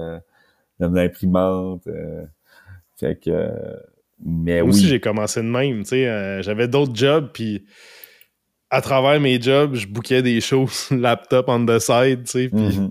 Euh, 0.81 0.89
une 0.89 0.99
imprimante. 0.99 1.87
Euh, 1.87 2.25
fait 2.99 3.19
que, 3.23 3.51
mais 4.25 4.61
Moi 4.61 4.71
aussi, 4.71 4.87
j'ai 4.87 5.01
commencé 5.01 5.41
de 5.41 5.47
même. 5.47 5.83
Tu 5.83 5.91
sais, 5.91 6.07
euh, 6.07 6.43
j'avais 6.43 6.69
d'autres 6.69 6.95
jobs, 6.95 7.31
puis 7.33 7.65
à 8.71 8.81
travers 8.81 9.19
mes 9.21 9.41
jobs, 9.41 9.75
je 9.75 9.87
bouquais 9.87 10.23
des 10.23 10.41
choses 10.41 10.89
laptop 10.91 11.47
on 11.49 11.65
the 11.65 11.79
side, 11.79 12.25
puis 12.25 12.49
mm-hmm. 12.49 12.91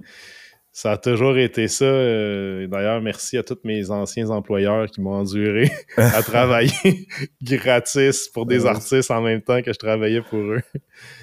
ça 0.71 0.93
a 0.93 0.97
toujours 0.97 1.37
été 1.37 1.67
ça. 1.67 1.85
Euh, 1.85 2.67
d'ailleurs, 2.67 3.01
merci 3.01 3.37
à 3.37 3.43
tous 3.43 3.59
mes 3.63 3.91
anciens 3.91 4.29
employeurs 4.29 4.87
qui 4.87 5.01
m'ont 5.01 5.13
enduré 5.13 5.71
à 5.97 6.21
travailler 6.23 7.07
gratis 7.41 8.27
pour 8.27 8.45
des 8.45 8.65
artistes 8.65 9.11
en 9.11 9.21
même 9.21 9.41
temps 9.41 9.61
que 9.61 9.71
je 9.71 9.79
travaillais 9.79 10.21
pour 10.21 10.39
eux. 10.39 10.61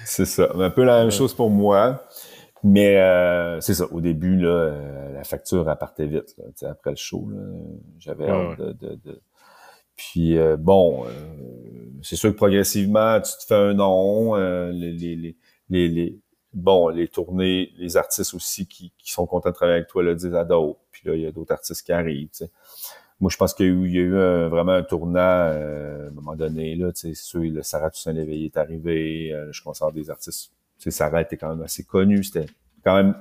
C'est 0.05 0.25
ça. 0.25 0.49
Un 0.55 0.69
peu 0.69 0.83
la 0.83 1.01
même 1.01 1.11
chose 1.11 1.33
pour 1.33 1.49
moi. 1.49 2.06
Mais 2.63 2.97
euh, 2.97 3.61
c'est 3.61 3.75
ça, 3.75 3.85
au 3.91 4.01
début, 4.01 4.35
là, 4.35 4.49
euh, 4.49 5.13
la 5.13 5.23
facture, 5.23 5.69
elle 5.69 5.77
partait 5.77 6.07
vite. 6.07 6.35
Là, 6.37 6.69
après 6.69 6.91
le 6.91 6.95
show, 6.95 7.29
j'avais 7.99 8.27
hâte 8.27 8.59
De, 8.59 8.95
de, 8.95 9.21
Puis 9.95 10.37
euh, 10.37 10.57
bon, 10.57 11.05
c'est 12.01 12.15
sûr 12.15 12.31
que 12.31 12.35
progressivement, 12.35 13.19
tu 13.21 13.31
te 13.39 13.45
fais 13.47 13.55
un 13.55 13.73
nom, 13.73 14.35
les, 14.35 14.93
les, 14.93 15.35
les, 15.69 15.87
les, 15.87 16.19
bon, 16.53 16.89
les 16.89 17.07
tournées, 17.07 17.71
les 17.77 17.97
artistes 17.97 18.33
aussi 18.33 18.67
qui, 18.67 18.91
qui 18.97 19.11
sont 19.11 19.25
contents 19.25 19.49
de 19.49 19.55
travailler 19.55 19.77
avec 19.77 19.89
toi 19.89 20.03
le 20.03 20.15
disent 20.15 20.35
à 20.35 20.45
d'autres. 20.45 20.79
Puis 20.91 21.07
là, 21.07 21.15
il 21.15 21.21
y 21.21 21.27
a 21.27 21.31
d'autres 21.31 21.53
artistes 21.53 21.85
qui 21.85 21.91
arrivent. 21.91 22.29
Moi, 23.19 23.31
je 23.31 23.37
pense 23.37 23.53
qu'il 23.53 23.65
y 23.65 23.69
a 23.69 23.71
eu, 23.71 23.87
il 23.87 23.93
y 23.93 23.97
a 23.97 24.01
eu 24.01 24.49
vraiment 24.49 24.73
un 24.73 24.83
tournant 24.83 25.19
à 25.19 25.53
un 26.07 26.11
moment 26.11 26.35
donné. 26.35 26.75
Là, 26.75 26.91
c'est 26.93 27.15
sûr, 27.15 27.41
le 27.41 27.63
Sarah 27.63 27.89
Toussaint 27.89 28.13
Léveillé 28.13 28.45
est 28.45 28.57
arrivé. 28.57 29.33
je 29.51 29.61
commence 29.61 29.81
des 29.93 30.09
artistes 30.09 30.51
sais, 30.79 30.91
Sarah 30.91 31.21
était 31.21 31.37
quand 31.37 31.49
même 31.49 31.63
assez 31.63 31.83
connue. 31.83 32.23
C'était 32.23 32.47
quand 32.83 32.95
même 32.95 33.15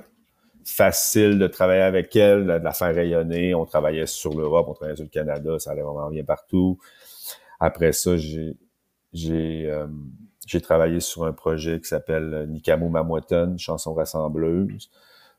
facile 0.65 1.39
de 1.39 1.47
travailler 1.47 1.83
avec 1.83 2.15
elle, 2.17 2.47
de 2.47 2.53
la 2.53 2.73
faire 2.73 2.95
rayonner. 2.95 3.55
On 3.55 3.65
travaillait 3.65 4.07
sur 4.07 4.35
l'Europe, 4.35 4.67
on 4.69 4.75
travaillait 4.75 4.97
sur 4.97 5.05
le 5.05 5.11
Canada, 5.11 5.59
ça 5.59 5.71
allait 5.71 5.83
vraiment 5.83 6.11
bien 6.11 6.25
partout. 6.25 6.79
Après 7.61 7.93
ça, 7.93 8.17
j'ai 8.17 8.57
j'ai 9.13 9.71
euh, 9.71 9.87
j'ai 10.47 10.61
travaillé 10.61 11.01
sur 11.01 11.25
un 11.25 11.33
projet 11.33 11.81
qui 11.81 11.89
s'appelle 11.89 12.47
Nikamo 12.49 12.89
Mamwaton, 12.89 13.57
chanson 13.59 13.95
rassembleuse. 13.95 14.91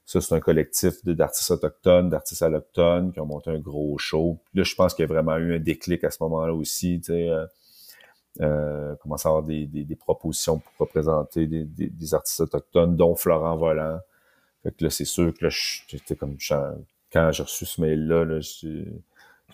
Ça, 0.06 0.21
c'est 0.21 0.34
un 0.36 0.39
collectif 0.39 1.03
d'artistes 1.03 1.51
autochtones, 1.51 2.10
d'artistes 2.10 2.41
allochtones 2.41 3.12
qui 3.12 3.19
ont 3.19 3.25
monté 3.25 3.51
un 3.51 3.60
gros 3.60 3.97
show. 3.97 4.39
Là, 4.53 4.63
je 4.63 4.73
pense 4.73 4.93
qu'il 4.93 5.03
y 5.03 5.06
a 5.06 5.13
vraiment 5.13 5.36
eu 5.36 5.56
un 5.56 5.60
déclic 5.60 6.06
à 6.06 6.12
ce 6.12 6.23
moment-là 6.23 6.53
aussi. 6.53 7.01
Tu 7.01 7.12
sais, 7.12 7.30
euh, 8.41 8.95
commencer 8.97 9.28
à 9.28 9.32
avoir 9.32 9.43
des, 9.43 9.65
des, 9.65 9.84
des, 9.84 9.95
propositions 9.95 10.60
pour 10.60 10.71
représenter 10.88 11.47
des, 11.47 11.65
des, 11.65 12.13
artistes 12.13 12.41
autochtones, 12.41 12.95
dont 12.95 13.15
Florent 13.15 13.58
Volant. 13.58 14.00
Fait 14.63 14.71
que 14.71 14.84
là, 14.84 14.89
c'est 14.89 15.06
sûr 15.06 15.34
que 15.34 15.45
là, 15.45 15.50
j'étais 15.52 16.15
comme 16.15 16.38
quand 17.12 17.32
j'ai 17.32 17.43
reçu 17.43 17.65
ce 17.65 17.82
mail-là, 17.82 18.26
là, 18.26 18.39
je, 18.41 18.67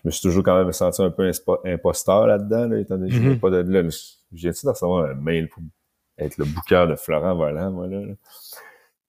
me 0.03 0.11
suis 0.11 0.21
toujours 0.21 0.43
quand 0.43 0.57
même 0.57 0.71
senti 0.73 1.01
un 1.01 1.11
peu 1.11 1.31
imposteur 1.65 2.27
là-dedans, 2.27 2.67
là, 2.67 2.79
étant 2.79 2.97
donné 2.97 3.09
que 3.09 3.15
je 3.15 3.21
mm-hmm. 3.21 3.39
pas 3.39 3.49
de 3.49 3.57
là. 3.57 3.83
De 3.83 4.69
recevoir 4.69 5.05
un 5.05 5.13
mail 5.13 5.47
pour 5.47 5.61
être 6.17 6.37
le 6.37 6.45
bouqueur 6.45 6.87
de 6.87 6.95
Florent 6.95 7.35
Volant. 7.35 7.85
Là? 7.85 8.15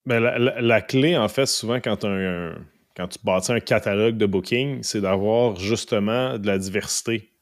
Ben, 0.07 0.21
la, 0.21 0.61
la, 0.61 0.81
clé, 0.83 1.17
en 1.17 1.29
fait, 1.29 1.47
souvent, 1.47 1.81
quand, 1.81 2.05
un, 2.05 2.55
quand 2.95 3.09
tu 3.09 3.19
bâtis 3.25 3.53
un 3.53 3.61
catalogue 3.61 4.19
de 4.19 4.27
booking, 4.27 4.83
c'est 4.83 5.01
d'avoir 5.01 5.57
justement 5.57 6.39
de 6.39 6.47
la 6.47 6.59
diversité 6.59 7.34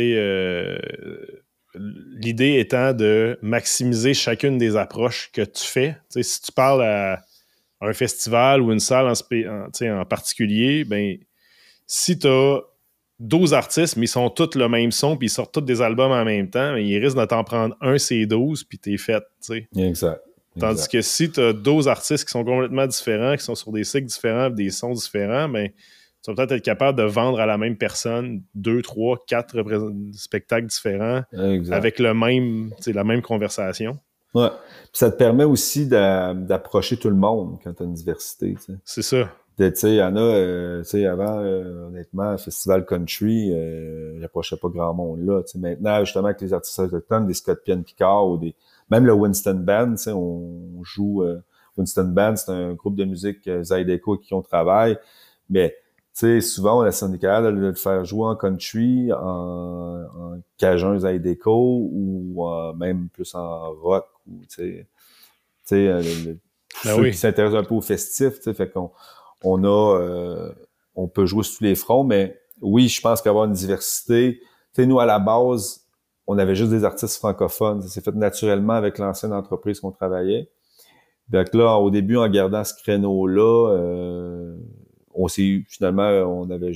euh, 0.00 0.78
l'idée 1.74 2.58
étant 2.58 2.92
de 2.92 3.38
maximiser 3.42 4.14
chacune 4.14 4.58
des 4.58 4.76
approches 4.76 5.30
que 5.32 5.42
tu 5.42 5.64
fais. 5.64 5.96
si 6.10 6.42
tu 6.42 6.52
parles 6.52 6.82
à 6.82 7.22
un 7.80 7.92
festival 7.92 8.60
ou 8.60 8.72
une 8.72 8.80
salle 8.80 9.06
en, 9.06 10.00
en 10.00 10.04
particulier, 10.04 10.84
ben, 10.84 11.16
si 11.86 12.18
tu 12.18 12.28
as 12.28 12.60
12 13.20 13.54
artistes, 13.54 13.96
mais 13.96 14.06
ils 14.06 14.08
sont 14.08 14.30
tous 14.30 14.56
le 14.56 14.68
même 14.68 14.90
son, 14.90 15.16
puis 15.16 15.26
ils 15.26 15.30
sortent 15.30 15.54
tous 15.54 15.60
des 15.60 15.80
albums 15.80 16.10
en 16.10 16.24
même 16.24 16.50
temps, 16.50 16.74
mais 16.74 16.84
ils 16.84 16.98
risquent 16.98 17.18
de 17.18 17.24
t'en 17.24 17.44
prendre 17.44 17.76
un, 17.80 17.98
c'est 17.98 18.26
12, 18.26 18.64
puis 18.64 18.78
t'es 18.78 18.96
fait. 18.96 19.22
Exact. 19.76 20.20
Tandis 20.58 20.86
que 20.88 21.00
si 21.00 21.30
tu 21.30 21.40
as 21.40 21.52
12 21.52 21.88
artistes 21.88 22.26
qui 22.26 22.30
sont 22.30 22.44
complètement 22.44 22.86
différents, 22.86 23.36
qui 23.36 23.44
sont 23.44 23.54
sur 23.54 23.72
des 23.72 23.84
cycles 23.84 24.06
différents, 24.06 24.50
des 24.50 24.70
sons 24.70 24.92
différents, 24.92 25.48
ben, 25.48 25.70
tu 26.22 26.30
vas 26.30 26.34
peut-être 26.36 26.52
être 26.52 26.64
capable 26.64 26.98
de 26.98 27.04
vendre 27.04 27.40
à 27.40 27.46
la 27.46 27.58
même 27.58 27.76
personne 27.76 28.42
deux, 28.54 28.82
trois, 28.82 29.18
quatre 29.26 29.62
spectacles 30.12 30.66
différents 30.66 31.22
avec 31.70 31.98
le 31.98 32.14
même, 32.14 32.70
la 32.86 33.04
même 33.04 33.22
conversation. 33.22 33.98
Ouais. 34.34 34.48
Puis 34.48 34.98
ça 34.98 35.10
te 35.10 35.16
permet 35.16 35.44
aussi 35.44 35.86
d'approcher 35.86 36.96
tout 36.96 37.10
le 37.10 37.16
monde 37.16 37.58
quand 37.62 37.74
tu 37.74 37.82
as 37.82 37.86
une 37.86 37.94
diversité. 37.94 38.56
C'est 38.84 39.02
ça. 39.02 39.28
Tu 39.58 39.70
sais, 39.74 39.90
il 39.90 39.96
y 39.96 40.02
en 40.02 40.16
a, 40.16 40.20
euh, 40.20 40.82
tu 40.82 40.88
sais, 40.88 41.06
avant, 41.06 41.38
euh, 41.40 41.86
honnêtement, 41.86 42.38
Festival 42.38 42.86
Country, 42.86 43.52
euh, 43.52 44.18
j'approchais 44.18 44.56
pas 44.56 44.68
grand 44.68 44.94
monde 44.94 45.20
là. 45.20 45.42
Tu 45.42 45.52
sais, 45.52 45.58
maintenant, 45.58 46.02
justement, 46.04 46.26
avec 46.26 46.40
les 46.40 46.54
artistes 46.54 46.78
autochtones, 46.78 47.26
des 47.26 47.34
Scott 47.34 47.60
Pian 47.62 47.82
Picard 47.82 48.28
ou 48.28 48.38
des. 48.38 48.54
Même 48.90 49.04
le 49.04 49.12
Winston 49.12 49.62
Band, 49.62 49.92
tu 49.92 50.04
sais, 50.04 50.12
on 50.12 50.82
joue 50.82 51.22
euh, 51.22 51.38
Winston 51.76 52.04
Band, 52.04 52.36
c'est 52.36 52.50
un 52.50 52.74
groupe 52.74 52.96
de 52.96 53.04
musique 53.04 53.46
euh, 53.48 53.62
Zydeco 53.62 54.18
qui 54.18 54.34
on 54.34 54.42
travaille. 54.42 54.98
Mais 55.48 55.76
sais, 56.12 56.40
souvent, 56.40 56.80
on 56.80 56.82
a 56.82 56.92
syndicat 56.92 57.42
de 57.42 57.48
le 57.48 57.74
faire 57.74 58.04
jouer 58.04 58.26
en 58.26 58.36
country, 58.36 59.12
en, 59.12 60.02
en 60.02 60.40
cajun 60.58 60.98
Zydeco 60.98 61.88
ou 61.92 62.44
même 62.76 63.08
plus 63.08 63.34
en 63.34 63.72
rock 63.72 64.06
ou 64.26 64.40
tu 64.48 64.56
sais. 64.56 64.86
Tu 65.66 65.76
sais, 65.76 65.86
le, 65.86 66.38
ben 66.84 66.96
ceux 66.96 67.10
qui 67.10 67.16
s'intéressent 67.16 67.60
un 67.60 67.64
peu 67.64 67.74
au 67.74 67.80
festif, 67.80 68.36
tu 68.36 68.42
sais, 68.42 68.54
fait 68.54 68.70
qu'on 68.70 68.90
on 69.44 69.64
a, 69.64 69.98
euh, 70.00 70.52
on 70.94 71.08
peut 71.08 71.26
jouer 71.26 71.44
sur 71.44 71.58
tous 71.58 71.64
les 71.64 71.74
fronts, 71.74 72.04
mais 72.04 72.38
oui, 72.60 72.88
je 72.88 73.00
pense 73.00 73.22
qu'avoir 73.22 73.44
une 73.44 73.52
diversité, 73.52 74.40
tu 74.40 74.46
sais, 74.72 74.86
nous, 74.86 75.00
à 75.00 75.06
la 75.06 75.18
base, 75.18 75.86
on 76.26 76.38
avait 76.38 76.54
juste 76.54 76.70
des 76.70 76.84
artistes 76.84 77.16
francophones. 77.16 77.82
Ça 77.82 77.88
s'est 77.88 78.00
fait 78.00 78.14
naturellement 78.14 78.74
avec 78.74 78.98
l'ancienne 78.98 79.32
entreprise 79.32 79.80
qu'on 79.80 79.90
travaillait. 79.90 80.48
Donc 81.28 81.52
là, 81.54 81.76
au 81.76 81.90
début, 81.90 82.16
en 82.16 82.28
gardant 82.28 82.64
ce 82.64 82.74
créneau-là, 82.74 83.70
euh, 83.70 84.41
on 85.22 85.28
s'est 85.28 85.64
finalement, 85.68 86.08
on 86.08 86.50
avait 86.50 86.72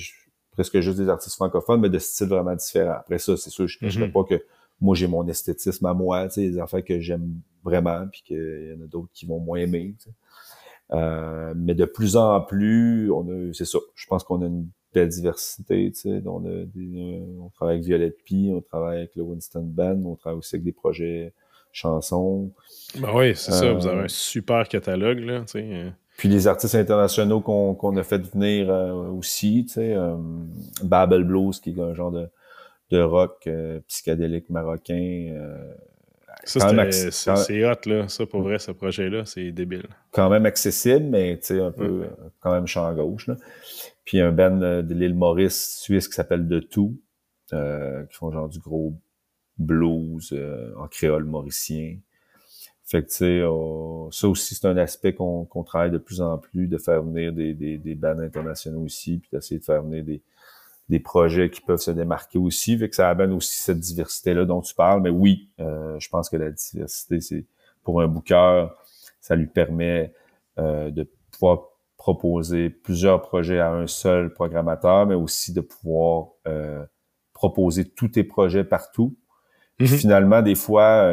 presque 0.53 0.81
juste 0.81 0.99
des 0.99 1.09
artistes 1.09 1.35
francophones, 1.35 1.81
mais 1.81 1.91
de 1.91 1.99
styles 1.99 2.29
vraiment 2.29 2.55
différents. 2.55 2.99
Après 2.99 3.19
ça, 3.19 3.37
c'est 3.37 3.51
sûr, 3.51 3.67
je 3.67 3.79
ne 3.85 4.07
mm 4.07 4.13
pas 4.13 4.25
que 4.25 4.43
moi, 4.81 4.95
j'ai 4.95 5.07
mon 5.07 5.27
esthétisme 5.27 5.87
à 5.87 5.95
moi, 5.95 6.29
tu 6.29 6.35
sais, 6.35 6.51
des 6.51 6.59
affaires 6.59 6.85
que 6.85 7.01
j'aime 7.01 7.41
vraiment, 7.65 8.07
puis 8.11 8.23
qu'il 8.23 8.75
y 8.77 8.81
en 8.81 8.85
a 8.85 8.87
d'autres 8.87 9.11
qui 9.13 9.27
vont 9.27 9.41
moins 9.41 9.59
aimer. 9.59 9.95
Euh, 10.93 11.55
mais 11.57 11.75
de 11.75 11.87
plus 11.87 12.17
en 12.17 12.41
plus, 12.41 13.11
on 13.11 13.27
a, 13.29 13.53
c'est 13.53 13.65
ça. 13.65 13.79
Je 13.95 14.07
pense 14.07 14.23
qu'on 14.23 14.43
a 14.43 14.47
une 14.47 14.69
belle 14.93 15.09
diversité. 15.09 15.91
Tu 15.93 16.01
sais, 16.01 16.23
on, 16.27 16.45
a 16.45 16.65
on 17.41 17.49
travaille 17.51 17.77
avec 17.77 17.87
Violette 17.87 18.19
P, 18.29 18.53
on 18.53 18.61
travaille 18.61 18.99
avec 18.99 19.17
le 19.17 19.23
Winston 19.23 19.65
Band, 19.65 20.01
on 20.05 20.15
travaille 20.15 20.39
aussi 20.39 20.55
avec 20.55 20.65
des 20.65 20.73
projets 20.73 21.33
chansons. 21.73 22.53
Ben 22.99 23.11
oui, 23.15 23.35
c'est 23.35 23.53
ça. 23.53 23.73
Vous 23.73 23.87
avez 23.87 24.01
un 24.01 24.05
euh, 24.05 24.09
super 24.09 24.69
catalogue 24.69 25.19
là. 25.19 25.41
Tu 25.41 25.59
sais. 25.59 25.93
Euh. 26.17 26.19
Puis 26.19 26.29
les 26.29 26.47
artistes 26.47 26.75
internationaux 26.75 27.41
qu'on, 27.41 27.97
a 27.97 28.03
fait 28.03 28.23
venir 28.33 28.71
aussi, 29.15 29.65
tu 29.67 29.75
sais, 29.75 29.97
Babel 30.83 31.25
Blues 31.25 31.61
qui 31.61 31.71
est 31.71 31.81
un 31.81 31.95
genre 31.95 32.11
de, 32.11 32.29
de 32.91 33.01
rock 33.01 33.49
psychédélique 33.87 34.51
marocain 34.51 35.35
ça, 36.47 37.37
c'est 37.37 37.65
hot, 37.65 37.75
là. 37.87 38.09
Ça, 38.09 38.27
pour 38.27 38.43
vrai, 38.43 38.59
ce 38.59 38.71
projet-là, 38.71 39.25
c'est 39.25 39.51
débile. 39.51 39.89
Quand 40.13 40.31
même 40.31 40.47
accessible, 40.47 41.05
mais 41.05 41.39
tu 41.39 41.47
sais, 41.47 41.61
un 41.61 41.73
peu, 41.73 42.05
euh, 42.05 42.09
quand 42.41 42.53
même 42.53 42.67
champ 42.67 42.93
gauche, 42.95 43.27
là. 43.27 43.37
Puis 44.05 44.21
un 44.21 44.33
band 44.33 44.63
euh, 44.63 44.83
de 44.83 44.95
l'île 44.95 45.15
Maurice 45.15 45.81
suisse 45.81 46.09
qui 46.09 46.15
s'appelle 46.15 46.47
De 46.47 46.61
Tout, 46.61 47.01
euh, 47.53 48.05
qui 48.07 48.17
font 48.17 48.31
genre 48.31 48.49
du 48.49 48.61
gros 48.61 48.95
blues 49.59 50.39
en 50.77 50.87
créole 50.87 51.25
mauricien. 51.25 51.97
Fait 52.87 53.03
que, 53.03 53.09
tu 53.09 53.15
sais, 53.17 54.17
ça 54.17 54.29
aussi, 54.29 54.55
c'est 54.55 54.67
un 54.67 54.77
aspect 54.77 55.13
qu'on 55.13 55.65
travaille 55.65 55.91
de 55.91 55.99
plus 55.99 56.21
en 56.21 56.39
plus, 56.39 56.69
de 56.69 56.79
faire 56.79 57.03
venir 57.03 57.33
des, 57.33 57.53
des, 57.53 57.79
des 57.79 57.99
internationaux 58.05 58.87
ici, 58.87 59.19
puis 59.19 59.29
d'essayer 59.33 59.59
de 59.59 59.65
faire 59.65 59.83
venir 59.83 60.05
des, 60.05 60.23
des 60.89 61.01
projets 61.01 61.51
qui 61.51 61.61
peuvent 61.61 61.81
se 61.81 61.91
démarquer 61.91 62.39
aussi, 62.39 62.79
fait 62.79 62.89
que 62.89 62.95
ça 62.95 63.09
amène 63.09 63.33
aussi 63.33 63.59
cette 63.59 63.81
diversité-là 63.81 64.45
dont 64.45 64.61
tu 64.61 64.75
parles. 64.75 65.03
Mais 65.03 65.11
oui, 65.11 65.49
euh, 65.59 65.99
je 65.99 66.09
pense 66.09 66.29
que 66.29 66.37
la 66.37 66.51
diversité, 66.51 67.21
c'est 67.21 67.45
pour 67.83 68.01
un 68.01 68.07
booker, 68.07 68.69
ça 69.21 69.35
lui 69.35 69.47
permet 69.47 70.13
euh, 70.59 70.91
de 70.91 71.09
pouvoir 71.33 71.71
proposer 71.97 72.71
plusieurs 72.71 73.21
projets 73.23 73.59
à 73.59 73.73
un 73.73 73.89
seul 73.89 74.33
programmateur, 74.33 75.07
mais 75.07 75.15
aussi 75.17 75.53
de 75.53 75.61
pouvoir 75.61 76.29
euh, 76.47 76.85
proposer 77.33 77.85
tous 77.85 78.09
tes 78.09 78.25
projets 78.25 78.65
partout. 78.65 79.17
Mm-hmm. 79.79 79.99
Finalement, 79.99 80.43
des 80.43 80.55
fois, 80.55 81.13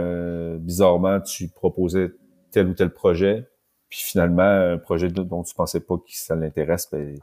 bizarrement, 0.58 1.19
tu 1.21 1.49
proposais 1.49 2.12
tel 2.52 2.67
ou 2.67 2.73
tel 2.73 2.91
projet, 2.91 3.47
puis 3.89 3.99
finalement, 4.02 4.41
un 4.41 4.78
projet 4.78 5.10
dont 5.10 5.43
tu 5.43 5.54
pensais 5.54 5.80
pas 5.80 5.97
que 5.97 6.04
ça 6.08 6.36
l'intéresse, 6.36 6.88
ben, 6.91 7.15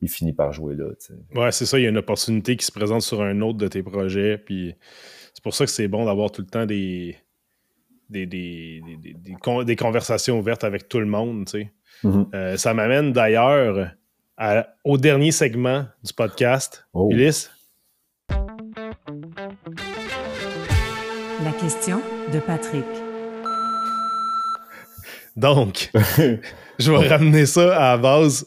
il 0.00 0.08
finit 0.08 0.32
par 0.32 0.52
jouer 0.52 0.74
là. 0.74 0.86
Ouais, 1.34 1.52
c'est 1.52 1.66
ça. 1.66 1.78
Il 1.78 1.82
y 1.82 1.86
a 1.86 1.90
une 1.90 1.98
opportunité 1.98 2.56
qui 2.56 2.64
se 2.64 2.72
présente 2.72 3.02
sur 3.02 3.22
un 3.22 3.40
autre 3.40 3.58
de 3.58 3.68
tes 3.68 3.82
projets. 3.82 4.38
Puis 4.38 4.74
c'est 5.32 5.42
pour 5.42 5.54
ça 5.54 5.64
que 5.64 5.70
c'est 5.70 5.88
bon 5.88 6.04
d'avoir 6.04 6.30
tout 6.30 6.42
le 6.42 6.46
temps 6.46 6.66
des 6.66 7.16
des, 8.10 8.26
des, 8.26 8.82
des, 9.64 9.76
conversations 9.76 10.38
ouvertes 10.38 10.62
avec 10.62 10.88
tout 10.88 11.00
le 11.00 11.06
monde. 11.06 11.46
Mm-hmm. 11.46 12.34
Euh, 12.34 12.56
ça 12.56 12.74
m'amène 12.74 13.12
d'ailleurs 13.12 13.90
au 14.84 14.98
dernier 14.98 15.32
segment 15.32 15.86
du 16.02 16.12
podcast. 16.12 16.86
Oh. 16.92 17.10
Ulysse? 17.10 17.50
Question 21.64 22.02
de 22.30 22.40
Patrick. 22.40 22.84
Donc, 25.34 25.90
je 26.78 26.92
vais 26.92 27.08
ramener 27.08 27.46
ça 27.46 27.74
à 27.74 27.92
la 27.92 27.96
base 27.96 28.46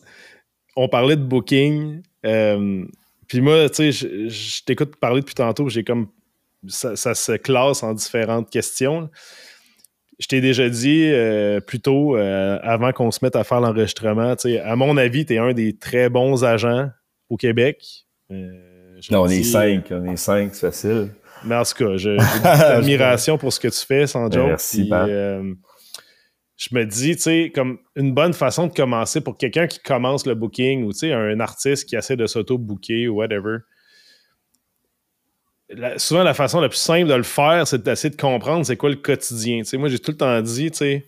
on 0.76 0.88
parlait 0.88 1.16
de 1.16 1.24
booking. 1.24 2.04
Euh, 2.28 2.86
puis 3.28 3.42
moi, 3.42 3.68
tu 3.70 3.92
sais, 3.92 4.30
je, 4.30 4.64
t'écoute 4.64 4.98
parler 4.98 5.22
depuis 5.22 5.34
tantôt, 5.34 5.68
j'ai 5.68 5.84
comme. 5.84 6.10
Ça, 6.68 6.96
se 6.96 7.32
classe 7.34 7.82
en 7.82 7.94
différentes 7.94 8.52
questions. 8.52 9.10
Je 10.20 10.28
t'ai 10.28 10.42
déjà 10.42 10.70
dit 10.70 11.06
euh, 11.06 11.60
plus 11.60 11.80
tôt, 11.80 12.18
euh, 12.18 12.60
avant 12.62 12.92
qu'on 12.92 13.10
se 13.10 13.20
mette 13.24 13.36
à 13.36 13.44
faire 13.44 13.62
l'enregistrement, 13.62 14.36
tu 14.36 14.50
sais, 14.50 14.60
à 14.60 14.76
mon 14.76 14.96
avis, 14.98 15.26
tu 15.26 15.34
es 15.34 15.38
un 15.38 15.54
des 15.54 15.76
très 15.76 16.10
bons 16.10 16.44
agents 16.44 16.90
au 17.30 17.38
Québec. 17.38 18.06
non, 18.30 19.22
on 19.22 19.28
est 19.28 19.44
cinq, 19.44 19.88
on 19.92 20.06
est 20.06 20.18
cinq, 20.18 20.54
c'est 20.54 20.68
facile. 20.68 21.10
Mais 21.48 21.56
en 21.56 21.64
tout 21.64 21.74
cas, 21.74 21.98
j'ai 21.98 22.18
admiration 22.44 23.38
pour 23.38 23.54
ce 23.54 23.60
que 23.60 23.68
tu 23.68 23.86
fais, 23.86 24.08
sans 24.08 24.30
ben, 24.30 24.48
Merci, 24.48 24.90
je 26.58 26.70
me 26.72 26.86
dis, 26.86 27.16
tu 27.16 27.22
sais, 27.22 27.52
comme 27.54 27.78
une 27.96 28.14
bonne 28.14 28.34
façon 28.34 28.66
de 28.66 28.74
commencer 28.74 29.22
pour 29.22 29.38
quelqu'un 29.38 29.68
qui 29.68 29.80
commence 29.80 30.26
le 30.26 30.34
booking 30.34 30.84
ou, 30.84 30.92
tu 30.92 31.00
sais, 31.00 31.14
un 31.14 31.40
artiste 31.40 31.88
qui 31.88 31.96
essaie 31.96 32.16
de 32.16 32.26
s'auto-booker 32.26 33.08
ou 33.08 33.18
whatever. 33.18 33.60
souvent, 35.98 36.24
la 36.24 36.34
façon 36.34 36.60
la 36.60 36.68
plus 36.68 36.78
simple 36.78 37.08
de 37.10 37.14
le 37.14 37.24
faire, 37.24 37.68
c'est 37.68 37.84
d'essayer 37.84 38.10
de 38.10 38.20
comprendre 38.20 38.66
c'est 38.66 38.76
quoi 38.76 38.90
le 38.90 38.96
quotidien. 38.96 39.60
Tu 39.60 39.66
sais, 39.66 39.78
moi, 39.78 39.88
j'ai 39.88 40.00
tout 40.00 40.12
le 40.12 40.18
temps 40.18 40.42
dit, 40.42 40.72
tu 40.72 40.78
sais, 40.78 41.06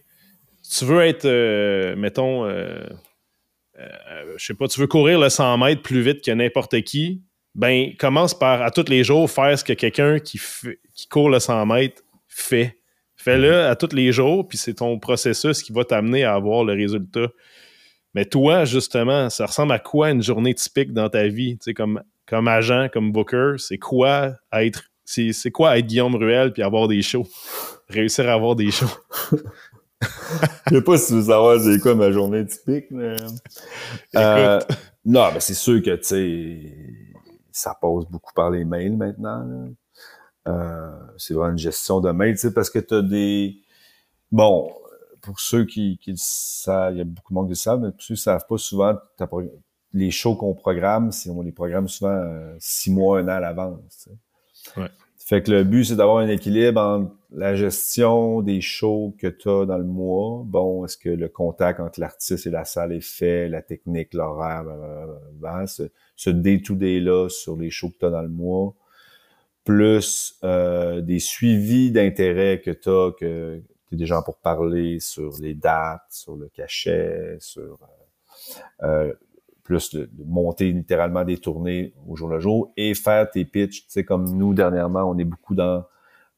tu 0.71 0.86
veux 0.86 1.02
être, 1.02 1.25
euh, 1.25 1.95
mettons, 1.95 2.45
euh, 2.45 2.86
euh, 3.80 4.34
je 4.38 4.45
sais 4.45 4.54
pas, 4.54 4.67
tu 4.67 4.80
veux 4.80 4.88
courir 4.88 5.19
le 5.19 5.30
100 5.30 5.58
mètres 5.58 5.82
plus 5.82 6.02
vite 6.02 6.23
que 6.23 6.30
n'importe 6.30 6.80
qui, 6.84 7.23
ben, 7.60 7.93
commence 7.98 8.34
par, 8.34 8.62
à 8.62 8.72
tous 8.72 8.88
les 8.88 9.04
jours, 9.04 9.30
faire 9.30 9.60
ce 9.60 9.65
que 9.65 9.74
quelqu'un 9.74 10.19
qui, 10.19 10.39
qui 10.93 11.08
court 11.10 11.30
le 11.30 11.41
100 11.41 11.65
mètres 11.65 12.02
fait. 12.30 12.78
Fais-le 13.17 13.65
à 13.65 13.76
tous 13.76 13.93
les 13.93 14.13
jours, 14.13 14.48
puis 14.48 14.58
c'est 14.58 14.76
ton 14.76 14.98
processus 14.98 15.62
qui 15.62 15.74
va 15.74 15.84
t'amener 15.84 16.24
à 16.24 16.36
avoir 16.36 16.63
le 16.63 16.72
résultat. 16.72 17.28
Mais 18.15 18.24
toi, 18.24 18.63
justement, 18.63 19.30
ça 19.30 19.45
ressemble 19.45 19.74
à 19.74 19.80
quoi 19.80 20.10
une 20.12 20.24
journée 20.24 20.54
typique 20.54 20.93
dans 20.93 21.10
ta 21.10 21.28
vie? 21.28 21.58
Tu 21.58 21.65
sais, 21.65 21.74
comme, 21.74 22.02
comme 22.26 22.48
agent, 22.48 22.88
comme 22.93 23.12
booker, 23.12 23.56
c'est 23.58 23.78
quoi 23.78 24.36
être 24.54 24.84
c'est 25.04 25.52
quoi 25.52 25.78
être 25.78 25.88
Guillaume 25.88 26.15
Ruel 26.15 26.54
puis 26.54 26.63
avoir 26.63 26.88
des 26.88 27.02
shows? 27.02 27.28
Réussir 27.89 28.30
à 28.30 28.34
avoir 28.34 28.56
des 28.56 28.72
shows. 28.72 28.86
Je 30.72 30.76
sais 30.76 30.82
pas 30.82 30.98
si 30.98 31.08
tu 31.08 31.13
veux 31.15 31.24
savoir 31.24 31.60
c'est 31.60 31.80
quoi 31.80 31.93
ma 31.93 32.10
journée 32.10 32.45
typique, 32.45 32.86
mais. 32.89 33.17
Euh, 34.15 34.62
non, 35.04 35.30
mais 35.34 35.41
c'est 35.41 35.56
sûr 35.56 35.82
que 35.82 35.95
tu 35.95 36.04
sais, 36.04 37.09
ça 37.52 37.78
passe 37.80 38.06
beaucoup 38.10 38.34
par 38.34 38.52
les 38.52 38.66
mails 38.66 38.98
maintenant. 38.98 39.70
Euh, 40.48 40.92
c'est 41.18 41.34
vraiment 41.34 41.52
une 41.52 41.58
gestion 41.58 42.00
de 42.00 42.12
mail, 42.12 42.36
tu 42.36 42.42
sais, 42.42 42.54
parce 42.54 42.70
que 42.70 42.80
tu 42.80 42.94
as 42.94 43.02
des... 43.02 43.62
Bon, 44.32 44.72
pour 45.22 45.40
ceux 45.40 45.66
qui, 45.66 45.98
qui 46.02 46.12
le 46.12 46.18
savent, 46.18 46.94
il 46.94 46.98
y 47.00 47.02
a 47.02 47.06
beaucoup 47.06 47.34
de 47.34 47.36
monde 47.36 47.48
qui 47.48 47.52
le 47.52 47.56
savent, 47.56 47.82
mais 47.82 47.92
pour 47.92 48.02
ceux 48.02 48.16
qui 48.16 48.22
ne 48.22 48.24
savent 48.24 48.46
pas, 48.48 48.58
souvent, 48.58 48.96
les 49.94 50.12
shows 50.12 50.36
qu'on 50.36 50.54
programme, 50.54 51.12
on 51.30 51.42
les 51.42 51.52
programme 51.52 51.88
souvent 51.88 52.10
euh, 52.10 52.56
six 52.60 52.92
mois, 52.92 53.20
un 53.20 53.26
an 53.26 53.32
à 53.32 53.40
l'avance. 53.40 54.10
Ouais. 54.78 54.90
Fait 55.18 55.44
que 55.44 55.52
le 55.52 55.64
but, 55.64 55.86
c'est 55.86 55.96
d'avoir 55.96 56.18
un 56.18 56.28
équilibre 56.28 56.82
entre 56.82 57.12
la 57.32 57.54
gestion 57.54 58.42
des 58.42 58.62
shows 58.62 59.16
que 59.20 59.28
tu 59.28 59.48
as 59.48 59.66
dans 59.66 59.78
le 59.78 59.84
mois. 59.84 60.42
Bon, 60.44 60.86
est-ce 60.86 60.98
que 60.98 61.10
le 61.10 61.30
contact 61.30 61.80
entre 61.80 62.00
l'artiste 62.00 62.48
et 62.48 62.50
la 62.50 62.66
salle 62.66 62.94
est 62.94 63.00
fait, 63.00 63.48
la 63.48 63.62
technique, 63.62 64.16
l'horaire, 64.16 64.66
ce, 65.68 65.84
ce 66.20 66.30
day-to-day-là 66.30 67.30
sur 67.30 67.56
les 67.56 67.70
shows 67.70 67.92
que 67.92 68.00
tu 68.00 68.06
as 68.06 68.10
dans 68.10 68.22
le 68.22 68.28
mois 68.28 68.76
plus 69.64 70.38
euh, 70.44 71.00
des 71.00 71.20
suivis 71.20 71.92
d'intérêt 71.92 72.60
que 72.60 72.72
tu 72.72 72.90
as, 72.90 73.12
que 73.18 73.62
tu 73.88 73.96
es 73.96 73.98
des 73.98 74.06
gens 74.06 74.22
pour 74.22 74.38
parler 74.38 75.00
sur 75.00 75.32
les 75.40 75.54
dates, 75.54 76.04
sur 76.10 76.36
le 76.36 76.50
cachet, 76.50 77.38
sur 77.40 77.80
euh, 78.84 78.84
euh 78.84 79.14
plus 79.64 79.94
de, 79.94 80.10
monter 80.26 80.72
littéralement 80.72 81.24
des 81.24 81.38
tournées 81.38 81.94
au 82.08 82.16
jour 82.16 82.28
le 82.28 82.40
jour 82.40 82.74
et 82.76 82.96
faire 82.96 83.30
tes 83.30 83.46
pitchs. 83.46 83.84
Tu 83.84 83.90
sais, 83.90 84.04
comme 84.04 84.26
nous, 84.36 84.56
dernièrement, 84.56 85.04
on 85.04 85.16
est 85.20 85.24
beaucoup 85.24 85.54
dans 85.54 85.86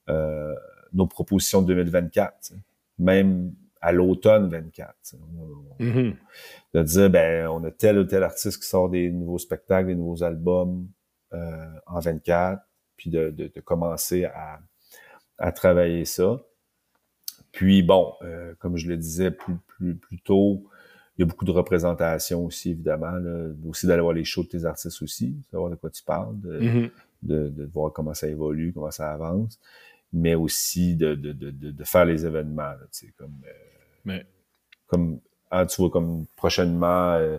euh, 0.09 0.53
nos 0.91 1.07
propositions 1.07 1.61
de 1.61 1.73
2024. 1.73 2.51
même 2.99 3.53
à 3.81 3.91
l'automne 3.91 4.47
24. 4.49 4.95
Mhm. 5.79 6.15
De 6.73 6.83
dire, 6.83 7.09
ben, 7.09 7.47
on 7.47 7.63
a 7.63 7.71
tel 7.71 7.97
ou 7.97 8.03
tel 8.03 8.23
artiste 8.23 8.61
qui 8.61 8.69
sort 8.69 8.89
des 8.89 9.09
nouveaux 9.11 9.39
spectacles, 9.39 9.87
des 9.87 9.95
nouveaux 9.95 10.23
albums 10.23 10.87
euh, 11.33 11.65
en 11.87 11.99
24, 11.99 12.61
puis 12.97 13.09
de, 13.09 13.29
de, 13.31 13.51
de 13.53 13.59
commencer 13.61 14.25
à, 14.25 14.59
à 15.37 15.51
travailler 15.51 16.05
ça. 16.05 16.39
Puis 17.51 17.83
bon, 17.83 18.13
euh, 18.21 18.53
comme 18.59 18.77
je 18.77 18.87
le 18.87 18.97
disais 18.97 19.31
plus, 19.31 19.55
plus, 19.67 19.95
plus 19.95 20.19
tôt, 20.21 20.63
il 21.17 21.21
y 21.21 21.23
a 21.23 21.25
beaucoup 21.25 21.45
de 21.45 21.51
représentation 21.51 22.45
aussi, 22.45 22.71
évidemment. 22.71 23.11
Là. 23.11 23.49
Aussi 23.67 23.85
d'aller 23.87 24.01
voir 24.01 24.13
les 24.13 24.23
shows 24.23 24.43
de 24.43 24.47
tes 24.49 24.65
artistes 24.65 25.01
aussi, 25.01 25.35
savoir 25.51 25.69
de 25.69 25.75
quoi 25.75 25.89
tu 25.89 26.03
parles, 26.03 26.39
de, 26.39 26.59
Mhm. 26.59 26.89
de, 27.23 27.49
de 27.49 27.65
voir 27.65 27.91
comment 27.91 28.13
ça 28.13 28.27
évolue, 28.27 28.71
comment 28.73 28.91
ça 28.91 29.11
avance, 29.11 29.59
mais 30.13 30.35
aussi 30.35 30.95
de, 30.95 31.15
de, 31.15 31.33
de, 31.33 31.51
de, 31.51 31.83
faire 31.83 32.05
les 32.05 32.25
événements. 32.25 32.61
Là, 32.63 32.79
comme, 33.17 33.35
euh, 33.45 33.51
Mais- 34.05 34.25
comme 34.87 35.19
ah, 35.51 35.65
tu 35.65 35.81
vois, 35.81 35.91
comme 35.91 36.25
prochainement, 36.37 37.13
euh, 37.15 37.37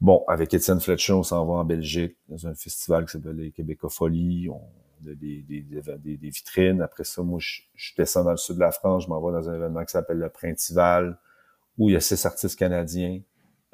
bon, 0.00 0.24
avec 0.28 0.54
Étienne 0.54 0.80
Fletcher, 0.80 1.12
on 1.12 1.24
s'en 1.24 1.44
va 1.44 1.54
en 1.54 1.64
Belgique 1.64 2.16
dans 2.28 2.46
un 2.46 2.54
festival 2.54 3.04
qui 3.04 3.12
s'appelle 3.12 3.36
les 3.36 3.50
Québécophilie. 3.50 4.48
On 4.48 4.62
a 5.10 5.14
des, 5.14 5.42
des, 5.42 5.62
des, 5.62 6.28
vitrines. 6.30 6.80
Après 6.80 7.02
ça, 7.02 7.22
moi, 7.22 7.40
je, 7.40 7.94
descends 7.96 8.22
dans 8.22 8.30
le 8.30 8.36
sud 8.36 8.54
de 8.54 8.60
la 8.60 8.70
France, 8.70 9.04
je 9.04 9.08
m'en 9.08 9.20
vais 9.20 9.32
dans 9.32 9.50
un 9.50 9.54
événement 9.54 9.84
qui 9.84 9.90
s'appelle 9.90 10.18
le 10.18 10.28
Printival, 10.28 11.18
où 11.78 11.88
il 11.88 11.94
y 11.94 11.96
a 11.96 12.00
six 12.00 12.24
artistes 12.24 12.56
canadiens 12.56 13.20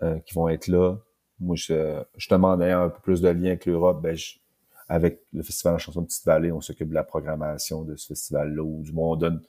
euh, 0.03 0.18
qui 0.20 0.35
vont 0.35 0.49
être 0.49 0.68
là. 0.68 0.96
Moi, 1.38 1.57
je, 1.57 2.03
justement, 2.16 2.53
en 2.53 2.61
un 2.61 2.88
peu 2.88 3.01
plus 3.03 3.20
de 3.20 3.29
lien 3.29 3.49
avec 3.49 3.66
l'Europe, 3.66 4.01
ben, 4.01 4.16
avec 4.88 5.20
le 5.35 5.42
Festival 5.42 5.75
de 5.75 5.75
la 5.75 5.79
chanson 5.79 6.01
de 6.01 6.07
Petite-Vallée, 6.07 6.53
on 6.53 6.62
s'occupe 6.62 6.88
de 6.88 6.94
la 6.94 7.05
programmation 7.05 7.83
de 7.83 7.96
ce 7.96 8.07
festival-là, 8.07 8.62
où 8.62 8.83
du 8.83 8.92
moins 8.92 9.11
on 9.11 9.16
donne 9.16 9.42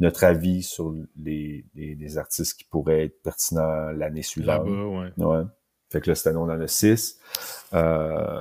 notre 0.00 0.24
avis 0.24 0.62
sur 0.62 0.94
les, 1.16 1.64
les, 1.74 1.94
les 1.94 2.18
artistes 2.18 2.58
qui 2.58 2.64
pourraient 2.64 3.04
être 3.04 3.22
pertinents 3.22 3.90
l'année 3.92 4.22
suivante. 4.22 4.66
Là-bas, 4.66 4.84
ouais. 4.86 5.24
Ouais. 5.24 5.44
Fait 5.90 6.00
que 6.00 6.10
là, 6.10 6.14
cette 6.14 6.28
année, 6.28 6.38
on 6.38 6.44
en 6.44 6.60
a 6.60 6.66
six. 6.66 7.18
Euh, 7.74 8.40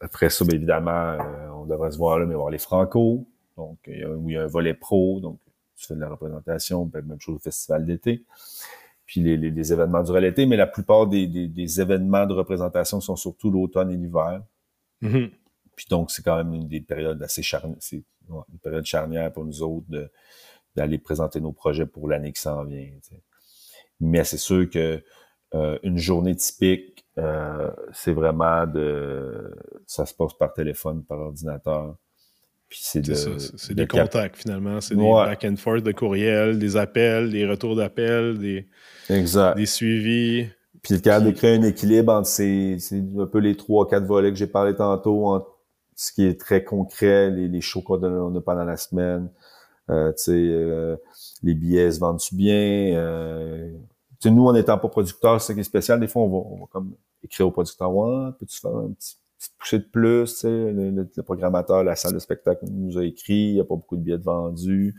après 0.00 0.30
ça, 0.30 0.44
bien 0.44 0.56
évidemment, 0.56 0.90
euh, 0.90 1.48
on 1.54 1.66
devrait 1.66 1.90
se 1.90 1.98
voir 1.98 2.18
là, 2.18 2.26
mais 2.26 2.34
voir 2.34 2.50
les 2.50 2.58
Franco. 2.58 3.28
Donc, 3.56 3.78
il 3.86 3.98
y 3.98 4.04
a, 4.04 4.10
où 4.10 4.30
il 4.30 4.34
y 4.34 4.36
a 4.36 4.44
un 4.44 4.46
volet 4.46 4.74
pro, 4.74 5.20
donc 5.20 5.40
tu 5.76 5.86
fais 5.86 5.94
de 5.94 6.00
la 6.00 6.08
représentation, 6.08 6.84
ben, 6.86 7.04
même 7.04 7.20
chose 7.20 7.36
au 7.36 7.40
festival 7.40 7.84
d'été. 7.84 8.24
Puis 9.04 9.20
les, 9.20 9.36
les, 9.36 9.50
les 9.50 9.72
événements 9.72 10.02
durant 10.02 10.18
l'été, 10.18 10.46
mais 10.46 10.56
la 10.56 10.66
plupart 10.66 11.06
des, 11.06 11.26
des, 11.26 11.48
des 11.48 11.80
événements 11.80 12.26
de 12.26 12.34
représentation 12.34 13.00
sont 13.00 13.16
surtout 13.16 13.50
l'automne 13.50 13.90
et 13.90 13.96
l'hiver. 13.96 14.42
Mhm. 15.00 15.30
Puis 15.78 15.86
donc, 15.88 16.10
c'est 16.10 16.22
quand 16.24 16.36
même 16.36 16.52
une 16.52 16.66
des 16.66 16.80
périodes 16.80 17.22
assez 17.22 17.40
charnières, 17.40 17.76
c'est 17.78 18.02
une 18.28 18.58
période 18.60 18.84
charnière 18.84 19.32
pour 19.32 19.44
nous 19.44 19.62
autres 19.62 19.86
d'aller 20.74 20.98
présenter 20.98 21.40
nos 21.40 21.52
projets 21.52 21.86
pour 21.86 22.08
l'année 22.08 22.32
qui 22.32 22.40
s'en 22.40 22.64
vient. 22.64 22.88
Mais 24.00 24.24
c'est 24.24 24.38
sûr 24.38 24.68
que 24.68 25.00
euh, 25.54 25.78
une 25.84 25.96
journée 25.98 26.34
typique, 26.34 27.04
euh, 27.16 27.70
c'est 27.92 28.12
vraiment 28.12 28.66
de 28.66 29.54
ça 29.86 30.04
se 30.04 30.12
passe 30.14 30.34
par 30.34 30.52
téléphone, 30.52 31.04
par 31.04 31.20
ordinateur. 31.20 31.96
Puis 32.68 32.80
c'est 32.82 33.00
de. 33.00 33.14
C'est 33.14 33.30
ça, 33.30 33.38
c'est- 33.38 33.56
c'est 33.58 33.74
de 33.74 33.82
des 33.82 33.86
cap- 33.86 34.00
contacts 34.10 34.36
finalement, 34.36 34.80
c'est 34.80 34.96
Ouais. 34.96 35.04
des 35.04 35.10
back 35.30 35.44
and 35.44 35.56
forth 35.56 35.84
de 35.84 35.92
courriel, 35.92 36.58
des 36.58 36.76
appels, 36.76 37.30
des 37.30 37.46
retours 37.46 37.76
d'appels, 37.76 38.36
des, 38.38 38.66
Exact. 39.08 39.56
des 39.56 39.64
suivis. 39.66 40.48
Puis 40.82 40.94
le 40.94 41.00
capable 41.00 41.26
de 41.26 41.30
créer 41.30 41.56
un 41.56 41.62
équilibre 41.62 42.12
entre 42.12 42.28
ces, 42.28 42.78
ces- 42.80 43.02
un 43.18 43.26
peu 43.26 43.38
les 43.38 43.56
trois, 43.56 43.88
quatre 43.88 44.04
volets 44.04 44.30
que 44.30 44.36
j'ai 44.36 44.46
parlé 44.48 44.74
tantôt, 44.74 45.26
entre 45.28 45.57
ce 46.00 46.12
qui 46.12 46.24
est 46.24 46.38
très 46.40 46.62
concret, 46.62 47.28
les, 47.30 47.48
les 47.48 47.60
shows 47.60 47.82
qu'on 47.82 48.00
a, 48.02 48.38
a 48.38 48.40
pendant 48.40 48.62
la 48.64 48.76
semaine, 48.76 49.28
euh, 49.90 50.12
tu 50.12 50.22
sais, 50.24 50.32
euh, 50.32 50.96
les 51.42 51.54
billets 51.54 51.90
se 51.90 51.98
vendent-tu 51.98 52.36
bien, 52.36 52.94
euh, 52.96 53.72
tu 54.20 54.28
sais, 54.28 54.30
nous, 54.30 54.46
en 54.46 54.52
n'étant 54.52 54.78
pas 54.78 54.88
producteurs, 54.88 55.40
c'est 55.40 55.54
qui 55.54 55.60
est 55.60 55.64
spécial, 55.64 55.98
des 55.98 56.06
fois, 56.06 56.22
on 56.22 56.28
va, 56.28 56.36
on 56.36 56.56
va 56.60 56.66
comme 56.70 56.94
écrire 57.24 57.48
au 57.48 57.50
producteur, 57.50 57.92
ouais, 57.92 58.30
peux-tu 58.38 58.60
faire 58.60 58.76
un 58.76 58.90
petit, 58.92 59.16
petit 59.38 59.50
poussée 59.58 59.78
de 59.80 59.84
plus, 59.90 60.24
tu 60.34 60.40
sais, 60.40 60.48
le, 60.48 60.90
le- 60.90 61.08
le 61.16 61.22
programmateur, 61.24 61.82
la 61.82 61.96
salle 61.96 62.14
de 62.14 62.18
spectacle 62.20 62.64
nous 62.70 62.96
a 62.96 63.04
écrit, 63.04 63.34
il 63.48 63.54
n'y 63.54 63.60
a 63.60 63.64
pas 63.64 63.74
beaucoup 63.74 63.96
de 63.96 64.02
billets 64.02 64.18
de 64.18 64.22
vendus. 64.22 64.94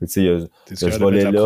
Tu 0.00 0.06
sais, 0.08 0.20
il 0.22 0.26
y 0.26 0.28
a- 0.30 0.40
ce 0.76 0.84
de 0.86 0.90
mettre 0.90 0.98
la 0.98 1.04
volet-là, 1.04 1.42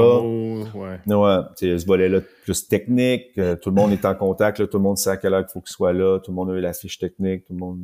ouais. 0.75 1.01
Ouais, 1.17 1.37
tu 1.57 1.67
sais, 1.67 1.79
ce 1.79 1.87
volet-là 1.87 2.21
plus 2.45 2.69
technique, 2.69 3.37
euh, 3.39 3.57
tout 3.57 3.71
le 3.71 3.75
monde 3.77 3.93
est 3.93 4.05
en 4.05 4.15
contact, 4.15 4.61
là, 4.61 4.67
tout 4.69 4.79
le 4.79 4.85
monde 4.85 4.97
sait 4.99 5.11
à 5.11 5.17
quelle 5.17 5.35
heure 5.35 5.45
il 5.49 5.51
faut 5.53 5.61
qu'il 5.61 5.73
soit 5.73 5.93
là, 5.93 6.21
tout 6.21 6.31
le 6.31 6.37
monde 6.37 6.51
a 6.51 6.55
eu 6.55 6.61
la 6.61 6.73
fiche 6.73 6.99
technique, 6.99 7.45
tout 7.47 7.53
le 7.53 7.59
monde. 7.59 7.81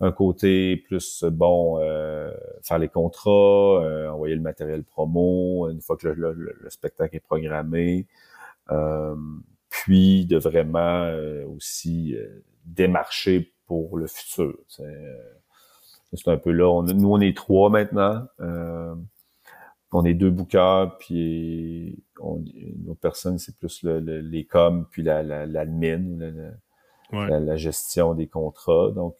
Un 0.00 0.12
côté 0.12 0.76
plus 0.76 1.22
euh, 1.24 1.30
bon 1.30 1.78
euh, 1.80 2.32
faire 2.62 2.78
les 2.78 2.88
contrats, 2.88 3.82
euh, 3.84 4.08
envoyer 4.08 4.34
le 4.34 4.40
matériel 4.40 4.82
promo 4.84 5.68
une 5.68 5.80
fois 5.80 5.96
que 5.96 6.08
le, 6.08 6.32
le- 6.32 6.56
le 6.58 6.70
spectacle 6.70 7.16
est 7.16 7.20
programmé, 7.20 8.06
euh, 8.70 9.14
puis 9.68 10.26
de 10.26 10.38
vraiment 10.38 11.04
euh, 11.04 11.44
aussi 11.46 12.14
euh, 12.16 12.42
démarcher 12.64 13.52
pour 13.66 13.98
le 13.98 14.06
futur. 14.06 14.56
euh. 14.80 15.16
C'est 16.12 16.28
un 16.28 16.38
peu 16.38 16.50
là. 16.50 16.68
On, 16.68 16.82
nous, 16.82 17.12
on 17.12 17.20
est 17.20 17.36
trois 17.36 17.70
maintenant. 17.70 18.26
Euh, 18.40 18.94
on 19.92 20.04
est 20.04 20.14
deux 20.14 20.30
bookers, 20.30 20.98
puis 20.98 22.02
on, 22.20 22.42
une 22.54 22.88
autre 22.90 23.00
personne, 23.00 23.38
c'est 23.38 23.56
plus 23.56 23.82
le, 23.84 24.00
le- 24.00 24.20
les 24.20 24.44
coms, 24.44 24.86
puis 24.90 25.02
la, 25.02 25.22
la, 25.22 25.46
l'admin, 25.46 26.00
la, 26.18 26.30
la- 26.30 26.50
Ouais. 27.12 27.28
la, 27.28 27.40
la 27.40 27.56
gestion 27.56 28.14
des 28.14 28.28
contrats. 28.28 28.90
Donc, 28.92 29.16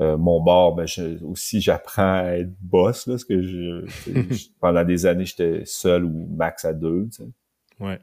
euh, 0.00 0.16
mon 0.16 0.40
bord, 0.40 0.74
ben, 0.74 0.86
je- 0.86 1.22
aussi, 1.24 1.60
j'apprends 1.60 2.20
à 2.24 2.32
être 2.38 2.50
boss, 2.60 3.06
là, 3.06 3.14
parce 3.14 3.24
que 3.24 3.42
je, 3.42 3.84
je- 4.30 4.46
pendant 4.60 4.84
des 4.84 5.06
années, 5.06 5.24
j'étais 5.24 5.62
seul 5.64 6.04
ou 6.04 6.28
max 6.36 6.64
à 6.64 6.72
deux, 6.72 7.08
tu 7.10 7.22
sais. 7.24 7.28
Ouais. 7.80 7.98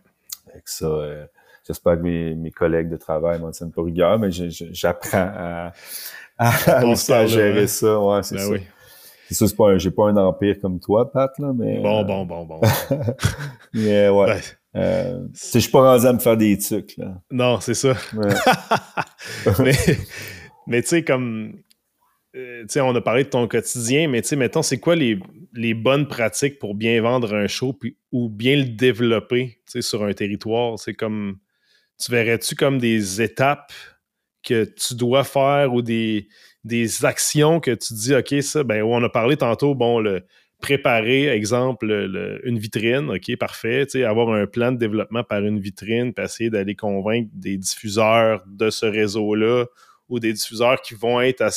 Fait 0.52 0.60
que 0.60 0.70
ça, 0.70 0.86
euh, 0.86 1.26
j'espère 1.66 1.96
que 1.98 2.02
mes, 2.04 2.36
mes 2.36 2.52
collègues 2.52 2.90
de 2.90 2.98
travail 2.98 3.40
m'en 3.40 3.52
tiennent 3.52 3.72
pas 3.72 3.84
rigueur, 3.84 4.18
mais 4.20 4.30
j'apprends 4.32 5.18
à, 5.36 5.74
à, 6.38 6.50
à 6.78 7.26
gérer 7.28 7.68
ça. 7.68 8.00
Ouais, 8.00 8.24
c'est 8.24 8.36
Ben 8.36 8.42
ça. 8.42 8.50
oui. 8.52 8.60
C'est 9.28 9.34
ça, 9.34 9.48
c'est 9.48 9.56
pas 9.56 9.76
j'ai 9.80 9.90
pas 9.90 10.04
un 10.10 10.18
empire 10.18 10.56
comme 10.62 10.80
toi, 10.80 11.12
Pat, 11.12 11.32
là, 11.40 11.52
mais. 11.56 11.80
Bon, 11.80 12.02
euh, 12.02 12.04
bon, 12.04 12.26
bon, 12.26 12.46
bon. 12.46 12.62
Mais 13.74 14.08
ouais. 14.10 14.26
Ben, 14.28 14.42
Euh, 14.82 15.28
je 15.54 15.58
suis 15.60 15.72
pas 15.72 15.82
rendu 15.94 16.06
à 16.06 16.12
me 16.14 16.20
faire 16.20 16.36
des 16.38 16.58
trucs, 16.58 16.96
là. 16.98 17.14
non, 17.32 17.60
c'est 17.62 17.74
ça. 17.74 17.94
Ouais. 18.14 18.34
mais 19.60 19.74
mais 20.68 20.82
tu 20.82 20.90
sais, 20.90 21.04
comme. 21.04 21.54
Euh, 22.36 22.66
on 22.78 22.96
a 22.96 23.02
parlé 23.02 23.24
de 23.24 23.30
ton 23.30 23.48
quotidien, 23.48 24.08
mais 24.08 24.22
mettons, 24.36 24.62
c'est 24.62 24.80
quoi 24.80 24.96
les, 24.96 25.18
bonnes 25.74 26.08
pratiques 26.08 26.60
pour 26.60 26.76
bien 26.76 27.02
vendre 27.02 27.34
un 27.34 27.48
show 27.48 27.78
ou 28.12 28.30
bien 28.30 28.58
le 28.58 28.66
développer 28.66 29.60
sur 29.66 30.04
un 30.04 30.14
territoire? 30.14 30.78
C'est 30.80 30.94
comme. 30.94 31.38
Tu 31.98 32.12
verrais-tu 32.12 32.56
comme 32.56 32.78
des 32.78 33.22
étapes 33.22 33.72
que 34.44 34.66
tu 34.66 34.96
dois 34.96 35.24
faire 35.24 35.74
ou 35.74 35.82
des, 35.82 36.28
actions 37.04 37.60
que 37.60 37.72
tu 37.72 37.94
dis, 37.94 38.14
OK, 38.14 38.42
ça, 38.42 38.64
ben, 38.64 38.84
on 38.84 39.02
a 39.04 39.10
parlé 39.10 39.38
tantôt, 39.38 39.76
bon, 39.76 40.00
le 40.00 40.26
préparer, 40.62 41.28
exemple, 41.30 41.88
le- 41.88 42.42
une 42.46 42.60
vitrine, 42.60 43.10
OK, 43.12 43.36
parfait, 43.38 43.88
avoir 44.04 44.30
un 44.34 44.46
plan 44.46 44.72
de 44.72 44.78
développement 44.78 45.24
par 45.24 45.40
une 45.40 45.60
vitrine, 45.60 46.14
puis 46.14 46.26
essayer 46.26 46.50
d'aller 46.50 46.76
convaincre 46.76 47.30
des 47.34 47.58
diffuseurs 47.58 48.44
de 48.46 48.70
ce 48.70 48.86
réseau-là 48.86 49.66
ou 50.10 50.20
des 50.20 50.34
diffuseurs 50.34 50.82
qui 50.82 50.96
vont 50.96 51.22
être 51.22 51.42
à 51.42 51.50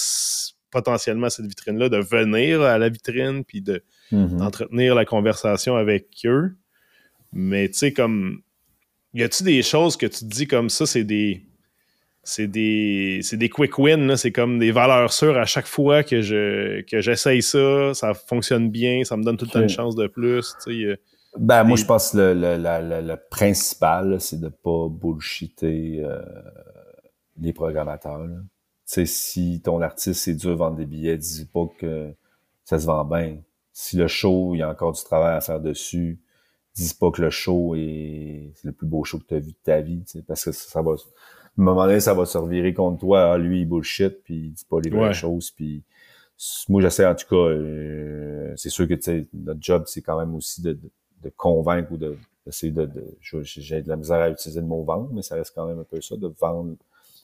potentiellement 0.71 1.27
à 1.27 1.31
cette 1.31 1.47
vitrine-là, 1.47 1.89
de 1.89 1.99
venir 1.99 2.63
à 2.63 2.79
la 2.79 2.89
vitrine, 2.89 3.45
puis 3.45 3.61
de, 3.61 3.83
Mhm. 4.13 4.39
d'entretenir 4.39 4.95
la 4.95 5.05
conversation 5.05 5.77
avec 5.77 6.07
eux. 6.25 6.55
Mais 7.33 7.69
tu 7.69 7.79
sais, 7.79 7.93
comme, 7.93 8.41
y 9.15 9.23
a-tu 9.23 9.43
des 9.43 9.63
choses 9.63 9.97
que 9.97 10.07
tu 10.07 10.21
te 10.21 10.25
dis 10.25 10.47
comme 10.47 10.71
ça, 10.71 10.87
c'est 10.87 11.05
des. 11.05 11.43
C'est 12.25 12.47
des, 12.47 13.21
c'est 13.23 13.39
des 13.39 13.49
quick 13.49 13.79
wins, 13.79 14.15
c'est 14.17 14.33
comme 14.33 14.59
des 14.59 14.71
valeurs 14.71 15.13
sûres 15.15 15.39
à 15.39 15.47
chaque 15.47 15.67
fois 15.67 16.03
que, 16.03 16.21
je, 16.21 16.83
que 16.83 17.01
j'essaye 17.01 17.41
ça, 17.41 17.95
ça 17.95 18.13
fonctionne 18.13 18.69
bien, 18.71 19.03
ça 19.05 19.17
me 19.17 19.23
donne 19.25 19.39
tout 19.39 19.47
le 19.47 19.51
temps 19.51 19.63
une 19.63 19.69
chance 19.71 19.95
de 19.97 20.07
plus. 20.09 20.55
tu 20.63 20.85
sais, 20.91 21.01
Ben, 21.39 21.65
moi, 21.65 21.79
je 21.79 21.87
pense 21.87 22.11
que 22.13 22.19
le, 22.19 22.35
le, 22.35 22.57
la- 22.59 23.01
le 23.01 23.17
principal, 23.31 24.21
c'est 24.21 24.41
de 24.41 24.49
pas 24.49 24.89
bullshiter 24.91 26.03
euh, 26.05 26.21
les 27.41 27.55
programmateurs. 27.55 28.19
là. 28.27 28.37
Sais, 28.89 29.05
si 29.05 29.61
ton 29.63 29.83
artiste, 29.83 30.23
c'est 30.23 30.35
dur 30.35 30.53
de 30.53 30.57
vendre 30.57 30.79
des 30.79 30.87
billets, 30.87 31.19
dis 31.19 31.45
pas 31.45 31.67
que 31.79 32.15
ça 32.65 32.79
se 32.79 32.87
vend 32.87 33.05
bien. 33.05 33.37
Si 33.75 33.97
le 33.99 34.09
show, 34.09 34.55
il 34.55 34.59
y 34.59 34.63
a 34.63 34.71
encore 34.71 34.93
du 34.93 35.03
travail 35.05 35.37
à 35.37 35.43
faire 35.43 35.61
dessus, 35.61 36.19
dis 36.75 36.95
pas 36.99 37.11
que 37.11 37.21
le 37.21 37.29
show 37.31 37.75
est 37.77 38.51
c'est 38.57 38.69
le 38.69 38.73
plus 38.73 38.87
beau 38.87 39.05
show 39.05 39.19
que 39.19 39.27
tu 39.27 39.35
as 39.35 39.41
vu 39.41 39.53
de 39.53 39.57
ta 39.63 39.83
vie, 39.83 40.03
tu 40.05 40.13
sais, 40.21 40.23
parce 40.23 40.43
que 40.45 40.53
ça, 40.53 40.71
ça 40.71 40.83
va... 40.83 40.93
À 40.93 40.95
un 40.95 41.65
moment 41.65 41.85
donné, 41.87 42.01
ça 42.01 42.15
va 42.15 42.25
se 42.25 42.39
revirer 42.39 42.73
contre 42.73 43.01
toi. 43.01 43.33
Ah, 43.33 43.39
lui, 43.39 43.61
il 43.63 43.69
bullshit, 43.69 44.23
puis 44.25 44.37
il 44.47 44.53
dit 44.53 44.65
pas 44.65 44.81
les 44.81 44.91
vraies 44.91 45.09
Ouais. 45.09 45.13
choses, 45.13 45.51
puis 45.51 45.83
moi, 46.69 46.81
j'essaie 46.83 47.05
en 47.07 47.15
tout 47.15 47.27
cas, 47.29 47.37
euh, 47.37 48.53
c'est 48.57 48.71
sûr 48.71 48.89
que 48.89 48.95
tu 48.95 49.03
sais, 49.03 49.27
notre 49.35 49.61
job, 49.63 49.85
c'est 49.87 50.03
quand 50.03 50.19
même 50.19 50.35
aussi 50.35 50.63
de, 50.63 50.73
de, 50.73 50.91
de 51.25 51.31
convaincre 51.37 51.93
ou 51.93 51.97
de 51.99 52.17
d'essayer 52.47 52.73
de, 52.73 52.87
de 52.87 53.05
j'ai 53.21 53.83
de 53.83 53.89
la 53.91 53.97
misère 53.97 54.19
à 54.23 54.31
utiliser 54.31 54.61
le 54.61 54.67
mot 54.67 54.83
vendre, 54.83 55.11
mais 55.13 55.21
ça 55.23 55.35
reste 55.35 55.53
quand 55.55 55.67
même 55.67 55.79
un 55.81 55.85
peu 55.85 56.01
ça, 56.01 56.17
de 56.17 56.29
vendre 56.41 56.77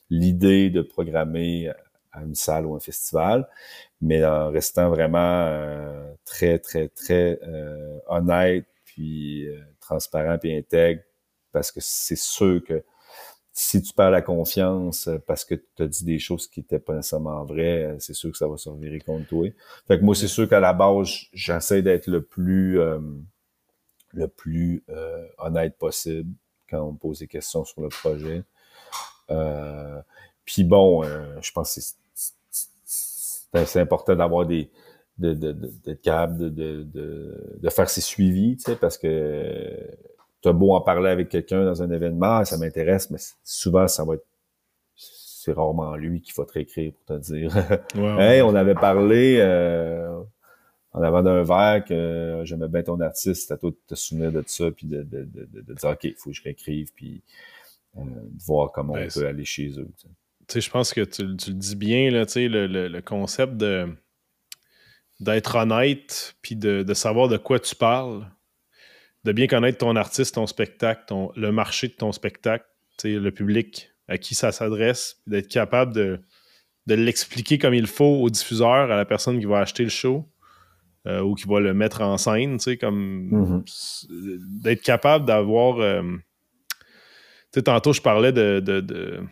l'idée 0.09 0.69
de 0.69 0.81
programmer 0.81 1.71
à 2.15 2.23
une 2.23 2.35
salle 2.35 2.65
ou 2.65 2.75
un 2.75 2.79
festival. 2.79 3.47
mais 4.01 4.25
en 4.25 4.51
restant 4.51 4.89
vraiment 4.89 5.17
euh, 5.47 6.13
très, 6.25 6.59
très, 6.59 6.89
très 6.89 7.39
euh, 7.43 7.99
honnête, 8.07 8.65
puis 8.83 9.47
transparent, 9.81 10.37
puis 10.37 10.55
intègre, 10.55 11.01
parce 11.51 11.71
que 11.71 11.79
c'est 11.81 12.17
sûr 12.17 12.63
que 12.63 12.83
si 13.51 13.81
tu 13.81 13.93
perds 13.93 14.11
la 14.11 14.21
confiance 14.21 15.09
parce 15.27 15.45
que 15.45 15.55
tu 15.55 15.83
as 15.83 15.87
dit 15.87 16.03
des 16.03 16.19
choses 16.19 16.47
qui 16.47 16.59
n'étaient 16.59 16.79
pas 16.79 16.93
nécessairement 16.93 17.43
vraies, 17.45 17.95
c'est 17.99 18.13
sûr 18.13 18.31
que 18.31 18.37
ça 18.37 18.47
va 18.47 18.57
se 18.57 18.69
revirer 18.69 18.99
contre 18.99 19.27
toi. 19.27 19.47
Fait 19.87 19.97
que 19.97 20.03
moi, 20.03 20.13
c'est 20.13 20.27
sûr 20.27 20.47
qu'à 20.49 20.59
la 20.59 20.73
base, 20.73 21.09
j'essaie 21.33 21.81
d'être 21.81 22.07
le 22.07 22.21
plus 22.21 22.79
le 24.13 24.27
plus 24.27 24.83
honnête 25.37 25.77
possible 25.77 26.33
quand 26.69 26.81
on 26.81 26.93
me 26.93 26.97
pose 26.97 27.19
des 27.19 27.27
questions 27.27 27.63
sur 27.63 27.81
le 27.81 27.89
projet. 27.89 28.43
Euh, 29.31 29.99
puis 30.45 30.63
bon, 30.63 31.03
euh, 31.03 31.35
je 31.41 31.51
pense 31.51 31.75
que 31.75 33.65
c'est 33.65 33.79
important 33.79 34.15
d'avoir 34.15 34.45
des 34.45 34.69
d'être 35.17 35.39
de, 35.39 35.53
de, 35.85 35.93
capable 35.93 36.53
de, 36.53 36.83
de, 36.83 37.57
de, 37.61 37.69
faire 37.69 37.89
ses 37.89 38.01
suivis, 38.01 38.57
tu 38.57 38.63
sais, 38.63 38.75
parce 38.75 38.97
que 38.97 39.79
tu 40.41 40.49
as 40.49 40.51
beau 40.51 40.75
en 40.75 40.81
parler 40.81 41.09
avec 41.09 41.29
quelqu'un 41.29 41.63
dans 41.63 41.81
un 41.81 41.89
événement, 41.89 42.43
ça 42.43 42.57
m'intéresse, 42.57 43.09
mais 43.09 43.19
souvent, 43.43 43.87
ça 43.87 44.03
va 44.03 44.15
être 44.15 44.25
c'est 45.45 45.53
rarement 45.53 45.95
lui 45.95 46.21
qu'il 46.21 46.33
faut 46.33 46.43
te 46.43 46.53
réécrire 46.53 46.91
pour 46.93 47.17
te 47.17 47.21
dire 47.21 47.51
Hey, 48.19 48.41
on 48.41 48.55
avait 48.55 48.73
parlé 48.73 49.37
euh, 49.39 50.19
en 50.91 51.03
avant 51.03 51.21
d'un 51.21 51.43
verre 51.43 51.85
que 51.85 52.41
j'aimais 52.45 52.67
bien 52.67 52.81
ton 52.81 52.99
artiste, 52.99 53.51
à 53.51 53.57
toi 53.57 53.69
de 53.69 53.77
te 53.87 53.93
souvenir 53.93 54.31
de 54.31 54.43
ça, 54.47 54.71
puis 54.71 54.87
de, 54.87 55.03
de, 55.03 55.23
de, 55.23 55.73
dire 55.73 55.89
OK, 55.89 56.03
il 56.05 56.15
faut 56.15 56.31
que 56.31 56.35
je 56.35 56.41
réécrive, 56.41 56.91
puis 56.95 57.11
de 57.15 57.21
voir 58.45 58.71
comment 58.71 58.93
on 58.93 59.07
peut 59.07 59.27
aller 59.27 59.45
chez 59.45 59.71
eux. 59.79 59.89
Je 60.53 60.69
pense 60.69 60.93
que 60.93 61.01
tu, 61.01 61.23
le 61.23 61.33
dis 61.33 61.75
bien, 61.75 62.11
là, 62.11 62.27
sais, 62.27 62.47
le, 62.47 62.67
le, 62.67 63.01
concept 63.01 63.57
de 63.57 63.87
d'être 65.21 65.55
honnête, 65.55 66.35
puis 66.41 66.55
de, 66.55 66.83
de, 66.83 66.93
savoir 66.93 67.29
de 67.29 67.37
quoi 67.37 67.59
tu 67.59 67.73
parles, 67.73 68.29
de 69.23 69.31
bien 69.31 69.47
connaître 69.47 69.77
ton 69.77 69.95
artiste, 69.95 70.35
ton 70.35 70.45
spectacle, 70.45 71.03
ton, 71.07 71.31
le 71.37 71.53
marché 71.53 71.87
de 71.87 71.93
ton 71.93 72.11
spectacle, 72.11 72.65
le 73.03 73.29
public 73.29 73.91
à 74.07 74.17
qui 74.17 74.35
ça 74.35 74.51
s'adresse, 74.51 75.21
d'être 75.25 75.47
capable 75.47 75.93
de, 75.93 76.19
de 76.85 76.95
l'expliquer 76.95 77.57
comme 77.57 77.73
il 77.73 77.87
faut 77.87 78.21
au 78.21 78.29
diffuseur, 78.29 78.91
à 78.91 78.95
la 78.95 79.05
personne 79.05 79.39
qui 79.39 79.45
va 79.45 79.59
acheter 79.59 79.83
le 79.83 79.89
show, 79.89 80.29
euh, 81.07 81.21
ou 81.21 81.35
qui 81.35 81.47
va 81.47 81.59
le 81.59 81.73
mettre 81.73 82.01
en 82.01 82.17
scène, 82.17 82.57
tu 82.57 82.63
sais, 82.63 82.77
comme 82.77 83.63
mm-hmm. 83.63 84.61
d'être 84.61 84.81
capable 84.81 85.25
d'avoir 85.25 85.79
euh, 85.79 86.01
tantôt, 87.63 87.93
je 87.93 88.01
parlais 88.01 88.31
de, 88.31 88.59
de, 88.59 89.23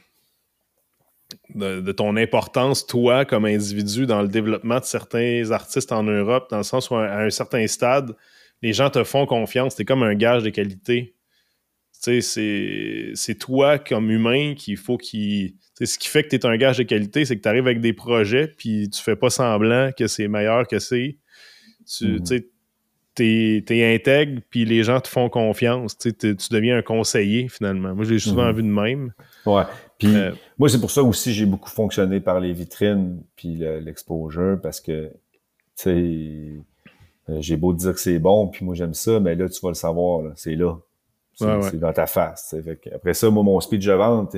ton 1.91 2.15
importance, 2.15 2.85
toi, 2.85 3.25
comme 3.25 3.45
individu, 3.45 4.05
dans 4.05 4.21
le 4.21 4.27
développement 4.27 4.79
de 4.79 4.85
certains 4.85 5.51
artistes 5.51 5.91
en 5.91 6.03
Europe, 6.03 6.49
dans 6.49 6.57
le 6.57 6.63
sens 6.63 6.89
où, 6.89 6.95
à 6.95 7.19
un 7.19 7.29
certain 7.29 7.65
stade, 7.67 8.15
les 8.61 8.73
gens 8.73 8.89
te 8.89 9.03
font 9.03 9.25
confiance. 9.25 9.75
Tu 9.75 9.81
es 9.81 9.85
comme 9.85 10.03
un 10.03 10.15
gage 10.15 10.43
de 10.43 10.49
qualité. 10.49 11.15
c'est 11.91 13.37
toi, 13.39 13.77
comme 13.79 14.09
humain, 14.11 14.53
qu'il 14.55 14.77
faut 14.77 14.97
qu'il. 14.97 15.55
Ce 15.81 15.97
qui 15.97 16.07
fait 16.07 16.23
que 16.23 16.29
tu 16.29 16.35
es 16.35 16.45
un 16.45 16.55
gage 16.55 16.77
de 16.77 16.83
qualité, 16.83 17.25
c'est 17.25 17.35
que 17.35 17.41
tu 17.41 17.49
arrives 17.49 17.65
avec 17.65 17.81
des 17.81 17.93
projets, 17.93 18.47
puis 18.47 18.89
tu 18.89 19.01
fais 19.01 19.15
pas 19.15 19.29
semblant 19.29 19.91
que 19.97 20.07
c'est 20.07 20.27
meilleur 20.27 20.67
que 20.67 20.79
c'est. 20.79 21.17
Tu, 21.85 22.05
mm-hmm 22.05 22.52
t'es 23.15 23.63
es 23.69 23.95
intègre, 23.95 24.41
puis 24.49 24.65
les 24.65 24.83
gens 24.83 24.99
te 24.99 25.07
font 25.07 25.29
confiance. 25.29 25.97
Tu 25.97 26.13
deviens 26.51 26.77
un 26.77 26.81
conseiller, 26.81 27.47
finalement. 27.47 27.93
Moi, 27.95 28.05
j'ai 28.05 28.19
souvent 28.19 28.47
mhm. 28.47 28.55
vu 28.55 28.63
de 28.63 28.67
même. 28.67 29.13
Ouais. 29.45 29.63
Puis 29.97 30.15
euh, 30.15 30.31
moi, 30.57 30.69
c'est 30.69 30.79
pour 30.79 30.91
ça 30.91 31.03
aussi 31.03 31.33
j'ai 31.33 31.45
beaucoup 31.45 31.69
fonctionné 31.69 32.19
par 32.19 32.39
les 32.39 32.53
vitrines 32.53 33.21
puis 33.35 33.55
l'exposure, 33.81 34.59
parce 34.61 34.81
que, 34.81 35.11
tu 35.77 35.83
sais, 35.83 36.63
euh, 37.29 37.37
j'ai 37.39 37.55
beau 37.55 37.73
dire 37.73 37.93
que 37.93 37.99
c'est 37.99 38.19
bon, 38.19 38.47
puis 38.47 38.65
moi, 38.65 38.75
j'aime 38.75 38.93
ça, 38.93 39.19
mais 39.19 39.35
là, 39.35 39.47
tu 39.47 39.59
vas 39.61 39.69
le 39.69 39.75
savoir, 39.75 40.31
c'est 40.35 40.55
là. 40.55 40.77
C'est 41.35 41.79
dans 41.79 41.93
ta 41.93 42.05
face. 42.05 42.55
après 42.93 43.13
ça, 43.15 43.29
moi, 43.29 43.43
mon 43.43 43.59
speech 43.59 43.85
de 43.85 43.93
vente, 43.93 44.35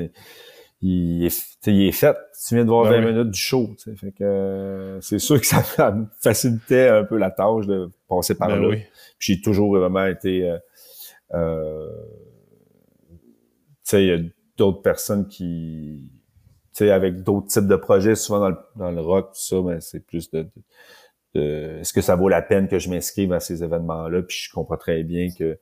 il 0.87 1.25
est, 1.25 1.57
il 1.65 1.87
est 1.87 1.91
fait. 1.91 2.15
Tu 2.47 2.53
viens 2.53 2.63
de 2.63 2.69
voir 2.69 2.85
20 2.85 3.01
ben 3.01 3.07
minutes 3.07 3.31
du 3.31 3.39
show. 3.39 3.75
Fait 3.95 4.11
que 4.11 4.99
c'est 5.01 5.17
sûr 5.17 5.39
que 5.39 5.47
ça 5.47 5.63
facilitait 6.21 6.89
un 6.89 7.03
peu 7.03 7.17
la 7.17 7.31
tâche 7.31 7.65
de 7.65 7.89
passer 8.07 8.35
par 8.35 8.49
ben 8.49 8.61
là. 8.61 8.77
J'ai 9.17 9.41
toujours 9.41 9.75
vraiment 9.75 10.05
été 10.05 10.49
euh, 10.49 10.57
euh 11.33 11.89
tu 13.83 13.89
sais, 13.89 14.03
il 14.03 14.07
y 14.07 14.13
a 14.13 14.17
d'autres 14.57 14.81
personnes 14.81 15.27
qui 15.27 16.09
tu 16.75 16.85
sais, 16.85 16.91
avec 16.91 17.23
d'autres 17.23 17.47
types 17.47 17.67
de 17.67 17.75
projets, 17.75 18.15
souvent 18.15 18.39
dans 18.39 18.49
le, 18.49 18.57
dans 18.75 18.91
le 18.91 18.99
rock, 18.99 19.31
tout 19.33 19.39
ça, 19.39 19.55
mais 19.63 19.79
c'est 19.79 20.01
plus 20.01 20.29
de, 20.31 20.47
de, 21.35 21.77
est-ce 21.79 21.93
que 21.93 22.01
ça 22.01 22.15
vaut 22.15 22.29
la 22.29 22.41
peine 22.41 22.67
que 22.67 22.79
je 22.79 22.89
m'inscrive 22.89 23.31
à 23.31 23.39
ces 23.39 23.63
événements-là? 23.63 24.23
Puis 24.23 24.37
je 24.49 24.53
comprends 24.53 24.77
très 24.77 25.03
bien 25.03 25.29
que 25.37 25.57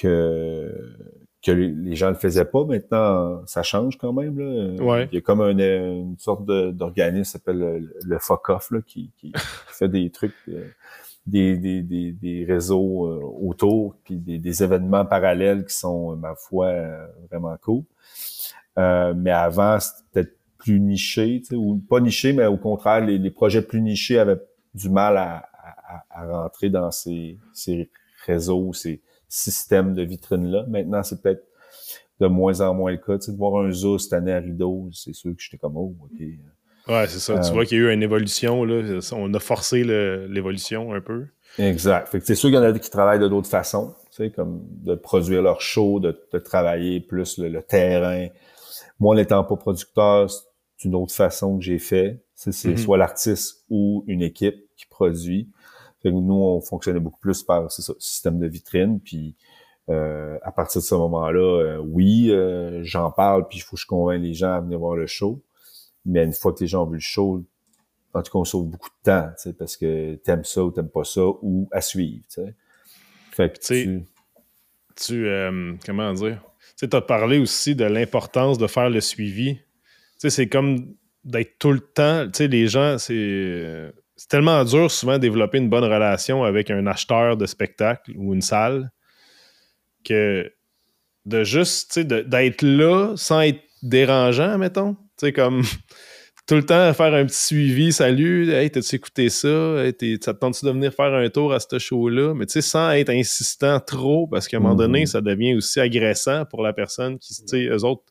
que 0.00 0.72
que 1.48 1.52
les 1.52 1.96
gens 1.96 2.08
le 2.08 2.14
faisaient 2.14 2.44
pas. 2.44 2.64
Maintenant, 2.64 3.42
ça 3.46 3.62
change 3.62 3.96
quand 3.96 4.12
même. 4.12 4.38
Là. 4.38 5.06
Il 5.10 5.14
y 5.14 5.18
a 5.18 5.20
comme 5.20 5.40
une 5.40 6.16
sorte 6.18 6.44
d'organisme 6.44 7.24
qui 7.24 7.30
s'appelle 7.30 7.58
le, 7.58 7.94
le 8.04 8.16
Off 8.16 8.70
là, 8.70 8.80
qui, 8.86 9.10
qui, 9.16 9.32
fait 9.68 9.88
des 9.88 10.10
trucs, 10.10 10.34
euh, 10.48 10.68
des, 11.26 11.56
des, 11.56 11.82
des, 11.82 12.12
des, 12.12 12.44
réseaux 12.44 13.06
euh, 13.06 13.20
autour, 13.40 13.96
puis 14.04 14.16
des, 14.16 14.38
des, 14.38 14.62
événements 14.62 15.04
parallèles 15.04 15.64
qui 15.64 15.74
sont, 15.74 16.16
ma 16.16 16.34
foi, 16.34 16.66
euh, 16.66 17.06
vraiment 17.30 17.56
cool. 17.62 17.84
mais 18.76 19.30
avant, 19.30 19.80
c'était 19.80 20.04
peut-être 20.12 20.36
plus 20.58 20.80
niché, 20.80 21.42
ou 21.52 21.78
pas 21.88 22.00
niché, 22.00 22.32
mais 22.32 22.46
au 22.46 22.56
contraire, 22.56 23.04
les, 23.04 23.18
les, 23.18 23.30
projets 23.30 23.62
plus 23.62 23.80
nichés 23.80 24.18
avaient 24.18 24.40
du 24.74 24.90
mal 24.90 25.16
à, 25.16 25.48
à, 25.88 26.04
à 26.10 26.26
rentrer 26.26 26.68
dans 26.68 26.90
ces, 26.90 27.38
ces 27.52 27.90
réseaux, 28.26 28.72
ces 28.72 29.00
système 29.28 29.94
de 29.94 30.02
vitrine-là. 30.02 30.64
Maintenant, 30.68 31.02
c'est 31.02 31.20
peut-être 31.20 31.44
de 32.20 32.26
moins 32.26 32.60
en 32.60 32.74
moins 32.74 32.90
le 32.90 32.96
cas. 32.96 33.18
Tu 33.18 33.26
sais, 33.26 33.32
de 33.32 33.36
voir 33.36 33.62
un 33.62 33.70
zoo 33.70 33.98
cette 33.98 34.12
année 34.12 34.32
à 34.32 34.38
Rideau, 34.38 34.88
c'est 34.92 35.12
sûr 35.12 35.32
que 35.34 35.40
j'étais 35.42 35.58
comme, 35.58 35.76
oh, 35.76 35.94
OK. 36.02 36.20
Ouais, 36.88 37.06
c'est 37.06 37.18
ça. 37.18 37.38
tu 37.38 37.50
euh, 37.50 37.52
vois 37.52 37.66
qu'il 37.66 37.78
y 37.78 37.80
a 37.80 37.84
eu 37.84 37.92
une 37.92 38.02
évolution. 38.02 38.64
Là. 38.64 39.00
On 39.12 39.32
a 39.34 39.38
forcé 39.38 39.84
l'évolution 39.84 40.94
un 40.94 41.00
peu. 41.00 41.26
Exact. 41.58 42.08
Fait 42.08 42.20
que 42.20 42.26
c'est 42.26 42.34
sûr 42.34 42.48
qu'il 42.48 42.58
y 42.58 42.58
en 42.58 42.62
a 42.62 42.78
qui 42.78 42.90
travaillent 42.90 43.18
de 43.18 43.28
d'autres 43.28 43.48
façons, 43.48 43.94
tu 44.10 44.24
sais, 44.24 44.30
comme 44.30 44.62
de 44.84 44.94
produire 44.94 45.42
leur 45.42 45.60
show, 45.60 46.00
de, 46.00 46.12
travailler 46.38 47.00
plus 47.00 47.38
le, 47.38 47.62
terrain. 47.62 48.28
Moi, 49.00 49.16
n'étant 49.16 49.44
pas 49.44 49.56
producteur, 49.56 50.30
c'est 50.30 50.88
une 50.88 50.94
autre 50.94 51.14
façon 51.14 51.58
que 51.58 51.64
j'ai 51.64 51.78
fait. 51.78 52.20
C'est 52.34 52.50
mm-hmm. 52.50 52.76
soit 52.76 52.96
l'artiste 52.96 53.64
ou 53.68 54.04
une 54.06 54.22
équipe 54.22 54.56
qui 54.76 54.86
produit 54.86 55.48
nous, 56.10 56.34
on 56.34 56.60
fonctionnait 56.60 57.00
beaucoup 57.00 57.20
plus 57.20 57.42
par 57.42 57.70
ce 57.70 57.82
système 57.98 58.38
de 58.38 58.46
vitrine. 58.46 59.00
Puis 59.00 59.36
euh, 59.88 60.38
à 60.42 60.52
partir 60.52 60.82
de 60.82 60.86
ce 60.86 60.94
moment-là, 60.94 61.40
euh, 61.40 61.78
oui, 61.78 62.30
euh, 62.30 62.80
j'en 62.82 63.10
parle, 63.10 63.48
puis 63.48 63.58
il 63.58 63.60
faut 63.62 63.76
que 63.76 63.80
je 63.80 63.86
convainc 63.86 64.20
les 64.20 64.34
gens 64.34 64.52
à 64.52 64.60
venir 64.60 64.78
voir 64.78 64.96
le 64.96 65.06
show. 65.06 65.42
Mais 66.04 66.24
une 66.24 66.32
fois 66.32 66.52
que 66.52 66.60
les 66.60 66.66
gens 66.66 66.84
ont 66.84 66.90
vu 66.90 66.96
le 66.96 67.00
show, 67.00 67.42
en 68.12 68.22
tout 68.22 68.32
cas, 68.32 68.38
on 68.38 68.44
sauve 68.44 68.66
beaucoup 68.66 68.90
de 68.90 69.10
temps, 69.10 69.30
parce 69.58 69.76
que 69.76 70.16
t'aimes 70.16 70.44
ça 70.44 70.62
ou 70.64 70.70
t'aimes 70.70 70.90
pas 70.90 71.04
ça, 71.04 71.22
ou 71.42 71.68
à 71.72 71.80
suivre. 71.80 72.24
Fait 73.32 73.52
que 73.52 73.58
tu... 73.60 74.04
tu 74.96 75.26
comment 75.86 76.12
dire? 76.12 76.42
Tu 76.76 76.88
as 76.90 77.00
parlé 77.00 77.38
aussi 77.38 77.74
de 77.74 77.84
l'importance 77.84 78.58
de 78.58 78.66
faire 78.66 78.90
le 78.90 79.00
suivi. 79.00 79.56
Tu 79.56 79.62
sais, 80.18 80.30
c'est 80.30 80.48
comme 80.48 80.94
d'être 81.24 81.58
tout 81.58 81.72
le 81.72 81.80
temps. 81.80 82.26
Tu 82.26 82.30
sais, 82.34 82.48
les 82.48 82.68
gens, 82.68 82.98
c'est 82.98 83.92
c'est 84.18 84.28
tellement 84.28 84.64
dur 84.64 84.90
souvent 84.90 85.14
de 85.14 85.18
développer 85.18 85.58
une 85.58 85.70
bonne 85.70 85.84
relation 85.84 86.42
avec 86.42 86.70
un 86.70 86.86
acheteur 86.88 87.36
de 87.36 87.46
spectacle 87.46 88.12
ou 88.16 88.34
une 88.34 88.42
salle 88.42 88.90
que 90.04 90.52
de 91.24 91.44
juste 91.44 92.00
d'être 92.00 92.62
là 92.62 93.14
sans 93.16 93.42
être 93.42 93.60
dérangeant, 93.82 94.58
mettons. 94.58 94.94
Tu 94.94 95.26
sais, 95.26 95.32
comme 95.32 95.62
tout 96.48 96.56
le 96.56 96.66
temps 96.66 96.92
faire 96.94 97.14
un 97.14 97.26
petit 97.26 97.44
suivi, 97.46 97.92
salut, 97.92 98.50
hey, 98.50 98.68
t'as-tu 98.72 98.96
écouté 98.96 99.28
ça? 99.28 99.84
Hey, 99.84 100.18
ça 100.20 100.34
te 100.34 100.40
tente-tu 100.40 100.66
de 100.66 100.70
venir 100.72 100.92
faire 100.92 101.14
un 101.14 101.28
tour 101.28 101.52
à 101.52 101.60
ce 101.60 101.78
show-là? 101.78 102.34
Mais 102.34 102.46
tu 102.46 102.54
sais, 102.54 102.60
sans 102.60 102.90
être 102.90 103.10
insistant 103.10 103.78
trop, 103.78 104.26
parce 104.26 104.48
qu'à 104.48 104.56
un 104.56 104.60
moment 104.60 104.74
donné, 104.74 105.04
mm-hmm. 105.04 105.12
ça 105.12 105.20
devient 105.20 105.54
aussi 105.54 105.78
agressant 105.78 106.44
pour 106.44 106.62
la 106.62 106.72
personne 106.72 107.20
qui, 107.20 107.36
tu 107.36 107.42
sais, 107.46 107.66
eux 107.66 107.84
autres, 107.84 108.02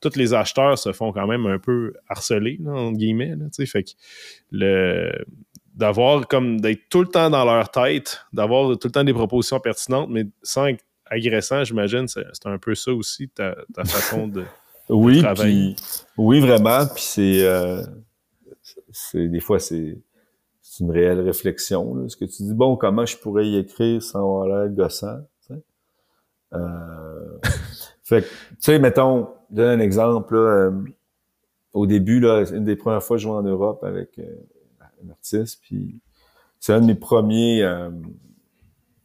tous 0.00 0.16
les 0.16 0.34
acheteurs 0.34 0.76
se 0.76 0.92
font 0.92 1.12
quand 1.12 1.28
même 1.28 1.46
un 1.46 1.60
peu 1.60 1.92
harceler, 2.08 2.58
là, 2.60 2.72
entre 2.72 2.98
guillemets. 2.98 3.36
Là, 3.36 3.46
fait 3.64 3.84
que 3.84 3.90
le, 4.50 5.12
d'avoir 5.74 6.28
comme 6.28 6.60
d'être 6.60 6.88
tout 6.90 7.00
le 7.00 7.08
temps 7.08 7.30
dans 7.30 7.44
leur 7.44 7.70
tête, 7.70 8.20
d'avoir 8.32 8.78
tout 8.78 8.88
le 8.88 8.92
temps 8.92 9.04
des 9.04 9.14
propositions 9.14 9.60
pertinentes, 9.60 10.10
mais 10.10 10.26
sans 10.42 10.66
être 10.66 10.84
agressant, 11.06 11.64
j'imagine, 11.64 12.06
c'est 12.08 12.24
un 12.44 12.58
peu 12.58 12.74
ça 12.74 12.92
aussi, 12.92 13.28
ta, 13.28 13.54
façon 13.84 14.28
de, 14.28 14.44
oui, 14.88 15.22
oui, 16.18 16.40
vraiment. 16.40 16.86
Puis 16.86 17.04
c'est, 17.04 17.44
euh, 17.44 17.82
c'est 18.90 19.28
des 19.28 19.40
fois, 19.40 19.58
c'est, 19.58 19.98
une 20.80 20.90
réelle 20.90 21.20
réflexion. 21.20 21.94
Là, 21.94 22.08
ce 22.08 22.16
que 22.16 22.24
tu 22.24 22.42
dis, 22.42 22.54
bon, 22.54 22.76
comment 22.76 23.04
je 23.04 23.16
pourrais 23.16 23.46
y 23.46 23.58
écrire 23.58 24.02
sans 24.02 24.20
avoir 24.20 24.46
l'air 24.46 24.70
gossant? 24.70 25.20
Euh, 26.54 27.38
fait 28.04 28.22
tu 28.22 28.28
sais, 28.58 28.78
mettons, 28.78 29.28
donne 29.50 29.80
un 29.80 29.82
exemple. 29.82 30.34
Là, 30.34 30.40
euh, 30.40 30.70
au 31.72 31.86
début, 31.86 32.20
là, 32.20 32.44
une 32.52 32.64
des 32.64 32.76
premières 32.76 33.02
fois 33.02 33.16
que 33.16 33.22
je 33.22 33.28
jouais 33.28 33.36
en 33.36 33.42
Europe 33.42 33.84
avec 33.84 34.18
artiste. 35.10 35.60
Puis 35.62 36.00
c'est 36.60 36.72
un 36.72 36.80
de 36.80 36.86
mes 36.86 36.94
premiers. 36.94 37.62
Euh, 37.62 37.90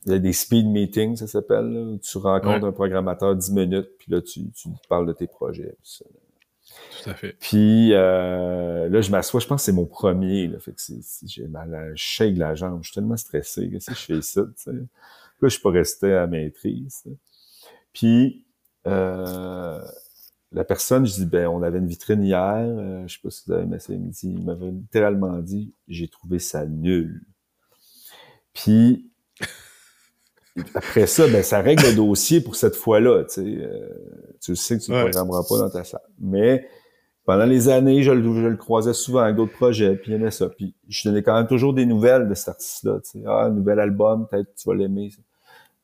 il 0.06 0.14
y 0.14 0.16
a 0.16 0.20
des 0.20 0.34
speed 0.34 0.68
meetings, 0.68 1.18
ça 1.18 1.28
s'appelle. 1.28 1.66
où 1.66 1.98
Tu 1.98 2.18
rencontres 2.18 2.66
un 2.66 2.72
programmateur 2.72 3.36
10 3.36 3.52
minutes, 3.52 3.90
puis 4.00 4.12
là, 4.12 4.22
tu, 4.22 4.50
tu 4.52 4.70
parles 4.88 5.06
de 5.06 5.14
tes 5.14 5.28
projets. 5.28 5.76
Tout 7.04 7.10
à 7.10 7.14
fait. 7.14 7.36
Puis 7.40 7.94
euh, 7.94 8.88
là, 8.88 9.02
je 9.02 9.12
m'assois, 9.12 9.40
je 9.40 9.48
pense 9.48 9.62
que 9.62 9.66
c'est 9.66 9.74
mon 9.74 9.86
premier. 9.86 10.48
Là, 10.48 10.60
fait 10.60 10.72
que 10.72 10.82
j'ai 11.26 11.48
mal, 11.48 11.92
je 11.96 12.02
shake 12.02 12.38
la 12.38 12.56
jambe, 12.56 12.80
je 12.84 12.90
suis 12.90 12.96
tellement 12.96 13.18
stressé. 13.18 13.70
que 13.70 13.80
si 13.80 13.92
je 13.92 14.00
fais 14.00 14.22
ça, 14.22 14.44
tu 14.44 14.52
sais. 14.56 14.72
Là, 14.72 15.50
je 15.50 15.50
suis 15.50 15.62
pas 15.62 15.72
resté 15.72 16.14
à 16.14 16.26
maîtrise. 16.26 17.04
Puis 17.94 18.46
euh, 18.88 19.82
la 20.52 20.64
personne, 20.64 21.06
je 21.06 21.14
dis, 21.14 21.26
ben, 21.26 21.48
on 21.48 21.62
avait 21.62 21.80
une 21.80 21.88
vitrine 21.88 22.24
hier, 22.24 22.64
euh, 22.66 23.06
je 23.08 23.16
sais 23.16 23.20
pas 23.22 23.30
si 23.30 23.44
vous 23.46 23.54
avez 23.54 23.64
aimé 23.64 23.80
ça, 23.80 23.94
il 24.24 24.44
m'avait 24.44 24.72
littéralement 24.72 25.38
dit, 25.40 25.74
j'ai 25.88 26.08
trouvé 26.08 26.40
ça 26.40 26.66
nul. 26.66 27.22
Puis 28.54 29.12
après 30.74 31.06
ça, 31.06 31.28
ben, 31.28 31.44
ça 31.44 31.62
règle 31.62 31.84
le 31.84 31.96
dossier 31.96 32.42
pour 32.42 32.56
cette 32.56 32.76
fois-là. 32.76 33.26
Tu 33.26 33.34
sais, 33.34 33.42
euh, 33.42 33.90
tu 34.42 34.56
sais 34.56 34.78
que 34.78 34.84
tu 34.84 34.92
ne 34.92 35.02
programmeras 35.02 35.44
pas 35.48 35.60
dans 35.60 35.70
ta 35.70 35.84
salle. 35.84 36.02
Mais 36.20 36.68
pendant 37.26 37.46
les 37.46 37.68
années, 37.70 38.04
je 38.04 38.12
le, 38.12 38.24
je 38.24 38.48
le 38.48 38.56
croisais 38.56 38.94
souvent 38.94 39.20
avec 39.20 39.36
d'autres 39.36 39.54
projets, 39.54 39.96
puis 39.98 40.12
il 40.12 40.16
aimait 40.16 40.32
ça. 40.32 40.50
Puis 40.50 40.74
je 40.88 41.08
donnais 41.08 41.24
quand 41.24 41.36
même 41.36 41.48
toujours 41.48 41.74
des 41.74 41.86
nouvelles 41.86 42.28
de 42.30 42.34
cet 42.34 42.50
artiste-là. 42.50 43.00
Tu 43.02 43.20
sais, 43.20 43.24
ah, 43.28 43.46
un 43.46 43.50
nouvel 43.50 43.80
album, 43.80 44.28
peut-être 44.28 44.56
tu 44.56 44.70
vas 44.70 44.76
l'aimer. 44.76 45.12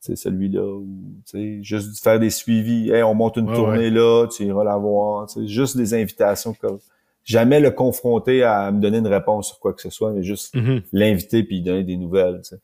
C'est 0.05 0.15
celui-là. 0.15 0.65
Ou, 0.65 0.85
tu 1.25 1.37
sais, 1.37 1.63
juste 1.63 2.03
faire 2.03 2.19
des 2.19 2.29
suivis. 2.29 2.91
Hey, 2.91 3.03
on 3.03 3.13
monte 3.13 3.37
une 3.37 3.51
tournée 3.51 3.89
là, 3.89 4.27
tu 4.27 4.43
iras 4.43 4.63
la 4.63 4.77
voir. 4.77 5.27
Tu 5.27 5.41
sais, 5.41 5.47
juste 5.47 5.77
des 5.77 5.93
invitations 5.93 6.53
comme 6.53 6.79
jamais 7.23 7.61
le 7.61 7.71
confronter 7.71 8.43
à 8.43 8.69
me 8.71 8.81
donner 8.81 8.97
une 8.97 9.07
réponse 9.07 9.47
sur 9.47 9.59
quoi 9.59 9.73
que 9.73 9.81
ce 9.81 9.89
soit, 9.89 10.11
mais 10.11 10.23
juste 10.23 10.53
mm-hmm. 10.55 10.83
l'inviter 10.91 11.43
puis 11.43 11.57
lui 11.57 11.63
donner 11.63 11.83
des 11.83 11.97
nouvelles. 11.97 12.41
Tu 12.43 12.55
sais 12.55 12.61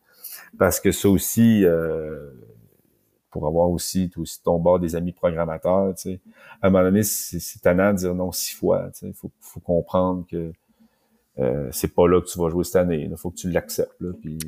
parce 0.57 0.79
que 0.79 0.91
ça 0.91 1.09
aussi, 1.09 1.63
euh, 1.63 2.31
pour 3.29 3.45
avoir 3.45 3.69
aussi, 3.69 4.11
aussi 4.17 4.41
ton 4.41 4.59
bord 4.59 4.79
des 4.79 4.95
amis 4.95 5.11
programmateurs, 5.11 5.93
tu 5.95 6.01
sais, 6.13 6.19
à 6.61 6.67
un 6.67 6.69
moment 6.69 6.83
donné, 6.83 7.03
c'est 7.03 7.61
tannant 7.61 7.93
de 7.93 7.97
dire 7.97 8.15
non 8.15 8.31
six 8.31 8.53
fois. 8.53 8.89
Il 9.01 9.13
faut, 9.13 9.31
faut 9.39 9.59
comprendre 9.59 10.25
que 10.29 10.51
euh, 11.39 11.69
c'est 11.71 11.93
pas 11.93 12.07
là 12.07 12.21
que 12.21 12.27
tu 12.27 12.39
vas 12.39 12.49
jouer 12.49 12.63
cette 12.63 12.77
année. 12.77 13.07
Il 13.09 13.17
faut 13.17 13.29
que 13.29 13.37
tu 13.37 13.49
l'acceptes. 13.49 13.95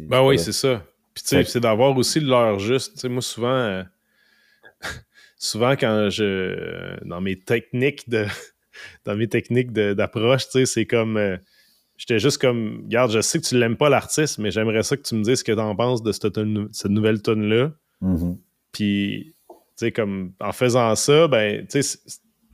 Ben 0.10 0.26
oui, 0.26 0.38
c'est 0.40 0.52
ça. 0.52 0.84
Puis 1.14 1.24
tu 1.24 1.30
sais, 1.30 1.44
c'est 1.44 1.60
d'avoir 1.60 1.96
aussi 1.98 2.20
l'heure 2.20 2.60
juste. 2.60 2.94
Tu 2.94 3.02
sais, 3.02 3.10
moi, 3.10 3.22
souvent, 3.22 3.50
euh, 3.50 3.84
souvent 5.38 5.72
quand 5.72 6.10
je. 6.10 6.98
Dans 7.06 7.22
mes 7.22 7.40
techniques 7.40 8.10
de. 8.10 8.26
dans 9.06 9.16
mes 9.16 9.28
techniques 9.28 9.74
d'approche, 9.74 10.46
tu 10.46 10.52
sais, 10.52 10.66
c'est 10.66 10.86
comme 10.86 11.18
euh, 11.18 11.38
J'étais 12.02 12.18
juste 12.18 12.40
comme, 12.40 12.82
regarde, 12.86 13.12
je 13.12 13.22
sais 13.22 13.40
que 13.40 13.46
tu 13.46 13.60
l'aimes 13.60 13.78
pas 13.78 13.88
l'artiste, 13.88 14.40
mais 14.40 14.50
j'aimerais 14.50 14.82
ça 14.82 14.98
que 14.98 15.04
tu 15.04 15.14
me 15.14 15.22
dises 15.22 15.38
ce 15.38 15.44
que 15.44 15.52
tu 15.52 15.60
en 15.60 15.76
penses 15.76 16.02
de 16.02 16.12
cette, 16.12 16.36
nouvelle 16.86 17.22
tune-là. 17.22 17.74
Mm-hmm. 18.02 18.38
Puis, 18.72 19.36
tu 19.48 19.56
sais, 19.76 19.92
comme 19.92 20.34
en 20.40 20.52
faisant 20.52 20.96
ça, 20.96 21.28
ben, 21.28 21.64
tu 21.68 21.84
sais, 21.84 22.00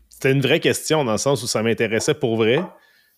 c'était 0.10 0.34
une 0.34 0.42
vraie 0.42 0.60
question 0.60 1.06
dans 1.06 1.14
le 1.14 1.18
sens 1.18 1.42
où 1.44 1.48
ça 1.48 1.64
m'intéressait 1.64 2.14
pour 2.14 2.36
vrai. 2.36 2.62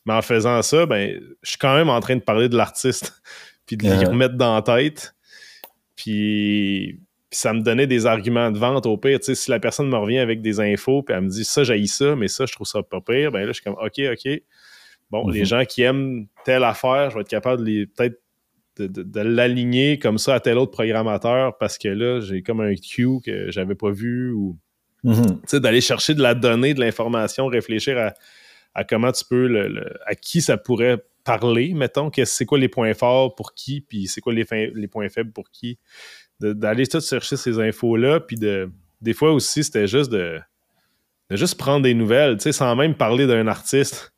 Mais 0.06 0.14
en 0.14 0.22
faisant 0.22 0.62
ça, 0.62 0.86
ben, 0.86 1.20
je 1.42 1.50
suis 1.50 1.58
quand 1.58 1.74
même 1.74 1.90
en 1.90 2.00
train 2.00 2.16
de 2.16 2.22
parler 2.22 2.48
de 2.48 2.56
l'artiste, 2.56 3.24
puis 3.66 3.76
de 3.76 3.88
lui 3.88 4.06
remettre 4.06 4.36
dans 4.36 4.54
la 4.54 4.62
tête. 4.62 5.16
Puis, 6.00 6.98
ça 7.30 7.54
me 7.54 7.60
donnait 7.60 7.88
des 7.88 8.06
arguments 8.06 8.52
de 8.52 8.58
vente 8.58 8.86
au 8.86 8.98
pire. 8.98 9.20
Tu 9.20 9.26
sais, 9.26 9.36
si 9.36 9.52
la 9.52 9.60
personne 9.60 9.90
me 9.90 9.98
revient 9.98 10.20
avec 10.20 10.42
des 10.42 10.62
infos, 10.62 11.04
puis 11.04 11.14
elle 11.14 11.26
me 11.26 11.30
dit 11.30 11.44
ça, 11.44 11.66
j'ai 11.66 11.86
ça, 11.88 12.16
mais 12.16 12.30
ça, 12.30 12.46
je 12.46 12.54
trouve 12.54 12.66
ça 12.66 12.82
pas 12.82 13.02
pire, 13.02 13.34
ben 13.34 13.42
là, 13.42 13.48
je 13.48 13.54
suis 13.54 13.64
comme, 13.64 13.76
OK, 13.76 14.00
OK. 14.00 14.42
Bon, 15.12 15.28
les 15.28 15.42
mhm. 15.42 15.46
gens 15.46 15.66
qui 15.66 15.82
aiment 15.82 16.28
telle 16.46 16.64
affaire, 16.64 17.10
je 17.10 17.16
vais 17.16 17.22
être 17.22 17.30
capable 17.30 17.66
de 17.66 17.86
peut-être 17.86 18.22
de, 18.78 19.20
l'aligner 19.20 20.00
comme 20.00 20.18
ça 20.18 20.36
à 20.36 20.40
tel 20.40 20.58
autre 20.58 20.72
programmateur 20.72 21.58
parce 21.58 21.78
que 21.78 21.90
là, 21.90 22.22
j'ai 22.22 22.42
comme 22.44 22.62
un 22.62 22.76
queue 22.76 23.20
que 23.26 23.52
j'avais 23.52 23.76
pas 23.76 23.92
vu 23.92 24.32
ou 24.32 24.58
mhm. 25.04 25.42
d'aller 25.54 25.82
chercher 25.82 26.14
de 26.14 26.22
la 26.22 26.34
donnée, 26.34 26.74
de 26.74 26.80
l'information, 26.80 27.48
réfléchir 27.48 28.14
à, 28.74 28.84
comment 28.86 29.12
tu 29.12 29.26
peux 29.26 29.48
le, 29.48 29.98
à 30.06 30.16
qui 30.16 30.42
ça 30.42 30.58
pourrait 30.58 31.04
parler, 31.38 31.74
mettons, 31.76 32.10
c'est 32.24 32.46
quoi 32.46 32.58
les 32.58 32.70
points 32.70 32.94
forts 32.96 33.36
pour 33.36 33.54
qui, 33.54 33.82
puis 33.82 34.08
c'est 34.08 34.20
quoi 34.20 34.34
les, 34.34 34.46
les 34.74 34.88
points 34.88 35.10
faibles 35.10 35.32
pour 35.32 35.52
qui. 35.52 35.78
D'aller 36.40 36.88
tout 36.88 37.02
chercher 37.02 37.38
ces 37.38 37.60
infos-là, 37.60 38.20
puis 38.20 38.38
de. 38.38 38.72
Des 39.02 39.14
fois 39.14 39.32
aussi, 39.32 39.64
c'était 39.64 39.88
juste 39.88 40.12
de, 40.12 40.40
de 41.30 41.36
juste 41.36 41.58
prendre 41.58 41.84
des 41.84 41.94
nouvelles, 41.94 42.38
tu 42.38 42.44
sais, 42.44 42.52
sans 42.52 42.76
même 42.76 42.96
parler 42.96 43.28
d'un 43.28 43.48
artiste. 43.48 44.12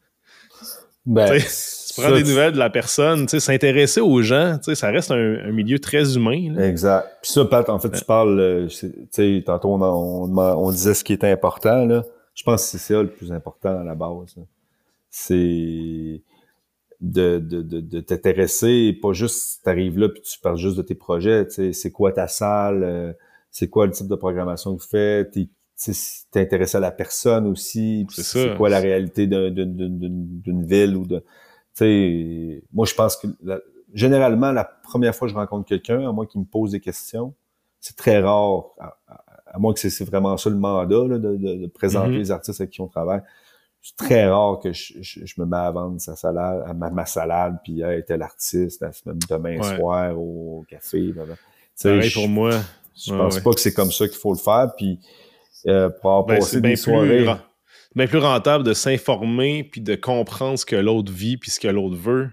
Ben, 1.06 1.38
tu 1.38 2.02
prends 2.02 2.12
des 2.12 2.24
nouvelles 2.24 2.54
de 2.54 2.60
la 2.60 2.70
personne, 2.70 3.28
s'intéresser 3.28 4.02
aux 4.02 4.22
gens, 4.22 4.60
ça 4.62 4.90
reste 4.90 5.12
un, 5.12 5.52
milieu 5.52 5.80
très 5.80 6.16
humain. 6.16 6.56
Exact. 6.58 7.08
Puis 7.22 7.32
ça, 7.32 7.46
Pat, 7.46 7.68
en 7.70 7.80
fait, 7.80 7.92
tu 7.92 8.06
parles, 8.06 8.40
euh, 8.40 8.70
sais, 8.70 9.44
tantôt 9.46 9.74
on, 9.74 10.38
on, 10.38 10.72
disait 10.72 10.94
ce 10.94 11.04
qui 11.04 11.14
était 11.14 11.30
important, 11.30 11.86
là. 11.86 12.04
Je 12.34 12.44
pense 12.44 12.64
que 12.64 12.78
c'est 12.78 12.94
ça 12.94 13.02
le 13.02 13.10
plus 13.10 13.32
important 13.32 13.82
à 13.82 13.84
la 13.84 13.94
base. 13.94 14.36
C'est 15.10 16.22
de, 17.02 17.40
de, 17.40 17.62
de, 17.62 18.00
t'intéresser, 18.00 18.98
pas 19.02 19.12
juste 19.12 19.64
t'arrives 19.64 19.98
là 19.98 20.08
puis 20.08 20.22
tu 20.22 20.40
parles 20.40 20.58
juste 20.58 20.78
de 20.78 20.84
tes 20.84 20.96
projets, 20.96 21.48
c'est 21.50 21.92
quoi 21.92 22.12
ta 22.12 22.28
salle, 22.28 22.84
euh, 22.84 23.14
c'est 23.50 23.70
quoi 23.70 23.88
le 23.88 23.92
type 23.92 24.08
de 24.08 24.16
programmation 24.16 24.76
que 24.76 24.84
tu 24.84 24.88
fais, 24.88 25.30
t'intéresser 26.32 26.78
à 26.78 26.80
la 26.80 26.92
personne 26.92 27.48
aussi, 27.48 28.06
c'est 28.12 28.56
quoi 28.56 28.70
la 28.70 28.80
réalité 28.80 29.26
d'une 29.26 30.66
ville 30.66 30.96
ou 30.96 31.06
de. 31.08 31.24
sais 31.74 32.64
moi, 32.72 32.86
je 32.86 32.94
pense 32.94 33.18
que 33.18 33.28
généralement, 33.94 34.52
la 34.52 34.64
première 34.64 35.16
fois 35.16 35.28
que 35.28 35.34
je 35.34 35.38
rencontre 35.38 35.68
quelqu'un, 35.68 36.08
à 36.08 36.12
moins 36.12 36.28
qu'il 36.28 36.42
me 36.42 36.46
pose 36.46 36.72
des 36.72 36.80
questions, 36.80 37.34
c'est 37.80 37.96
très 37.96 38.20
rare, 38.20 38.66
à, 38.78 39.58
moins 39.58 39.74
que 39.74 39.80
c'est 39.80 40.06
vraiment 40.06 40.38
ça 40.38 40.52
le 40.52 40.56
mandat 40.56 41.08
là, 41.08 41.18
de, 41.18 41.68
présenter 41.68 42.12
mm-hmm. 42.12 42.18
les 42.18 42.32
artistes 42.32 42.62
avec 42.62 42.72
qui 42.72 42.82
on 42.82 42.88
travaille. 42.88 43.22
C'est 43.82 43.96
très 43.98 44.28
rare 44.28 44.60
que 44.60 44.72
je, 44.72 45.34
me 45.40 45.46
mets 45.46 45.58
à 45.58 45.72
vendre 45.72 46.00
sa 46.00 46.16
salade, 46.16 46.64
à 46.68 46.74
ma, 46.74 47.06
salade, 47.06 47.58
puis 47.64 47.82
hey, 47.82 48.04
tel 48.06 48.22
artiste, 48.22 48.86
demain 49.30 49.62
soir 49.62 50.18
au 50.18 50.64
café. 50.70 51.14
Pareil 51.82 52.12
pour 52.12 52.28
moi. 52.28 52.60
Je 52.96 53.12
pense 53.12 53.40
pas 53.40 53.54
que 53.54 53.60
c'est 53.60 53.74
comme 53.74 53.92
ça 53.92 54.08
qu'il 54.08 54.18
faut 54.18 54.34
le 54.34 54.40
faire. 54.40 54.72
Puis 54.78 55.00
euh, 55.68 55.90
pour 55.90 56.26
ben, 56.26 56.36
passer 56.36 56.62
des 56.62 56.76
soirées. 56.76 57.26
C'est 57.26 57.98
bien 57.98 58.08
plus 58.08 58.20
rentable 58.20 58.64
de 58.64 58.74
s'informer 58.74 59.64
puis 59.64 59.82
de 59.82 59.96
comprendre 59.96 60.58
ce 60.58 60.66
que 60.66 60.76
l'autre 60.76 61.12
vit 61.12 61.38
puis 61.38 61.52
ce 61.52 61.60
que 61.60 61.68
l'autre 61.68 61.98
veut. 61.98 62.30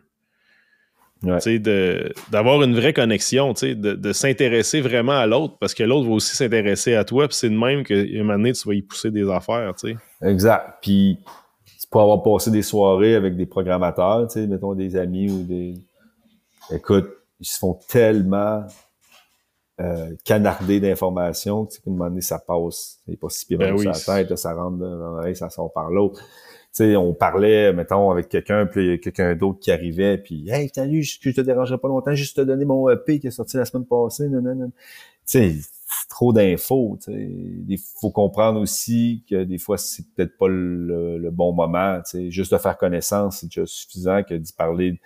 D'avoir 1.23 2.63
une 2.63 2.75
vraie 2.75 2.93
connexion, 2.93 3.53
de, 3.53 3.75
de 3.75 4.13
s'intéresser 4.13 4.81
vraiment 4.81 5.19
à 5.19 5.27
l'autre 5.27 5.57
parce 5.59 5.75
que 5.75 5.83
l'autre 5.83 6.09
va 6.09 6.15
aussi 6.15 6.37
s'intéresser 6.37 6.95
à 6.95 7.05
toi. 7.05 7.27
Puis 7.27 7.37
c'est 7.37 7.51
de 7.51 7.59
même 7.59 7.85
qu'à 7.85 7.95
un 7.95 8.19
moment 8.19 8.35
donné, 8.35 8.53
tu 8.53 8.69
vas 8.69 8.75
y 8.75 8.83
pousser 8.83 9.11
des 9.11 9.29
affaires. 9.29 9.73
Exact. 10.23 10.79
Puis 10.81 11.19
tu 11.81 11.87
peux 11.91 11.99
avoir 11.99 12.23
passé 12.23 12.51
des 12.51 12.63
soirées 12.63 13.15
avec 13.15 13.37
des 13.37 13.47
programmateurs, 13.47 14.29
mettons 14.37 14.75
des 14.75 14.97
amis 14.97 15.31
ou 15.31 15.43
des. 15.43 15.75
Écoute, 16.71 17.09
ils 17.41 17.47
se 17.47 17.59
font 17.59 17.79
tellement 17.89 18.65
euh, 19.81 20.11
canardé 20.25 20.81
d'informations, 20.81 21.67
qu'à 21.67 21.79
un 21.87 21.91
moment 21.91 22.09
donné, 22.09 22.21
ça 22.21 22.39
passe, 22.41 22.99
c'est 23.07 23.17
pas 23.17 23.29
si 23.29 23.47
pire 23.47 23.59
ben 23.59 23.77
la 23.77 23.93
tête, 23.93 24.37
ça 24.37 24.53
rentre 24.53 24.77
dans 24.79 24.97
l'oreille, 24.97 25.37
ça 25.37 25.51
sort 25.51 25.73
par 25.73 25.91
l'autre. 25.91 26.21
Sais, 26.73 26.97
on 26.97 27.13
parlait, 27.15 27.73
mettons, 27.73 28.11
avec 28.11 28.29
quelqu'un, 28.29 28.67
puis 28.67 29.01
quelqu'un 29.01 29.35
d'autre 29.35 29.59
qui 29.59 29.73
arrivait, 29.73 30.19
puis 30.19 30.49
«Hey, 30.51 30.71
salut, 30.73 31.03
je, 31.03 31.19
je 31.21 31.31
te 31.31 31.41
dérangerai 31.41 31.79
pas 31.79 31.89
longtemps, 31.89 32.15
juste 32.15 32.37
te 32.37 32.43
donner 32.43 32.65
mon 32.65 32.89
EP 32.91 33.19
qui 33.19 33.27
est 33.27 33.33
sorti 33.33 33.57
la 33.57 33.65
semaine 33.65 33.87
passée, 33.87 34.29
non, 34.29 34.43
non, 34.43 34.55
non.» 34.55 34.73
Tu 35.27 35.39
sais, 35.39 35.55
trop 36.09 36.33
d'infos. 36.33 36.99
Il 37.07 37.79
faut 38.01 38.11
comprendre 38.11 38.61
aussi 38.61 39.25
que 39.29 39.45
des 39.45 39.59
fois, 39.59 39.79
c'est 39.79 40.05
peut-être 40.15 40.37
pas 40.37 40.49
le, 40.49 41.31
bon 41.31 41.53
moment, 41.53 42.01
tu 42.03 42.11
sais. 42.11 42.31
Juste 42.31 42.53
de 42.53 42.59
faire 42.59 42.77
connaissance, 42.77 43.39
c'est 43.39 43.47
déjà 43.47 43.67
suffisant 43.67 44.23
que 44.23 44.35
d'y 44.35 44.53
parler 44.53 45.01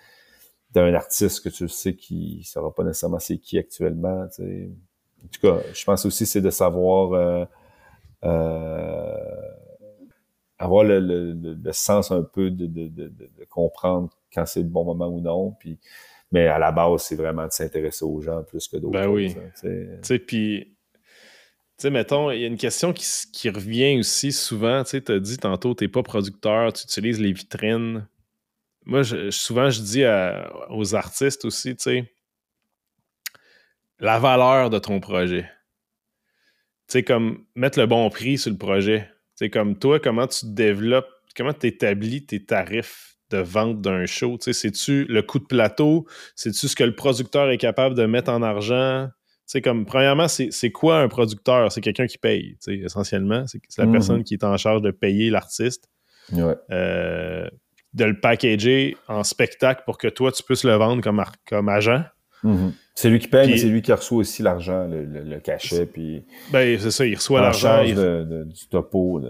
d'un 0.71 0.93
artiste 0.93 1.43
que 1.43 1.49
tu 1.49 1.67
sais 1.69 1.95
qui 1.95 2.37
ne 2.39 2.43
saura 2.43 2.73
pas 2.73 2.83
nécessairement 2.83 3.19
c'est 3.19 3.37
qui 3.37 3.57
actuellement. 3.59 4.27
Tu 4.29 4.43
sais. 4.43 4.69
En 5.23 5.27
tout 5.27 5.41
cas, 5.41 5.61
je 5.73 5.83
pense 5.83 6.05
aussi 6.05 6.25
c'est 6.25 6.41
de 6.41 6.49
savoir 6.49 7.13
euh, 7.13 7.45
euh, 8.23 9.42
avoir 10.63 10.83
le, 10.83 10.99
le, 10.99 11.71
sens 11.71 12.11
un 12.11 12.23
peu 12.23 12.49
de, 12.49 12.65
de, 12.67 12.87
de, 12.87 13.07
de 13.07 13.45
comprendre 13.49 14.09
quand 14.33 14.45
c'est 14.45 14.61
le 14.61 14.67
bon 14.67 14.85
moment 14.85 15.07
ou 15.07 15.21
non. 15.21 15.51
Puis, 15.59 15.79
mais 16.31 16.47
à 16.47 16.59
la 16.59 16.71
base, 16.71 17.03
c'est 17.03 17.15
vraiment 17.15 17.45
de 17.45 17.51
s'intéresser 17.51 18.05
aux 18.05 18.21
gens 18.21 18.43
plus 18.43 18.67
que 18.67 18.77
d'autres. 18.77 18.99
Ben 18.99 19.07
oui. 19.07 19.35
Tu 19.59 19.87
sais, 20.01 20.19
puis, 20.19 20.75
tu 20.95 21.01
sais, 21.77 21.89
mettons, 21.89 22.31
il 22.31 22.41
y 22.41 22.43
a 22.43 22.47
une 22.47 22.57
question 22.57 22.93
qui, 22.93 23.05
qui 23.31 23.49
revient 23.49 23.99
aussi 23.99 24.31
souvent. 24.31 24.83
Tu 24.83 24.91
sais, 24.91 25.01
tu 25.01 25.11
as 25.11 25.19
dit 25.19 25.37
tantôt, 25.37 25.75
tu 25.75 25.83
n'es 25.83 25.87
pas 25.87 26.03
producteur, 26.03 26.73
tu 26.73 26.83
utilises 26.83 27.19
les 27.19 27.33
vitrines 27.33 28.07
moi, 28.85 29.03
souvent, 29.31 29.69
je 29.69 29.81
dis 29.81 30.03
aux 30.69 30.95
artistes 30.95 31.45
aussi, 31.45 31.75
tu 31.75 31.83
sais, 31.83 32.13
la 33.99 34.19
valeur 34.19 34.69
de 34.69 34.79
ton 34.79 34.99
projet. 34.99 35.43
Tu 36.87 36.99
sais, 36.99 37.03
comme 37.03 37.45
mettre 37.55 37.79
le 37.79 37.85
bon 37.85 38.09
prix 38.09 38.37
sur 38.37 38.51
le 38.51 38.57
projet. 38.57 39.09
Sais, 39.35 39.49
comme 39.49 39.77
toi, 39.77 39.99
comment 39.99 40.27
tu 40.27 40.45
développes, 40.45 41.09
comment 41.35 41.53
tu 41.53 41.67
établis 41.67 42.25
tes 42.25 42.43
tarifs 42.43 43.15
de 43.31 43.37
vente 43.37 43.81
d'un 43.81 44.05
show? 44.05 44.37
C'est-tu 44.39 45.05
le 45.05 45.21
coût 45.21 45.39
de 45.39 45.45
plateau? 45.45 46.05
C'est-tu 46.35 46.67
ce 46.67 46.75
que 46.75 46.83
le 46.83 46.95
producteur 46.95 47.49
est 47.49 47.57
capable 47.57 47.95
de 47.95 48.05
mettre 48.05 48.31
en 48.31 48.41
argent? 48.41 49.09
sais, 49.45 49.61
comme, 49.61 49.85
premièrement, 49.85 50.27
c'est 50.27 50.71
quoi 50.71 50.99
un 50.99 51.07
producteur? 51.07 51.71
C'est 51.71 51.81
quelqu'un 51.81 52.07
qui 52.07 52.17
paye, 52.17 52.57
essentiellement. 52.67 53.45
C'est 53.47 53.61
la 53.77 53.85
mhm. 53.85 53.91
personne 53.91 54.23
qui 54.23 54.33
est 54.33 54.43
en 54.43 54.57
charge 54.57 54.81
de 54.81 54.91
payer 54.91 55.29
l'artiste. 55.29 55.89
Euh, 56.71 57.47
de 57.93 58.05
le 58.05 58.19
packager 58.19 58.97
en 59.07 59.23
spectacle 59.23 59.83
pour 59.85 59.97
que 59.97 60.07
toi, 60.07 60.31
tu 60.31 60.41
puisses 60.41 60.63
le 60.63 60.73
vendre 60.73 61.03
comme, 61.03 61.23
comme 61.47 61.69
agent. 61.69 62.03
Mhm. 62.43 62.73
C'est 62.95 63.09
lui 63.09 63.19
qui 63.19 63.27
paye, 63.27 63.49
mais 63.49 63.57
c'est 63.57 63.67
lui 63.67 63.81
qui 63.81 63.91
reçoit 63.91 64.19
aussi 64.19 64.43
l'argent, 64.43 64.87
le, 64.87 65.39
cachet. 65.39 65.87
Puis 65.87 66.23
ben, 66.51 66.77
c'est 66.79 66.91
ça, 66.91 67.05
il 67.05 67.15
reçoit 67.15 67.41
l'argent. 67.41 67.83
du 67.83 68.67
topo. 68.69 69.21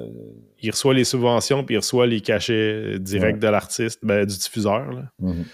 Il 0.61 0.71
reçoit 0.71 0.93
les 0.93 1.05
subventions, 1.05 1.63
puis 1.63 1.75
il 1.75 1.77
reçoit 1.77 2.05
les 2.05 2.19
cachets 2.19 2.99
directs 2.99 3.39
de 3.39 3.47
l'artiste, 3.47 3.99
ben, 4.03 4.25
du 4.25 4.37
diffuseur. 4.37 5.05
Mhm. 5.19 5.45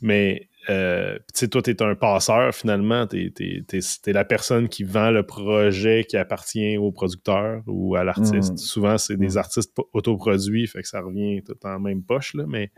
Mais 0.00 0.48
euh, 0.70 1.16
tu 1.16 1.40
sais, 1.40 1.48
toi, 1.48 1.60
tu 1.60 1.70
es 1.70 1.82
un 1.82 1.94
passeur 1.94 2.54
finalement. 2.54 3.06
Tu 3.06 3.32
es, 3.38 4.12
la 4.12 4.24
personne 4.24 4.68
qui 4.68 4.84
vend 4.84 5.10
le 5.10 5.22
projet 5.22 6.04
qui 6.08 6.16
appartient 6.16 6.78
au 6.78 6.92
producteur 6.92 7.62
ou 7.66 7.94
à 7.96 8.04
l'artiste. 8.04 8.52
Mhm. 8.52 8.56
Souvent, 8.56 8.98
c'est 8.98 9.16
des 9.16 9.36
artistes 9.36 9.76
autoproduits, 9.92 10.66
fait 10.66 10.82
que 10.82 10.88
ça 10.88 11.00
revient 11.00 11.42
tout 11.42 11.56
en 11.64 11.78
même 11.78 12.02
poche, 12.02 12.34
là, 12.34 12.44
mais 12.48 12.70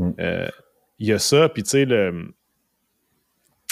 euh, 0.00 0.48
il 0.98 1.08
y 1.08 1.12
a 1.12 1.18
ça. 1.18 1.48
Puis 1.48 1.62
tu 1.62 1.70
sais, 1.70 1.84
le 1.84 2.34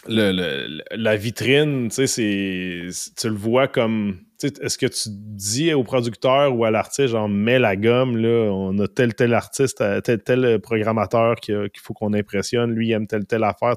la 0.07 1.17
vitrine, 1.17 1.89
tu 1.89 2.07
sais, 2.07 2.89
tu 3.17 3.29
le 3.29 3.35
vois 3.35 3.69
comme. 3.69 4.21
Est-ce 4.43 4.77
que 4.77 4.87
tu 4.87 5.09
dis 5.09 5.73
au 5.73 5.85
producteur 5.85 6.55
ou 6.55 6.65
à 6.67 6.71
l'artiste, 6.71 7.09
genre, 7.09 7.29
mets 7.29 7.59
la 7.59 7.77
gomme, 7.77 8.19
là, 8.19 8.51
on 8.53 8.79
a 8.79 8.87
tel, 8.89 9.15
tel 9.15 9.33
artiste, 9.33 9.81
euh, 9.81 10.03
tel, 10.03 10.23
tel 10.23 10.61
programmateur 10.61 11.37
qu'il 11.37 11.71
faut 11.81 11.95
qu'on 11.95 12.13
impressionne, 12.13 12.73
lui, 12.73 12.89
il 12.89 12.93
aime 12.93 13.07
telle, 13.07 13.25
telle 13.25 13.45
affaire, 13.45 13.75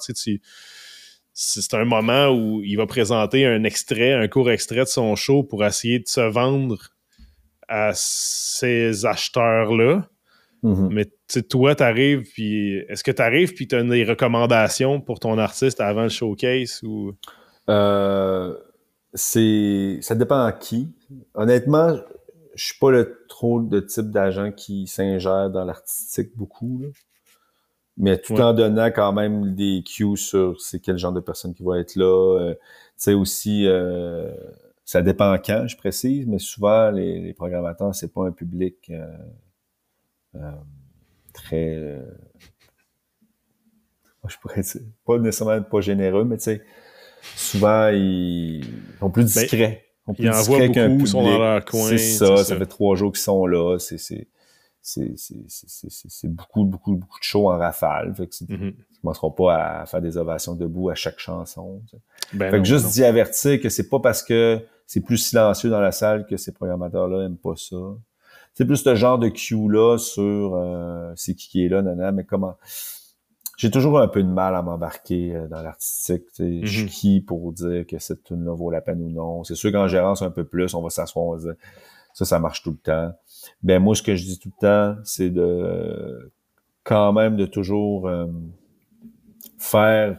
c'est 1.39 1.73
un 1.73 1.86
moment 1.86 2.30
où 2.30 2.61
il 2.63 2.75
va 2.75 2.86
présenter 2.86 3.45
un 3.45 3.63
extrait, 3.63 4.13
un 4.13 4.28
court 4.28 4.49
extrait 4.49 4.82
de 4.82 4.86
son 4.86 5.15
show 5.15 5.43
pour 5.43 5.63
essayer 5.63 5.99
de 5.99 6.07
se 6.07 6.21
vendre 6.21 6.89
à 7.67 7.91
ces 7.93 9.05
acheteurs-là. 9.05 10.09
Mm-hmm. 10.68 10.89
Mais 10.91 11.43
toi, 11.43 11.76
t'arrives, 11.76 12.24
puis 12.34 12.78
est-ce 12.89 13.03
que 13.03 13.11
t'arrives, 13.11 13.53
puis 13.53 13.68
t'as 13.68 13.84
des 13.84 14.03
recommandations 14.03 14.99
pour 14.99 15.20
ton 15.20 15.38
artiste 15.38 15.80
avant 15.80 16.03
le 16.03 16.09
showcase 16.09 16.82
ou? 16.84 17.13
Euh, 17.70 18.55
c'est. 19.13 19.99
Ça 20.01 20.15
dépend 20.15 20.43
à 20.43 20.51
qui. 20.51 20.93
Honnêtement, 21.34 21.95
je 22.55 22.65
suis 22.65 22.80
pas 22.80 22.91
le 22.91 23.26
trop 23.30 23.61
de 23.61 23.80
type 23.80 24.09
d'agent 24.11 24.51
qui 24.51 24.88
s'ingère 24.88 25.49
dans 25.49 25.63
l'artistique 25.63 26.36
beaucoup. 26.36 26.84
Mais 27.99 28.20
tout 28.20 28.39
en 28.39 28.53
donnant 28.53 28.88
quand 28.88 29.11
même 29.11 29.55
des 29.55 29.84
cues 29.84 30.18
sur 30.18 30.59
c'est 30.61 30.80
quel 30.80 30.97
genre 30.97 31.13
de 31.13 31.20
personne 31.20 31.53
qui 31.53 31.63
va 31.63 31.80
être 31.80 31.95
là. 31.95 32.39
Euh, 32.39 32.53
tu 32.53 32.59
sais 32.97 33.13
aussi. 33.13 33.65
Euh, 33.68 34.34
ça 34.84 35.01
dépend 35.01 35.36
quand, 35.38 35.68
je 35.68 35.76
précise, 35.76 36.26
mais 36.28 36.39
souvent 36.39 36.91
les, 36.91 37.20
les 37.20 37.34
programmateurs, 37.34 37.93
c'est 37.93 38.13
pas 38.13 38.26
un 38.26 38.32
public 38.32 38.89
très. 41.34 41.75
Euh, 41.75 42.01
je 44.28 44.38
pourrais 44.39 44.61
dire, 44.61 44.82
pas 45.05 45.17
nécessairement 45.19 45.61
pas 45.63 45.82
généreux, 45.82 46.25
mais 46.25 46.38
tu 46.38 46.43
sais, 46.43 46.61
souvent, 47.36 47.89
ils 47.89 48.65
sont 48.99 49.09
plus 49.09 49.34
ben, 49.34 49.41
discrets. 49.41 49.86
ils, 50.17 50.25
ils 50.25 50.30
envoient 50.30 50.67
beaucoup, 50.67 50.99
ils 50.99 51.07
sont 51.07 51.23
dans 51.23 51.39
leur 51.39 51.65
coin. 51.65 51.89
C'est 51.89 51.97
ça, 51.97 52.38
ça, 52.38 52.57
fait 52.57 52.65
trois 52.65 52.95
jours 52.95 53.11
qu'ils 53.11 53.21
sont 53.21 53.45
là. 53.45 53.78
C'est, 53.80 53.97
c'est, 53.97 54.28
c'est, 54.82 56.28
beaucoup, 56.28 56.63
beaucoup, 56.63 56.95
beaucoup 56.95 57.19
de 57.19 57.23
shows 57.23 57.49
en 57.49 57.57
rafale. 57.57 58.13
Fait 58.15 58.28
que 58.28 58.36
mm-hmm. 58.36 58.65
ne 58.65 58.71
commenceront 59.01 59.32
pas 59.32 59.82
à 59.82 59.86
faire 59.86 60.01
des 60.01 60.17
ovations 60.17 60.55
debout 60.55 60.89
à 60.89 60.95
chaque 60.95 61.19
chanson. 61.19 61.82
Ben 62.34 62.51
fait 62.51 62.59
que 62.59 62.65
juste 62.65 62.88
d'y 62.91 63.03
avertir 63.03 63.61
que 63.61 63.69
c'est 63.69 63.89
pas 63.89 63.99
parce 63.99 64.23
que 64.23 64.61
c'est 64.86 65.01
plus 65.01 65.17
silencieux 65.17 65.69
dans 65.69 65.82
la 65.82 65.91
salle 65.91 66.25
que 66.25 66.38
ces 66.38 66.53
programmateurs-là 66.53 67.25
aiment 67.25 67.38
pas 67.38 67.55
ça 67.55 67.75
c'est 68.57 68.65
plus 68.65 68.77
ce 68.77 68.95
genre 68.95 69.19
de 69.19 69.29
cue 69.29 69.69
là 69.69 69.99
sur 69.99 70.55
euh, 70.55 71.13
c'est 71.15 71.35
qui 71.35 71.47
qui 71.47 71.63
est 71.63 71.69
là, 71.69 71.83
nana, 71.83 72.11
mais 72.11 72.23
comment 72.23 72.55
j'ai 73.55 73.69
toujours 73.69 73.99
un 73.99 74.07
peu 74.07 74.23
de 74.23 74.27
mal 74.27 74.55
à 74.55 74.63
m'embarquer 74.63 75.35
euh, 75.35 75.47
dans 75.47 75.61
l'artistique. 75.61 76.23
Je 76.39 76.65
suis 76.65 76.85
mm-hmm. 76.85 76.87
qui 76.87 77.21
pour 77.21 77.53
dire 77.53 77.85
que 77.85 77.99
cette 77.99 78.23
tune 78.23 78.43
là 78.43 78.55
vaut 78.55 78.71
la 78.71 78.81
peine 78.81 79.03
ou 79.03 79.11
non? 79.11 79.43
C'est 79.43 79.53
sûr 79.53 79.71
qu'en 79.71 79.87
gérance 79.87 80.23
un 80.23 80.31
peu 80.31 80.43
plus, 80.43 80.73
on 80.73 80.81
va 80.81 80.89
s'asseoir, 80.89 81.25
on 81.25 81.35
va 81.35 81.37
dire 81.37 81.53
ça, 82.15 82.25
ça 82.25 82.39
marche 82.39 82.63
tout 82.63 82.71
le 82.71 82.77
temps. 82.77 83.11
Ben 83.61 83.77
moi, 83.77 83.93
ce 83.93 84.01
que 84.01 84.15
je 84.15 84.23
dis 84.25 84.39
tout 84.39 84.51
le 84.55 84.59
temps, 84.59 84.99
c'est 85.03 85.29
de 85.29 86.31
quand 86.83 87.13
même 87.13 87.37
de 87.37 87.45
toujours 87.45 88.07
euh, 88.07 88.25
faire 89.59 90.17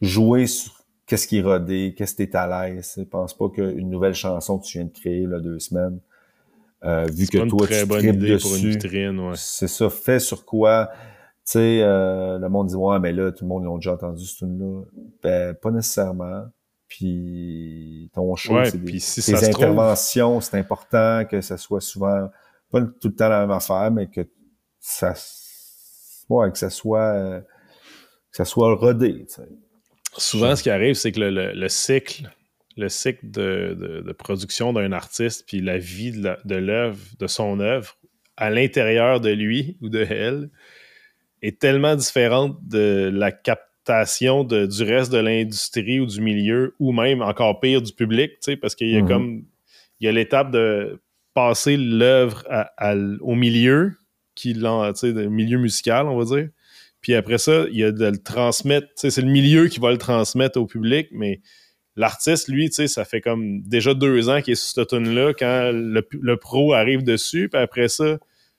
jouer 0.00 0.46
sur 0.46 0.84
qu'est-ce 1.06 1.26
qui 1.26 1.38
est 1.38 1.42
rodé, 1.42 1.96
qu'est-ce 1.98 2.14
que 2.14 2.22
t'es 2.22 2.36
à 2.36 2.68
l'aise. 2.68 3.04
Pense 3.10 3.36
pas 3.36 3.48
qu'une 3.48 3.90
nouvelle 3.90 4.14
chanson 4.14 4.60
que 4.60 4.64
tu 4.64 4.78
viens 4.78 4.86
de 4.86 4.92
créer 4.92 5.26
là, 5.26 5.40
deux 5.40 5.58
semaines, 5.58 5.98
euh, 6.84 7.06
vu 7.12 7.26
que 7.26 7.46
toi, 7.48 7.66
tu 7.66 7.86
bonne 7.86 8.04
idée 8.04 8.32
dessus, 8.32 8.48
pour 8.48 8.56
une 8.56 8.70
vitrine, 8.70 9.20
ouais. 9.20 9.34
C'est 9.36 9.68
ça. 9.68 9.90
Fait 9.90 10.18
sur 10.18 10.44
quoi, 10.44 10.88
tu 10.92 11.52
sais, 11.52 11.82
euh, 11.82 12.38
le 12.38 12.48
monde 12.48 12.68
dit, 12.68 12.74
ouais, 12.74 12.98
mais 12.98 13.12
là, 13.12 13.32
tout 13.32 13.44
le 13.44 13.48
monde 13.48 13.64
l'a 13.64 13.74
déjà 13.74 13.92
entendu 13.92 14.24
ce 14.24 14.38
tune-là. 14.38 14.84
Ben, 15.22 15.54
pas 15.54 15.70
nécessairement. 15.70 16.44
Puis 16.88 18.10
ton 18.14 18.34
show, 18.34 18.54
c'est 18.64 18.82
des, 18.82 18.98
tes 18.98 19.48
interventions, 19.48 20.40
c'est 20.40 20.58
important 20.58 21.24
que 21.30 21.40
ça 21.40 21.56
soit 21.56 21.80
souvent, 21.80 22.30
pas 22.70 22.80
tout 22.80 23.08
le 23.08 23.14
temps 23.14 23.28
la 23.28 23.40
même 23.40 23.52
affaire, 23.52 23.92
mais 23.92 24.08
que 24.08 24.22
ça, 24.80 25.14
ouais, 26.28 26.50
que 26.50 26.58
ça 26.58 26.68
soit, 26.68 27.42
que 28.30 28.36
ça 28.36 28.44
soit 28.44 28.74
rodé, 28.74 29.26
Souvent, 30.16 30.56
ce 30.56 30.64
qui 30.64 30.70
arrive, 30.70 30.96
c'est 30.96 31.12
que 31.12 31.20
le, 31.20 31.52
le 31.52 31.68
cycle 31.68 32.28
le 32.80 32.88
cycle 32.88 33.30
de, 33.30 34.14
production 34.18 34.72
d'un 34.72 34.92
artiste, 34.92 35.44
puis 35.46 35.60
la 35.60 35.78
vie 35.78 36.12
de 36.12 36.54
l'œuvre, 36.54 36.98
de, 37.18 37.26
son 37.26 37.60
œuvre, 37.60 37.96
à 38.36 38.50
l'intérieur 38.50 39.20
de 39.20 39.30
lui 39.30 39.76
ou 39.80 39.88
de 39.88 40.00
elle, 40.08 40.50
est 41.42 41.58
tellement 41.58 41.96
différente 41.96 42.58
de 42.66 43.10
la 43.12 43.32
captation 43.32 44.44
du 44.44 44.82
reste 44.82 45.12
de 45.12 45.18
l'industrie 45.18 46.00
ou 46.00 46.06
du 46.06 46.20
milieu, 46.20 46.74
ou 46.78 46.92
même 46.92 47.22
encore 47.22 47.60
pire 47.60 47.82
du 47.82 47.92
public, 47.92 48.32
parce 48.60 48.74
qu'il 48.74 48.90
y 48.90 48.96
a 48.96 49.00
mm-hmm. 49.00 49.08
comme 49.08 49.44
il 50.00 50.06
y 50.06 50.08
a 50.08 50.12
l'étape 50.12 50.50
de 50.50 51.00
passer 51.34 51.76
l'œuvre 51.76 52.44
au 53.20 53.34
milieu, 53.34 53.92
qui 54.34 54.54
le 54.54 55.28
milieu 55.28 55.58
musical, 55.58 56.06
on 56.06 56.18
va 56.18 56.24
dire. 56.24 56.48
Puis 57.00 57.14
après 57.14 57.38
ça, 57.38 57.64
il 57.70 57.78
y 57.78 57.84
a 57.84 57.92
de 57.92 58.06
le 58.06 58.18
transmettre. 58.18 58.88
C'est 58.94 59.16
le 59.18 59.30
milieu 59.30 59.68
qui 59.68 59.80
va 59.80 59.90
le 59.90 59.98
transmettre 59.98 60.58
au 60.58 60.66
public, 60.66 61.08
mais 61.12 61.40
L'artiste, 61.96 62.48
lui, 62.48 62.68
tu 62.68 62.76
sais, 62.76 62.86
ça 62.86 63.04
fait 63.04 63.20
comme 63.20 63.62
déjà 63.62 63.94
deux 63.94 64.28
ans 64.28 64.40
qu'il 64.40 64.52
est 64.52 64.56
sur 64.56 64.74
cette 64.74 64.88
tune-là 64.88 65.34
quand 65.34 65.70
le, 65.72 66.36
pro 66.36 66.72
arrive 66.72 67.02
dessus, 67.02 67.48
puis 67.48 67.60
après 67.60 67.88
ça, 67.88 68.18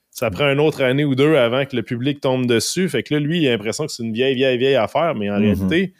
ça 0.09 0.29
prend 0.29 0.51
une 0.51 0.59
autre 0.59 0.83
année 0.83 1.05
ou 1.05 1.15
deux 1.15 1.35
avant 1.35 1.65
que 1.65 1.75
le 1.75 1.83
public 1.83 2.19
tombe 2.19 2.45
dessus. 2.45 2.89
Fait 2.89 3.03
que 3.03 3.13
là, 3.13 3.19
lui, 3.19 3.41
il 3.41 3.47
a 3.47 3.51
l'impression 3.51 3.85
que 3.85 3.91
c'est 3.91 4.03
une 4.03 4.13
vieille, 4.13 4.35
vieille, 4.35 4.57
vieille 4.57 4.75
affaire, 4.75 5.15
mais 5.15 5.29
en 5.29 5.39
mhm. 5.39 5.43
réalité, 5.43 5.93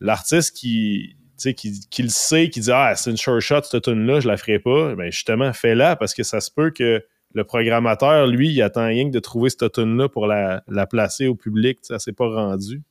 l'artiste 0.00 0.56
qui, 0.56 1.16
qui, 1.38 1.54
qui 1.88 2.02
le 2.02 2.08
sait, 2.08 2.50
qui 2.50 2.60
dit 2.60 2.72
Ah, 2.72 2.94
c'est 2.96 3.10
une 3.10 3.16
sure 3.16 3.40
shot, 3.40 3.62
cette 3.62 3.84
tune-là, 3.84 4.20
je 4.20 4.26
la 4.26 4.36
ferai 4.36 4.58
pas, 4.58 4.94
ben 4.96 5.10
justement, 5.10 5.52
fais-la 5.52 5.94
parce 5.94 6.14
que 6.14 6.24
ça 6.24 6.40
se 6.40 6.50
peut 6.50 6.70
que 6.70 7.02
le 7.36 7.44
programmateur, 7.44 8.26
lui, 8.26 8.48
il 8.48 8.62
attend 8.62 8.86
rien 8.86 9.06
que 9.06 9.12
de 9.12 9.18
trouver 9.18 9.50
cette 9.50 9.72
tune-là 9.72 10.08
pour 10.08 10.26
la, 10.26 10.62
placer 10.88 11.26
au 11.26 11.34
public. 11.34 11.78
Ça 11.82 11.98
s'est 11.98 12.12
pas 12.14 12.28
rendu. 12.28 12.82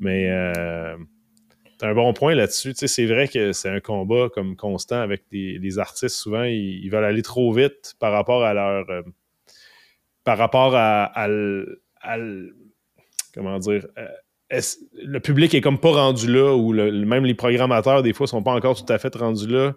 Mais 0.00 0.30
euh, 0.30 0.96
T'as 1.78 1.88
un 1.88 1.94
bon 1.94 2.12
point 2.12 2.34
là-dessus. 2.34 2.72
Tu 2.72 2.80
sais, 2.80 2.86
c'est 2.86 3.06
vrai 3.06 3.28
que 3.28 3.52
c'est 3.52 3.68
un 3.68 3.80
combat 3.80 4.28
comme 4.32 4.56
constant 4.56 5.00
avec 5.00 5.24
des, 5.30 5.78
artistes. 5.78 6.16
Souvent, 6.16 6.44
ils, 6.44 6.88
veulent 6.88 7.04
aller 7.04 7.22
trop 7.22 7.52
vite 7.52 7.94
par 7.98 8.12
rapport 8.12 8.44
à 8.44 8.54
leur. 8.54 8.88
Euh, 8.90 9.02
par 10.24 10.38
rapport 10.38 10.72
à, 10.74 11.10
comment 13.34 13.58
dire. 13.58 13.86
Euh, 13.98 14.60
le 14.92 15.18
public 15.18 15.54
est 15.54 15.60
comme 15.60 15.78
pas 15.78 15.90
rendu 15.90 16.32
là, 16.32 16.54
ou 16.54 16.72
même 16.72 17.24
les 17.24 17.34
programmateurs, 17.34 18.02
des 18.02 18.12
fois, 18.12 18.26
sont 18.26 18.42
pas 18.42 18.52
encore 18.52 18.76
tout 18.76 18.90
à 18.92 18.98
fait 18.98 19.14
rendus 19.16 19.48
là. 19.48 19.74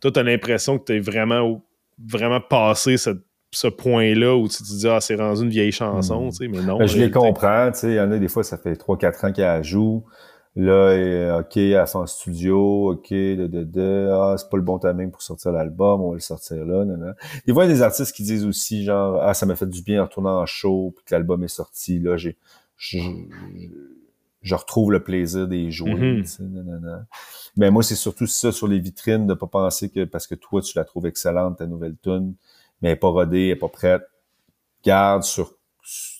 Toi, 0.00 0.10
tu 0.10 0.18
as 0.18 0.22
l'impression 0.22 0.78
que 0.78 0.84
tu 0.84 0.96
es 0.96 1.00
vraiment, 1.00 1.62
vraiment 1.98 2.40
passé 2.40 2.96
ce 2.96 3.68
point-là 3.68 4.36
où 4.36 4.48
tu 4.48 4.58
te 4.58 4.62
dis, 4.62 4.88
ah, 4.88 5.00
c'est 5.00 5.16
rendu 5.16 5.42
une 5.42 5.50
vieille 5.50 5.72
chanson, 5.72 6.26
hmm. 6.26 6.30
tu 6.30 6.36
sais, 6.36 6.48
mais 6.48 6.62
non. 6.62 6.78
Ben, 6.78 6.86
je 6.86 6.98
les 6.98 7.10
comprends, 7.10 7.70
tu 7.72 7.80
sais, 7.80 7.90
il 7.90 7.96
y 7.96 8.00
en 8.00 8.10
a 8.10 8.18
des 8.18 8.28
fois, 8.28 8.42
ça 8.42 8.58
fait 8.58 8.72
3-4 8.72 9.26
ans 9.26 9.32
qu'elle 9.32 9.64
joue. 9.64 10.04
Là, 10.58 11.40
OK, 11.40 11.58
à 11.58 11.84
son 11.84 12.06
studio, 12.06 12.92
OK, 12.92 13.10
de, 13.10 13.46
de, 13.46 13.62
de 13.62 14.08
ah, 14.10 14.36
c'est 14.38 14.48
pas 14.48 14.56
le 14.56 14.62
bon 14.62 14.78
timing 14.78 15.10
pour 15.10 15.20
sortir 15.20 15.52
l'album, 15.52 16.00
on 16.00 16.08
va 16.08 16.14
le 16.14 16.20
sortir 16.20 16.64
là, 16.64 16.86
non, 16.86 16.96
non. 16.96 17.12
Des 17.46 17.52
fois, 17.52 17.66
il 17.66 17.68
y 17.68 17.70
a 17.72 17.74
des 17.74 17.82
artistes 17.82 18.16
qui 18.16 18.22
disent 18.22 18.46
aussi, 18.46 18.82
genre, 18.82 19.20
ah, 19.20 19.34
ça 19.34 19.44
m'a 19.44 19.54
fait 19.54 19.68
du 19.68 19.82
bien 19.82 20.00
en 20.00 20.06
retournant 20.06 20.40
en 20.40 20.46
show, 20.46 20.94
puis 20.96 21.04
que 21.04 21.14
l'album 21.14 21.44
est 21.44 21.48
sorti, 21.48 21.98
là, 21.98 22.16
j'ai, 22.16 22.38
je, 22.78 22.98
je, 24.40 24.54
retrouve 24.54 24.92
le 24.92 25.04
plaisir 25.04 25.46
des 25.46 25.70
jouer, 25.70 26.22
mm 26.22 27.04
Mais 27.58 27.70
moi, 27.70 27.82
c'est 27.82 27.94
surtout 27.94 28.26
ça 28.26 28.50
sur 28.50 28.66
les 28.66 28.78
vitrines, 28.78 29.26
de 29.26 29.34
pas 29.34 29.48
penser 29.48 29.90
que 29.90 30.04
parce 30.04 30.26
que 30.26 30.34
toi, 30.34 30.62
tu 30.62 30.78
la 30.78 30.84
trouves 30.84 31.04
excellente, 31.04 31.58
ta 31.58 31.66
nouvelle 31.66 31.96
tune, 32.02 32.32
mais 32.80 32.88
elle 32.88 32.94
est 32.94 32.96
pas 32.96 33.08
rodée, 33.08 33.44
elle 33.44 33.50
est 33.50 33.56
pas 33.56 33.68
prête. 33.68 34.08
Garde 34.82 35.22
sur 35.22 35.52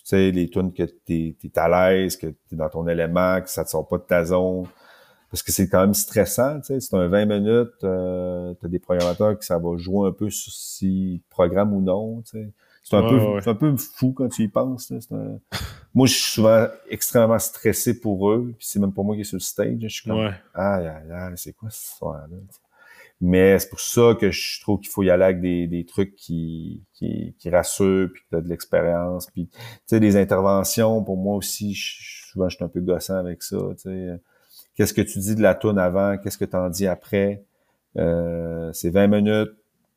sais, 0.09 0.31
les 0.31 0.49
tunes 0.49 0.73
que 0.73 0.85
t'es 0.85 1.37
es 1.43 1.59
à 1.59 1.69
l'aise, 1.69 2.17
que 2.17 2.29
t'es 2.49 2.57
dans 2.57 2.69
ton 2.69 2.87
élément, 2.89 3.41
que 3.41 3.51
ça 3.51 3.65
te 3.65 3.71
sort 3.71 3.87
pas 3.89 3.99
de 3.99 4.05
ta 4.05 4.25
zone. 4.25 4.67
Parce 5.31 5.43
que 5.43 5.51
c'est 5.51 5.69
quand 5.69 5.81
même 5.81 5.95
stressant, 5.95 6.61
tu 6.61 6.67
sais. 6.67 6.81
C'est 6.81 6.97
un 6.97 7.09
20 7.09 7.27
minutes, 7.27 7.85
euh, 7.85 8.55
t'as 8.61 8.69
des 8.69 8.79
programmateurs 8.79 9.39
qui 9.39 9.45
ça 9.45 9.59
va 9.59 9.77
jouer 9.77 10.09
un 10.09 10.13
peu 10.13 10.31
sur 10.31 10.53
si 10.53 11.21
programme 11.29 11.73
ou 11.73 11.81
non, 11.81 12.23
tu 12.23 12.39
sais. 12.39 12.53
C'est 12.85 12.95
un, 12.95 13.03
peu, 13.03 13.51
un 13.51 13.55
peu 13.57 13.77
fou 13.77 14.13
quand 14.13 14.29
tu 14.29 14.45
y 14.45 14.49
penses. 14.49 14.93
moi, 15.93 16.07
je 16.07 16.13
suis 16.13 16.35
souvent 16.35 16.69
extrêmement 16.89 17.41
stressé 17.41 17.99
pour 17.99 18.31
eux. 18.31 18.55
Puis 18.57 18.69
c'est 18.69 18.79
même 18.79 18.93
pour 18.93 19.05
moi 19.05 19.17
qui 19.17 19.23
est 19.23 19.25
sur 19.25 19.35
le 19.35 19.41
stage. 19.41 19.79
Je 19.81 19.89
suis 19.89 20.09
comme, 20.09 20.21
ouais. 20.21 20.31
aïe, 20.55 20.87
aïe, 20.87 21.11
aïe, 21.11 21.33
c'est 21.35 21.53
quoi 21.53 21.69
ce 21.69 21.97
soir 21.97 22.29
là 22.31 22.37
Mais 23.21 23.59
c'est 23.59 23.71
pour 23.71 23.81
ça 23.81 24.15
que 24.21 24.31
je 24.31 24.61
trouve 24.61 24.81
qu'il 24.81 24.91
faut 24.91 25.03
y 25.03 25.11
aller 25.11 25.25
avec 25.25 25.41
des, 25.41 25.67
des 25.67 25.87
trucs 25.87 26.15
qui, 26.17 26.83
qui, 26.93 27.35
qui 27.39 27.51
rassurent, 27.51 28.11
puis 28.13 28.23
que 28.31 28.37
tu 28.37 28.43
de 28.43 28.49
l'expérience. 28.49 29.27
Puis, 29.31 29.49
tu 29.49 29.59
sais, 29.87 30.01
des 30.01 30.17
interventions, 30.17 31.03
pour 31.03 31.17
moi 31.17 31.37
aussi, 31.37 31.75
je, 31.75 32.31
souvent, 32.31 32.49
je 32.49 32.57
suis 32.57 32.65
un 32.65 32.69
peu 32.69 32.81
gossant 32.81 33.17
avec 33.17 33.43
ça. 33.43 33.57
Tu 33.77 33.83
sais. 33.83 34.21
Qu'est-ce 34.75 34.93
que 34.93 35.01
tu 35.01 35.19
dis 35.19 35.35
de 35.35 35.43
la 35.43 35.55
tune 35.55 35.79
avant? 35.79 36.19
Qu'est-ce 36.19 36.37
que 36.37 36.45
tu 36.45 36.57
en 36.57 36.69
dis 36.69 36.87
après? 36.87 37.43
Euh, 37.97 38.71
c'est 38.75 38.91
20 38.91 39.07
minutes. 39.07 39.53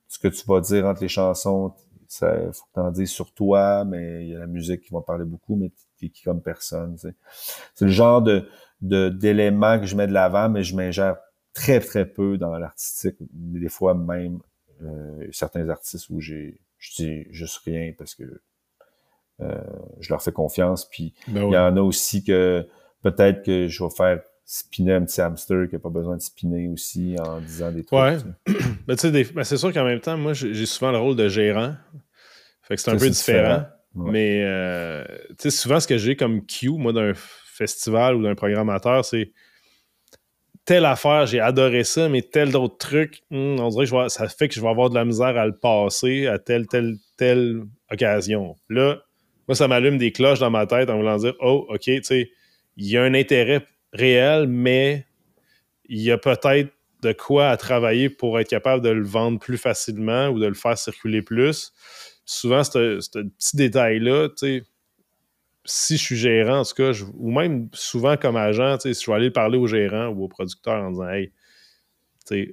Ce 0.08 0.18
que 0.18 0.30
tu 0.30 0.46
vas 0.48 0.62
dire 0.62 0.86
entre 0.86 1.02
les 1.02 1.10
chansons, 1.10 1.74
ça 2.08 2.34
faut 2.54 2.66
que 2.66 2.74
t'en 2.74 2.90
dises 2.92 3.12
sur 3.12 3.32
toi, 3.34 3.84
mais 3.86 4.26
il 4.26 4.30
y 4.30 4.36
a 4.36 4.40
la 4.40 4.48
musique 4.48 4.82
qui 4.82 4.94
va 4.94 5.02
parler 5.02 5.26
beaucoup, 5.26 5.56
mais 5.56 5.72
qui 6.00 6.24
comme 6.24 6.42
personne. 6.42 6.98
C'est 6.98 7.86
le 7.86 7.92
genre 7.92 8.22
de 8.22 8.48
d'éléments 8.82 9.78
que 9.78 9.86
je 9.86 9.96
mets 9.98 10.08
de 10.08 10.14
l'avant, 10.14 10.50
mais 10.50 10.64
je 10.64 10.74
m'ingère 10.74 11.18
très, 11.60 11.80
très 11.80 12.06
peu 12.06 12.38
dans 12.38 12.58
l'artistique. 12.58 13.16
Des 13.20 13.70
fois 13.70 13.94
même 13.94 14.40
euh, 14.82 15.28
certains 15.32 15.68
artistes 15.70 16.10
où 16.10 16.20
j'ai 16.22 16.62
je 16.78 16.92
dis 16.96 17.28
juste 17.32 17.58
rien 17.66 17.92
parce 17.98 18.16
que 18.16 18.24
euh, 19.42 19.62
je 20.00 20.10
leur 20.10 20.24
fais 20.24 20.32
confiance. 20.32 20.90
Puis 20.90 21.14
ben 21.28 21.48
il 21.48 21.54
y 21.54 21.58
en 21.58 21.76
a 21.76 21.82
aussi 21.82 22.24
que 22.24 22.66
peut-être 23.02 23.44
que 23.44 23.68
je 23.68 23.84
vais 23.84 23.90
faire 23.90 24.22
spinner 24.46 24.94
un 24.94 25.04
petit 25.04 25.22
hamster 25.22 25.68
qui 25.68 25.76
n'a 25.76 25.80
pas 25.80 25.90
besoin 25.90 26.16
de 26.16 26.22
spinner 26.22 26.70
aussi 26.70 27.16
en 27.20 27.40
disant 27.42 27.72
des 27.72 27.84
trucs. 27.84 28.00
Ouais. 28.00 28.18
Mais 28.88 28.96
tu 28.96 29.12
sais, 29.12 29.24
ben, 29.34 29.44
c'est 29.44 29.58
sûr 29.58 29.74
qu'en 29.74 29.84
même 29.84 30.00
temps, 30.00 30.18
moi, 30.18 30.34
j'ai 30.34 30.66
souvent 30.66 30.92
le 30.92 30.98
rôle 30.98 31.16
de 31.16 31.28
gérant. 31.28 31.76
Fait 32.64 32.76
que 32.76 32.82
c'est 32.82 32.92
un 32.92 32.98
peu 32.98 33.10
différent. 33.10 33.66
Mais 33.96 34.44
euh, 34.46 35.04
tu 35.30 35.36
sais, 35.40 35.52
souvent, 35.52 35.80
ce 35.80 35.88
que 35.88 35.98
j'ai 35.98 36.16
comme 36.16 36.46
cue, 36.46 36.70
moi, 36.70 36.94
d'un 36.94 37.14
festival 37.16 38.16
ou 38.16 38.24
d'un 38.24 38.36
programmateur, 38.36 39.04
c'est 39.04 39.34
telle 40.70 40.86
affaire, 40.86 41.26
j'ai 41.26 41.40
adoré 41.40 41.84
ça, 41.84 42.10
mais 42.10 42.22
tel 42.22 42.52
d'autres 42.52 42.78
trucs, 42.78 43.24
hmm, 43.32 43.60
on 43.60 43.70
dirait 43.70 43.88
que 43.88 44.08
ça 44.10 44.28
fait 44.28 44.48
que 44.48 44.54
je 44.54 44.62
vais 44.62 44.68
avoir 44.68 44.92
de 44.92 44.94
la 44.94 45.04
misère 45.04 45.36
à 45.36 45.48
le 45.48 45.58
passer 45.58 46.28
à 46.28 46.38
telle, 46.38 46.68
telle, 46.68 46.98
telle 47.18 47.64
occasion. 47.92 48.56
Là, 48.70 49.02
moi, 49.48 49.56
ça 49.56 49.68
m'allume 49.68 49.98
des 49.98 50.12
cloches 50.12 50.38
dans 50.38 50.52
ma 50.52 50.68
tête 50.68 50.92
en 50.92 50.98
voulant 50.98 51.18
dire, 51.18 51.34
oh, 51.40 51.66
OK, 51.70 51.82
tu 51.86 52.04
sais, 52.04 52.30
il 52.78 52.86
y 52.86 52.98
a 52.98 53.02
un 53.02 53.16
intérêt 53.16 53.66
réel, 53.94 54.46
mais 54.46 55.08
il 55.86 56.02
y 56.02 56.12
a 56.12 56.20
peut-être 56.20 56.72
de 57.02 57.14
quoi 57.14 57.50
à 57.50 57.58
travailler 57.58 58.12
pour 58.12 58.40
être 58.40 58.50
capable 58.50 58.84
de 58.84 58.90
le 58.90 59.04
vendre 59.04 59.40
plus 59.40 59.58
facilement 59.58 60.28
ou 60.28 60.38
de 60.38 60.46
le 60.46 60.54
faire 60.54 60.78
circuler 60.78 61.24
plus. 61.24 61.74
Souvent, 62.26 62.64
ce 62.64 63.00
petit 63.00 63.58
détail-là, 63.58 64.30
si 65.70 65.98
je 65.98 66.04
suis 66.04 66.16
gérant, 66.16 66.60
en 66.60 66.64
tout 66.64 66.76
cas, 66.76 66.92
ou 67.18 67.32
même 67.32 67.70
souvent 67.74 68.18
comme 68.18 68.36
agent, 68.36 68.80
si 68.80 68.94
je 68.94 69.12
vais 69.12 69.16
aller 69.16 69.32
parler 69.32 69.58
au 69.58 69.68
gérant 69.68 70.08
ou 70.08 70.24
au 70.24 70.28
producteur 70.28 70.84
en 70.84 70.92
disant 70.92 71.10
Hey, 71.10 71.32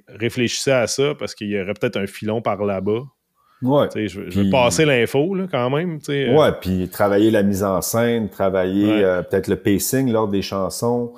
réfléchissez 0.07 0.71
à 0.71 0.87
ça 0.87 1.15
parce 1.15 1.35
qu'il 1.35 1.49
y 1.49 1.59
aurait 1.59 1.73
peut-être 1.73 1.97
un 1.97 2.07
filon 2.07 2.41
par 2.41 2.63
là-bas. 2.63 3.01
Ouais. 3.63 3.87
Je, 3.95 4.21
vais 4.21 4.49
passer 4.51 4.85
l'info 4.85 5.35
quand 5.51 5.69
même. 5.71 5.99
Ouais, 6.07 6.51
puis 6.61 6.89
travailler 6.89 7.31
la 7.31 7.41
mise 7.41 7.63
en 7.63 7.81
scène, 7.81 8.29
travailler 8.29 9.03
euh, 9.03 9.23
peut-être 9.23 9.47
le 9.47 9.55
pacing 9.55 10.11
lors 10.11 10.27
des 10.27 10.43
chansons. 10.43 11.13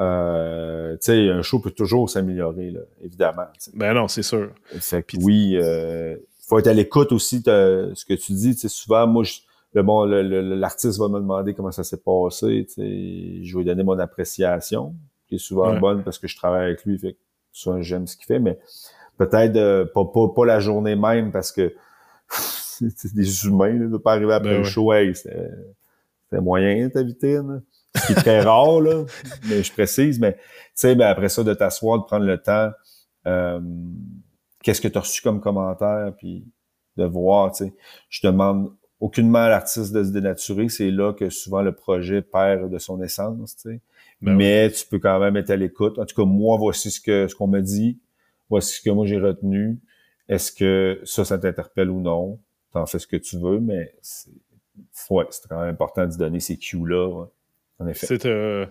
Euh, 0.00 0.96
un 1.06 1.42
show 1.42 1.60
peut 1.60 1.70
toujours 1.70 2.08
s'améliorer, 2.08 2.72
évidemment. 3.02 3.44
Ben 3.74 3.92
non, 3.92 4.08
c'est 4.08 4.22
sûr. 4.22 4.50
oui, 5.20 5.56
euh, 5.56 6.16
faut 6.48 6.58
être 6.58 6.66
à 6.68 6.72
l'écoute 6.72 7.12
aussi 7.12 7.42
de 7.42 7.92
ce 7.94 8.04
que 8.06 8.14
tu 8.14 8.32
dis. 8.32 8.56
Souvent, 8.68 9.06
moi, 9.06 9.24
le 9.74 9.82
bon, 9.82 10.04
l'artiste 10.04 10.98
va 10.98 11.08
me 11.08 11.18
demander 11.18 11.54
comment 11.54 11.72
ça 11.72 11.84
s'est 11.84 12.02
passé. 12.02 12.66
Je 12.76 12.82
vais 12.82 13.58
lui 13.58 13.64
donner 13.64 13.82
mon 13.82 13.98
appréciation, 13.98 14.94
qui 15.28 15.36
est 15.36 15.38
souvent 15.38 15.78
bonne 15.78 16.02
parce 16.02 16.18
que 16.18 16.28
je 16.28 16.36
travaille 16.36 16.64
avec 16.64 16.84
lui. 16.84 16.98
Fait 16.98 17.14
que 17.14 17.18
souvent, 17.52 17.80
j'aime 17.80 18.06
ce 18.06 18.16
qu'il 18.16 18.26
fait, 18.26 18.38
mais 18.38 18.58
peut-être 19.16 19.56
euh, 19.56 19.86
pas, 19.86 20.04
pas, 20.04 20.44
la 20.44 20.60
journée 20.60 20.96
même 20.96 21.32
parce 21.32 21.52
que 21.52 21.74
c'est 22.28 23.14
des 23.14 23.46
humains, 23.46 23.78
là, 23.78 23.86
de 23.86 23.96
pas 23.96 24.12
arriver 24.12 24.34
après 24.34 24.50
ben 24.50 24.58
le 24.58 24.64
show, 24.64 24.92
hey, 24.92 25.14
c'est 25.14 26.40
moyen 26.40 26.88
ta 26.88 27.02
vitrine. 27.02 27.62
Ce 27.94 28.06
qui 28.06 28.12
est 28.12 28.16
très 28.16 28.40
rare, 28.44 28.80
là, 28.80 29.04
mais 29.48 29.62
je 29.62 29.72
précise, 29.72 30.18
mais 30.18 30.34
tu 30.34 30.40
sais, 30.74 30.94
ben, 30.94 31.08
après 31.08 31.28
ça, 31.28 31.44
de 31.44 31.52
t'asseoir, 31.52 31.98
de 31.98 32.04
prendre 32.04 32.24
le 32.24 32.38
temps, 32.38 32.70
euh, 33.26 33.60
qu'est-ce 34.62 34.80
que 34.80 34.88
tu 34.88 34.96
as 34.96 35.02
reçu 35.02 35.20
comme 35.20 35.40
commentaire, 35.40 36.12
puis 36.16 36.46
de 36.96 37.04
voir, 37.04 37.52
tu 37.52 37.64
sais. 37.64 37.74
Je 38.08 38.26
demande 38.26 38.72
aucunement 39.02 39.40
à 39.40 39.48
l'artiste 39.48 39.92
de 39.92 40.04
se 40.04 40.10
dénaturer, 40.10 40.68
c'est 40.68 40.90
là 40.90 41.12
que 41.12 41.28
souvent 41.28 41.62
le 41.62 41.72
projet 41.72 42.22
perd 42.22 42.70
de 42.70 42.78
son 42.78 43.02
essence, 43.02 43.56
tu 43.56 43.70
sais. 43.70 43.80
Ben 44.20 44.36
mais 44.36 44.70
tu 44.70 44.86
peux 44.86 45.00
quand 45.00 45.18
même 45.18 45.36
être 45.36 45.50
à 45.50 45.56
l'écoute. 45.56 45.98
En 45.98 46.06
tout 46.06 46.14
cas, 46.14 46.24
moi, 46.24 46.56
voici 46.56 46.92
ce 46.92 47.00
que 47.00 47.26
ce 47.26 47.34
qu'on 47.34 47.48
me 47.48 47.60
dit 47.60 47.98
voici 48.52 48.76
ce 48.76 48.82
que 48.82 48.90
moi 48.90 49.06
j'ai 49.06 49.18
retenu. 49.18 49.80
Est-ce 50.28 50.52
que 50.52 51.00
ça, 51.04 51.24
ça 51.24 51.38
t'interpelle 51.38 51.90
ou 51.90 52.00
non? 52.00 52.38
T'en 52.72 52.86
fais 52.86 52.98
ce 52.98 53.06
que 53.06 53.16
tu 53.16 53.38
veux, 53.38 53.60
mais 53.60 53.94
c'est, 54.02 54.30
ouais, 55.10 55.24
c'est 55.30 55.48
quand 55.48 55.60
même 55.60 55.70
important 55.70 56.06
de 56.06 56.16
donner 56.16 56.40
ces 56.40 56.56
cues-là, 56.56 57.26
en 57.78 57.86
effet. 57.86 58.06
C'est 58.06 58.26
euh, 58.26 58.66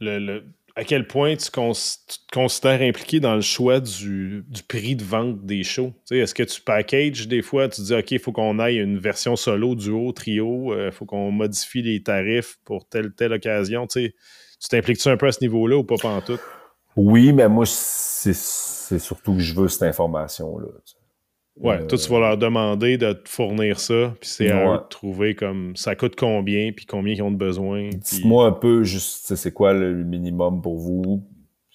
le, 0.00 0.44
à 0.74 0.84
quel 0.84 1.06
point 1.06 1.36
tu, 1.36 1.50
te 1.50 2.32
considères 2.32 2.80
impliqué 2.80 3.20
dans 3.20 3.34
le 3.34 3.40
choix 3.40 3.80
du, 3.80 4.44
prix 4.68 4.96
de 4.96 5.04
vente 5.04 5.44
des 5.44 5.64
shows? 5.64 5.92
est-ce 6.10 6.34
que 6.34 6.42
tu 6.42 6.60
packages 6.60 7.28
des 7.28 7.42
fois, 7.42 7.68
tu 7.68 7.82
dis 7.82 7.94
OK, 7.94 8.10
il 8.12 8.18
faut 8.18 8.32
qu'on 8.32 8.58
aille 8.58 8.78
une 8.78 8.98
version 8.98 9.36
solo, 9.36 9.74
duo, 9.74 10.12
trio, 10.12 10.74
il 10.74 10.78
euh, 10.78 10.90
faut 10.90 11.04
qu'on 11.04 11.30
modifie 11.30 11.82
les 11.82 12.02
tarifs 12.02 12.58
pour 12.64 12.88
telle 12.88 13.12
telle 13.12 13.32
occasion? 13.32 13.86
tu 13.86 14.12
t'impliques-tu 14.70 15.08
un 15.08 15.16
peu 15.16 15.26
à 15.26 15.32
ce 15.32 15.40
niveau-là 15.42 15.76
ou 15.76 15.84
pas 15.84 15.96
tout? 16.24 16.38
Oui, 16.96 17.32
mais 17.32 17.48
moi, 17.48 17.64
c'est 17.66 18.32
surtout 18.32 19.34
que 19.34 19.40
je 19.40 19.54
veux 19.54 19.68
cette 19.68 19.82
information-là. 19.82 20.68
Ouais, 21.60 21.86
toi, 21.86 21.98
tu 21.98 22.10
vas 22.10 22.18
leur 22.18 22.38
demander 22.38 22.96
de 22.96 23.12
te 23.12 23.28
fournir 23.28 23.78
ça, 23.78 24.14
puis 24.18 24.28
c'est 24.28 24.50
à 24.50 24.74
eux 24.74 24.78
de 24.78 24.88
trouver 24.88 25.34
comme 25.34 25.76
ça 25.76 25.94
coûte 25.94 26.16
combien, 26.16 26.72
puis 26.72 26.86
combien 26.86 27.12
ils 27.12 27.22
ont 27.22 27.30
de 27.30 27.36
besoin. 27.36 27.90
Dites-moi 27.90 28.46
un 28.46 28.52
peu 28.52 28.84
juste 28.84 29.34
c'est 29.34 29.52
quoi 29.52 29.74
le 29.74 30.02
minimum 30.02 30.62
pour 30.62 30.78
vous? 30.78 31.22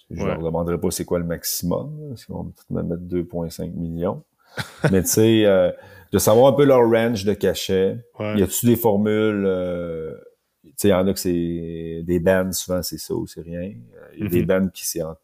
Je 0.10 0.22
ne 0.22 0.26
leur 0.26 0.42
demanderai 0.42 0.80
pas 0.80 0.90
c'est 0.90 1.06
quoi 1.06 1.20
le 1.20 1.26
maximum, 1.26 2.16
si 2.16 2.26
on 2.32 2.52
va 2.72 2.82
mettre 2.82 3.04
2,5 3.04 3.72
millions. 3.74 4.24
Mais 4.92 5.04
tu 5.04 5.10
sais, 5.10 5.46
euh, 5.46 5.72
de 6.12 6.18
savoir 6.18 6.52
un 6.52 6.56
peu 6.56 6.66
leur 6.66 6.90
range 6.90 7.24
de 7.24 7.34
cachet. 7.34 7.98
Y 8.20 8.42
a-tu 8.42 8.66
des 8.66 8.78
formules 8.78 9.46
euh, 9.46 10.16
Tu 10.64 10.74
sais, 10.78 10.88
il 10.88 10.92
y 10.92 10.94
en 10.94 11.08
a 11.08 11.14
que 11.14 11.20
c'est 11.20 12.02
des 12.04 12.20
bands, 12.20 12.52
souvent 12.52 12.82
c'est 12.82 12.98
ça 12.98 13.14
ou 13.14 13.28
c'est 13.28 13.42
rien. 13.42 13.74
Il 14.16 14.24
y 14.24 14.26
a 14.26 14.30
des 14.30 14.42
mm-hmm. 14.42 14.46
bands 14.46 14.70
qui 14.70 14.88
c'est 14.88 15.02
à 15.02 15.18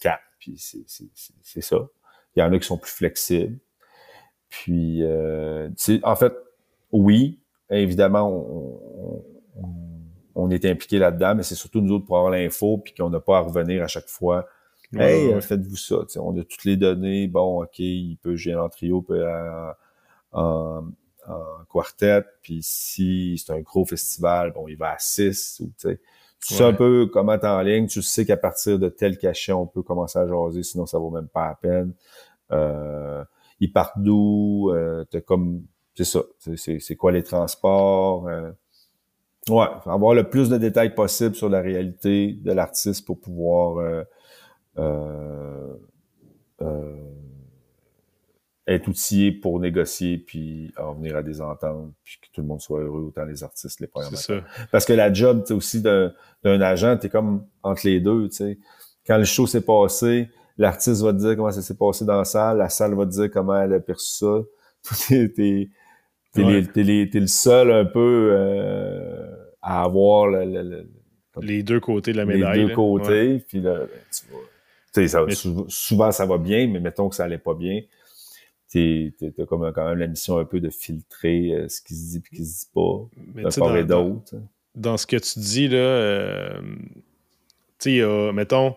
4 0.00 0.20
puis 0.40 0.56
c'est 0.58 1.60
ça. 1.60 1.88
Il 2.34 2.40
y 2.40 2.42
en 2.42 2.52
a 2.52 2.58
qui 2.58 2.66
sont 2.66 2.78
plus 2.78 2.90
flexibles. 2.90 3.58
Puis, 4.48 5.02
euh, 5.02 5.68
en 6.02 6.16
fait, 6.16 6.32
oui, 6.92 7.38
évidemment, 7.70 8.28
on, 8.28 9.24
on, 10.34 10.50
est 10.50 10.64
impliqué 10.64 10.98
là-dedans, 10.98 11.34
mais 11.34 11.42
c'est 11.42 11.54
surtout 11.54 11.80
nous 11.80 11.94
autres 11.94 12.06
pour 12.06 12.16
avoir 12.16 12.32
l'info, 12.32 12.78
puis 12.78 12.94
qu'on 12.94 13.10
n'a 13.10 13.20
pas 13.20 13.38
à 13.38 13.40
revenir 13.40 13.82
à 13.82 13.88
chaque 13.88 14.08
fois. 14.08 14.46
hey, 14.94 15.40
faites-vous 15.42 15.76
ça. 15.76 15.96
on 16.16 16.38
a 16.38 16.44
toutes 16.44 16.64
les 16.64 16.76
données. 16.76 17.28
Bon, 17.28 17.62
OK, 17.62 17.78
il 17.78 18.16
peut 18.22 18.36
gérer 18.36 18.60
en 18.60 18.68
trio, 18.68 19.02
peut 19.02 19.26
en, 19.28 19.72
en, 20.32 20.84
quartet. 21.70 22.22
Puis 22.42 22.60
si 22.62 23.36
c'est 23.38 23.52
un 23.52 23.60
gros 23.60 23.84
festival, 23.84 24.52
bon, 24.52 24.66
il 24.68 24.76
va 24.76 24.92
à 24.92 24.98
6 24.98 25.60
ou 25.60 25.66
tu 25.66 25.72
sais. 25.76 26.00
Tu 26.46 26.54
sais 26.54 26.62
un 26.64 26.72
peu 26.72 27.06
comment 27.12 27.36
t'es 27.36 27.48
en 27.48 27.60
ligne, 27.62 27.88
tu 27.88 28.00
sais 28.00 28.24
qu'à 28.24 28.36
partir 28.36 28.78
de 28.78 28.88
tel 28.88 29.18
cachet, 29.18 29.52
on 29.52 29.66
peut 29.66 29.82
commencer 29.82 30.20
à 30.20 30.28
jaser, 30.28 30.62
sinon 30.62 30.86
ça 30.86 30.96
vaut 30.96 31.10
même 31.10 31.26
pas 31.26 31.48
la 31.48 31.54
peine. 31.56 31.92
Euh, 32.52 33.24
ils 33.60 33.72
partent 33.72 33.98
d'où? 33.98 34.70
Euh, 34.72 35.04
t'as 35.10 35.20
comme 35.20 35.62
c'est 35.98 36.04
ça. 36.04 36.20
C'est 36.78 36.96
quoi 36.96 37.10
les 37.10 37.24
transports? 37.24 38.28
Euh, 38.28 38.52
ouais, 39.48 39.66
avoir 39.86 40.14
le 40.14 40.28
plus 40.28 40.48
de 40.48 40.56
détails 40.56 40.94
possible 40.94 41.34
sur 41.34 41.48
la 41.48 41.60
réalité 41.60 42.34
de 42.34 42.52
l'artiste 42.52 43.04
pour 43.04 43.20
pouvoir 43.20 43.78
euh, 43.78 44.04
euh, 44.78 45.74
euh 46.62 46.94
être 48.70 48.86
outillé 48.86 49.32
pour 49.32 49.60
négocier 49.60 50.18
puis 50.18 50.74
en 50.76 50.92
venir 50.92 51.16
à 51.16 51.22
des 51.22 51.40
ententes 51.40 51.90
puis 52.04 52.18
que 52.20 52.26
tout 52.34 52.42
le 52.42 52.46
monde 52.46 52.60
soit 52.60 52.80
heureux 52.80 53.00
autant 53.00 53.24
les 53.24 53.42
artistes 53.42 53.80
les 53.80 53.86
programmateurs 53.86 54.44
parce 54.70 54.84
que 54.84 54.92
la 54.92 55.10
job 55.10 55.42
aussi 55.52 55.80
d'un 55.80 56.12
agent 56.44 56.98
t'es 56.98 57.08
comme 57.08 57.46
entre 57.62 57.86
les 57.86 57.98
deux 57.98 58.28
tu 58.28 58.36
sais 58.36 58.58
quand 59.06 59.16
le 59.16 59.24
show 59.24 59.46
s'est 59.46 59.62
passé 59.62 60.28
l'artiste 60.58 61.02
va 61.02 61.12
te 61.12 61.18
dire 61.18 61.36
comment 61.36 61.50
ça 61.50 61.62
s'est 61.62 61.76
passé 61.76 62.04
dans 62.04 62.18
la 62.18 62.24
salle 62.24 62.58
la 62.58 62.68
salle 62.68 62.94
va 62.94 63.06
te 63.06 63.10
dire 63.12 63.30
comment 63.30 63.56
elle 63.60 63.72
a 63.74 63.80
perçu 63.80 64.16
ça 64.18 64.42
T'es 65.08 66.44
Ouais. 66.44 66.60
les- 66.60 66.66
t'es 66.66 66.82
les- 66.82 67.08
t'es 67.10 67.20
le 67.20 67.26
seul 67.26 67.72
un 67.72 67.84
peu 67.86 68.30
euh, 68.32 69.26
à 69.62 69.82
avoir 69.82 70.26
le- 70.28 70.44
le- 70.44 70.62
le- 70.62 70.88
Les 71.40 71.62
deux 71.62 71.80
côtés 71.80 72.12
de 72.12 72.18
la 72.18 72.24
les 72.26 72.34
médaille. 72.34 72.60
deux 72.62 72.68
là. 72.68 72.74
côtés. 72.74 73.08
Ouais. 73.34 73.44
Puis 73.48 73.60
là, 73.60 73.78
ben, 73.78 73.88
tu 74.12 74.26
vois. 74.30 74.40
tu 74.92 75.00
sais, 75.00 75.08
ça- 75.08 75.24
Mais- 75.24 75.34
sou- 75.34 75.64
souvent, 75.68 76.12
ça 76.12 76.26
va 76.26 76.36
bien, 76.36 76.68
mais 76.68 76.80
mettons 76.80 77.08
que 77.08 77.14
ça 77.16 77.24
allait 77.24 77.38
pas 77.38 77.54
bien. 77.54 77.80
T'as 78.70 79.44
comme 79.48 79.72
quand 79.72 79.88
même 79.88 79.98
la 79.98 80.06
mission 80.06 80.36
un 80.38 80.44
peu 80.44 80.60
de 80.60 80.68
filtrer 80.68 81.52
euh, 81.54 81.68
ce 81.68 81.80
qui 81.80 81.94
se 81.94 82.10
dit 82.10 82.22
et 82.32 82.36
qui 82.36 82.44
se 82.44 82.60
dit 82.66 82.70
pas, 82.74 83.42
d'un 83.42 83.48
tu 83.48 83.60
part 83.60 83.76
et 83.76 83.84
dans- 83.84 84.08
d'autre. 84.10 84.34
dans 84.74 84.96
ce 84.98 85.06
que 85.06 85.16
tu 85.16 85.38
dis, 85.38 85.68
là, 85.68 85.78
euh, 85.78 86.60
tu 87.78 87.98
sais, 88.00 88.32
mettons, 88.32 88.76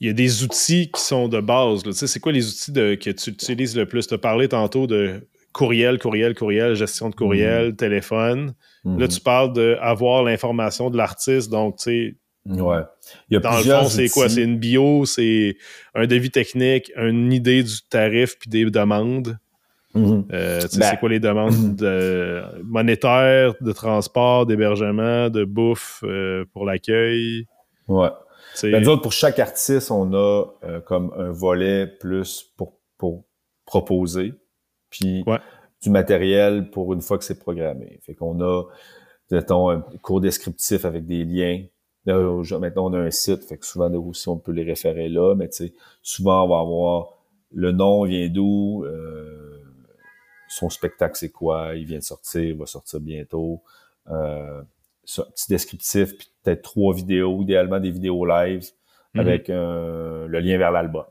il 0.00 0.06
y 0.08 0.10
a 0.10 0.12
des 0.12 0.42
outils 0.44 0.90
qui 0.90 1.00
sont 1.00 1.28
de 1.28 1.40
base. 1.40 1.84
là. 1.86 1.92
Tu 1.92 1.98
sais, 1.98 2.06
c'est 2.06 2.20
quoi 2.20 2.32
les 2.32 2.46
outils 2.48 2.72
de, 2.72 2.94
que 2.94 3.10
tu 3.10 3.30
utilises 3.30 3.76
le 3.76 3.86
plus? 3.86 4.06
Tu 4.06 4.14
as 4.14 4.18
parlé 4.18 4.48
tantôt 4.48 4.86
de 4.86 5.26
courriel, 5.52 5.98
courriel, 5.98 6.34
courriel, 6.34 6.74
gestion 6.74 7.10
de 7.10 7.14
courriel, 7.14 7.76
téléphone. 7.76 8.54
Mhm. 8.84 8.98
Là, 8.98 9.08
tu 9.08 9.20
parles 9.20 9.52
d'avoir 9.52 10.24
l'information 10.24 10.90
de 10.90 10.96
l'artiste. 10.96 11.50
Donc, 11.50 11.76
tu 11.78 11.82
sais, 11.84 12.16
Ouais. 12.46 12.82
Il 13.30 13.34
y 13.34 13.36
a 13.38 13.40
dans 13.40 13.56
le 13.56 13.62
fond, 13.62 13.84
c'est 13.88 14.10
quoi? 14.10 14.28
C'est 14.28 14.42
une 14.42 14.58
bio, 14.58 15.06
c'est 15.06 15.56
un 15.94 16.06
devis 16.06 16.30
technique, 16.30 16.92
une 16.94 17.32
idée 17.32 17.62
du 17.62 17.80
tarif 17.88 18.36
puis 18.38 18.50
des 18.50 18.66
demandes. 18.70 19.38
Mhm. 19.94 20.26
Euh, 20.30 20.60
tu 20.60 20.68
sais, 20.68 20.78
Ben- 20.78 20.90
c'est 20.90 20.96
quoi 20.98 21.08
les 21.08 21.20
demandes 21.20 21.74
de, 21.76 22.42
monétaires, 22.62 23.54
de 23.62 23.72
transport, 23.72 24.44
d'hébergement, 24.44 25.30
de 25.30 25.44
bouffe 25.44 26.04
euh, 26.04 26.44
pour 26.52 26.66
l'accueil? 26.66 27.46
Ouais. 27.88 28.08
Ben, 28.62 28.82
nous 28.82 28.88
autres, 28.88 29.02
pour 29.02 29.12
chaque 29.12 29.38
artiste, 29.38 29.90
on 29.90 30.12
a 30.14 30.44
euh, 30.64 30.80
comme 30.80 31.12
un 31.16 31.30
volet 31.30 31.86
plus 31.86 32.42
pour, 32.56 32.78
pour 32.98 33.24
proposer, 33.66 34.34
puis 34.90 35.22
Ouais. 35.26 35.38
du 35.82 35.90
matériel 35.90 36.70
pour 36.70 36.92
une 36.94 37.00
fois 37.00 37.18
que 37.18 37.24
c'est 37.24 37.38
programmé. 37.38 37.98
Fait 38.02 38.14
qu'on 38.14 38.40
a, 38.40 38.64
mettons, 39.30 39.70
un 39.70 39.80
cours 40.02 40.20
descriptif 40.20 40.84
avec 40.84 41.06
des 41.06 41.24
liens. 41.24 41.64
Là, 42.06 42.42
maintenant, 42.58 42.90
on 42.90 42.92
a 42.92 42.98
un 42.98 43.10
site, 43.10 43.44
fait 43.44 43.56
que 43.56 43.64
souvent 43.64 43.90
aussi, 43.94 44.28
on 44.28 44.36
peut 44.38 44.52
les 44.52 44.62
référer 44.64 45.08
là, 45.08 45.34
mais 45.34 45.48
tu 45.48 45.68
sais, 45.68 45.74
souvent, 46.02 46.44
on 46.44 46.48
va 46.48 46.58
avoir 46.60 47.08
le 47.50 47.72
nom 47.72 48.04
vient 48.04 48.28
d'où, 48.28 48.84
euh, 48.84 49.62
son 50.48 50.68
spectacle 50.68 51.16
c'est 51.16 51.30
quoi, 51.30 51.74
il 51.74 51.86
vient 51.86 51.98
de 51.98 52.04
sortir, 52.04 52.42
il 52.42 52.56
va 52.56 52.66
sortir 52.66 53.00
bientôt. 53.00 53.62
Euh, 54.10 54.60
un 55.18 55.30
petit 55.30 55.48
descriptif, 55.48 56.16
puis 56.16 56.28
peut-être 56.42 56.62
trois 56.62 56.94
vidéos, 56.94 57.42
idéalement 57.42 57.80
des 57.80 57.90
vidéos 57.90 58.24
live 58.26 58.64
Mhm. 59.14 59.20
avec 59.20 59.48
euh, 59.50 60.26
le 60.26 60.40
lien 60.40 60.58
vers 60.58 60.72
l'album. 60.72 61.04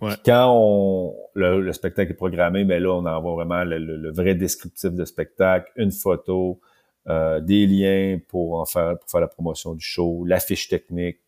Ouais. 0.00 0.12
Quand 0.24 0.52
on, 0.54 1.14
le, 1.34 1.60
le 1.60 1.72
spectacle 1.72 2.12
est 2.12 2.16
programmé, 2.16 2.64
mais 2.64 2.78
là, 2.78 2.92
on 2.92 3.04
envoie 3.04 3.34
vraiment 3.34 3.64
le, 3.64 3.78
le- 3.78 3.96
le 3.96 4.12
vrai 4.12 4.34
descriptif 4.36 4.90
de 4.92 5.04
spectacle, 5.04 5.70
une 5.76 5.90
photo, 5.90 6.60
euh, 7.08 7.40
des 7.40 7.66
liens 7.66 8.18
pour 8.28 8.60
en 8.60 8.64
faire, 8.66 8.96
pour 8.98 9.10
faire 9.10 9.20
la 9.20 9.26
promotion 9.26 9.74
du 9.74 9.84
show, 9.84 10.24
la 10.24 10.38
fiche 10.38 10.68
technique 10.68 11.18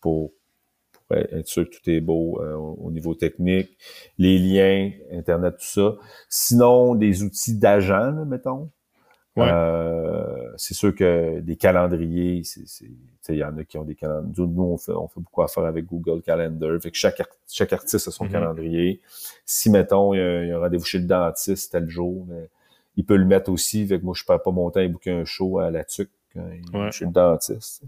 pour, 0.00 0.30
pour 0.92 1.16
être 1.16 1.48
sûr 1.48 1.68
que 1.68 1.74
tout 1.76 1.90
est 1.90 2.00
beau 2.00 2.40
euh, 2.40 2.54
au 2.54 2.74
au 2.84 2.90
niveau 2.92 3.14
technique, 3.16 3.76
les 4.18 4.38
liens, 4.38 4.92
Internet, 5.10 5.54
tout 5.58 5.66
ça. 5.66 5.96
Sinon, 6.28 6.94
des 6.94 7.24
outils 7.24 7.58
d'agent, 7.58 8.12
là, 8.12 8.24
mettons. 8.24 8.70
Ouais. 9.36 9.48
Euh, 9.50 10.52
c'est 10.56 10.74
sûr 10.74 10.94
que 10.94 11.40
des 11.40 11.56
calendriers, 11.56 12.42
il 13.28 13.34
y 13.34 13.44
en 13.44 13.56
a 13.58 13.64
qui 13.64 13.78
ont 13.78 13.84
des 13.84 13.96
calendriers. 13.96 14.46
Nous, 14.46 14.62
on 14.62 14.76
fait, 14.78 14.92
on 14.92 15.08
fait 15.08 15.20
beaucoup 15.20 15.42
affaire 15.42 15.64
avec 15.64 15.86
Google 15.86 16.22
Calendar. 16.22 16.80
Fait 16.80 16.90
que 16.92 16.96
chaque, 16.96 17.20
chaque 17.50 17.72
artiste 17.72 18.06
a 18.06 18.10
son 18.12 18.24
Mhm. 18.26 18.30
calendrier. 18.30 19.00
Si, 19.44 19.70
mettons, 19.70 20.14
il 20.14 20.18
y, 20.18 20.20
a, 20.20 20.42
il 20.44 20.48
y 20.48 20.52
a 20.52 20.56
un 20.56 20.60
rendez-vous 20.60 20.84
chez 20.84 20.98
le 20.98 21.06
dentiste 21.06 21.72
tel 21.72 21.88
jour, 21.88 22.26
mais 22.28 22.48
il 22.96 23.04
peut 23.04 23.16
le 23.16 23.24
mettre 23.24 23.50
aussi. 23.50 23.84
Fait 23.86 23.98
que 23.98 24.04
moi, 24.04 24.14
je 24.16 24.24
perds 24.24 24.42
pas 24.42 24.52
mon 24.52 24.70
temps 24.70 24.80
à 24.80 24.86
booker 24.86 25.10
un 25.10 25.24
show 25.24 25.58
à 25.58 25.70
la 25.72 25.82
tuque 25.84 26.10
Ouais. 26.36 26.90
chez 26.92 27.04
le 27.04 27.10
dentiste. 27.12 27.82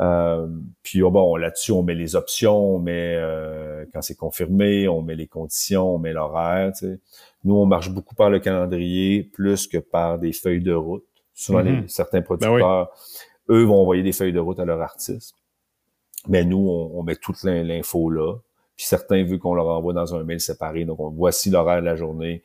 Euh, 0.00 0.46
puis 0.82 1.02
oh, 1.02 1.10
bon, 1.10 1.36
là-dessus, 1.36 1.72
on 1.72 1.82
met 1.82 1.94
les 1.94 2.16
options, 2.16 2.76
on 2.76 2.78
met 2.78 3.14
euh, 3.16 3.84
quand 3.92 4.02
c'est 4.02 4.14
confirmé, 4.14 4.88
on 4.88 5.02
met 5.02 5.14
les 5.14 5.26
conditions, 5.26 5.94
on 5.94 5.98
met 5.98 6.12
l'horaire. 6.12 6.72
Nous, 7.44 7.54
on 7.54 7.66
marche 7.66 7.90
beaucoup 7.90 8.14
par 8.14 8.30
le 8.30 8.38
calendrier 8.40 9.22
plus 9.22 9.66
que 9.66 9.78
par 9.78 10.18
des 10.18 10.32
feuilles 10.32 10.62
de 10.62 10.72
route. 10.72 11.04
Souvent, 11.34 11.62
Mhm. 11.62 11.82
les, 11.82 11.88
certains 11.88 12.22
producteurs, 12.22 12.90
eux, 13.50 13.62
vont 13.64 13.80
envoyer 13.82 14.02
des 14.02 14.12
feuilles 14.12 14.32
de 14.32 14.40
route 14.40 14.58
à 14.58 14.64
leur 14.64 14.80
artiste. 14.80 15.34
Mais 16.28 16.44
nous, 16.44 16.58
on, 16.68 16.98
on 16.98 17.02
met 17.02 17.16
toute 17.16 17.42
l'in- 17.44 17.62
l'info 17.62 18.10
là. 18.10 18.34
Puis 18.74 18.84
certains, 18.86 19.22
vu 19.22 19.38
qu'on 19.38 19.54
leur 19.54 19.68
envoie 19.68 19.92
dans 19.92 20.14
un 20.14 20.24
mail 20.24 20.40
séparé, 20.40 20.84
donc 20.84 20.98
on, 21.00 21.10
voici 21.10 21.50
l'horaire 21.50 21.80
de 21.80 21.86
la 21.86 21.96
journée, 21.96 22.42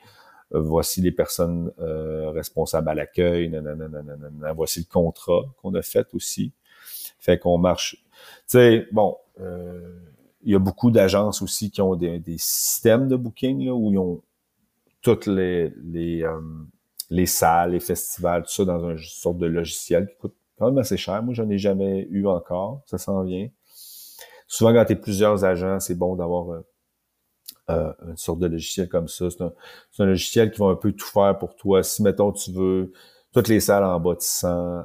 voici 0.59 1.01
les 1.01 1.11
personnes 1.11 1.71
euh, 1.79 2.29
responsables 2.31 2.89
à 2.89 2.93
l'accueil, 2.93 3.49
nanana, 3.49 4.53
voici 4.53 4.79
le 4.79 4.91
contrat 4.91 5.43
qu'on 5.61 5.73
a 5.75 5.81
fait 5.81 6.07
aussi. 6.13 6.51
Fait 7.19 7.37
qu'on 7.37 7.57
marche. 7.57 7.97
Tu 8.47 8.57
sais, 8.57 8.87
bon, 8.91 9.17
euh, 9.39 9.99
il 10.43 10.51
y 10.51 10.55
a 10.55 10.59
beaucoup 10.59 10.91
d'agences 10.91 11.41
aussi 11.41 11.71
qui 11.71 11.81
ont 11.81 11.95
des, 11.95 12.19
des 12.19 12.37
systèmes 12.37 13.07
de 13.07 13.15
booking 13.15 13.65
là, 13.65 13.73
où 13.73 13.91
ils 13.91 13.97
ont 13.97 14.21
toutes 15.01 15.27
les 15.27 15.71
les, 15.83 16.23
euh, 16.23 16.41
les 17.09 17.25
salles, 17.25 17.71
les 17.71 17.79
festivals, 17.79 18.43
tout 18.43 18.51
ça 18.51 18.65
dans 18.65 18.89
une 18.89 18.97
sorte 18.97 19.37
de 19.37 19.45
logiciel 19.45 20.07
qui 20.07 20.15
coûte 20.17 20.35
quand 20.57 20.67
même 20.67 20.77
assez 20.77 20.97
cher. 20.97 21.21
Moi, 21.23 21.33
j'en 21.33 21.49
ai 21.49 21.57
jamais 21.57 22.07
eu 22.11 22.25
encore. 22.27 22.81
Ça 22.85 22.97
s'en 22.97 23.23
vient. 23.23 23.49
Souvent, 24.47 24.73
quand 24.73 24.85
tu 24.85 24.93
es 24.93 24.95
plusieurs 24.95 25.45
agents, 25.45 25.79
c'est 25.79 25.95
bon 25.95 26.15
d'avoir 26.15 26.61
euh, 27.71 27.93
une 28.09 28.17
sorte 28.17 28.39
de 28.39 28.47
logiciel 28.47 28.89
comme 28.89 29.07
ça. 29.07 29.29
C'est 29.29 29.41
un, 30.01 30.05
logiciel 30.05 30.51
qui 30.51 30.59
va 30.59 30.67
un 30.67 30.75
peu 30.75 30.91
tout 30.91 31.07
faire 31.07 31.37
pour 31.37 31.55
toi. 31.55 31.83
Si, 31.83 32.03
mettons, 32.03 32.31
tu 32.31 32.51
veux 32.51 32.91
toutes 33.33 33.47
les 33.47 33.59
salles 33.59 33.83
en 33.83 33.99
bas 33.99 34.15
de 34.15 34.21
100 34.21 34.47
euh, 34.49 34.83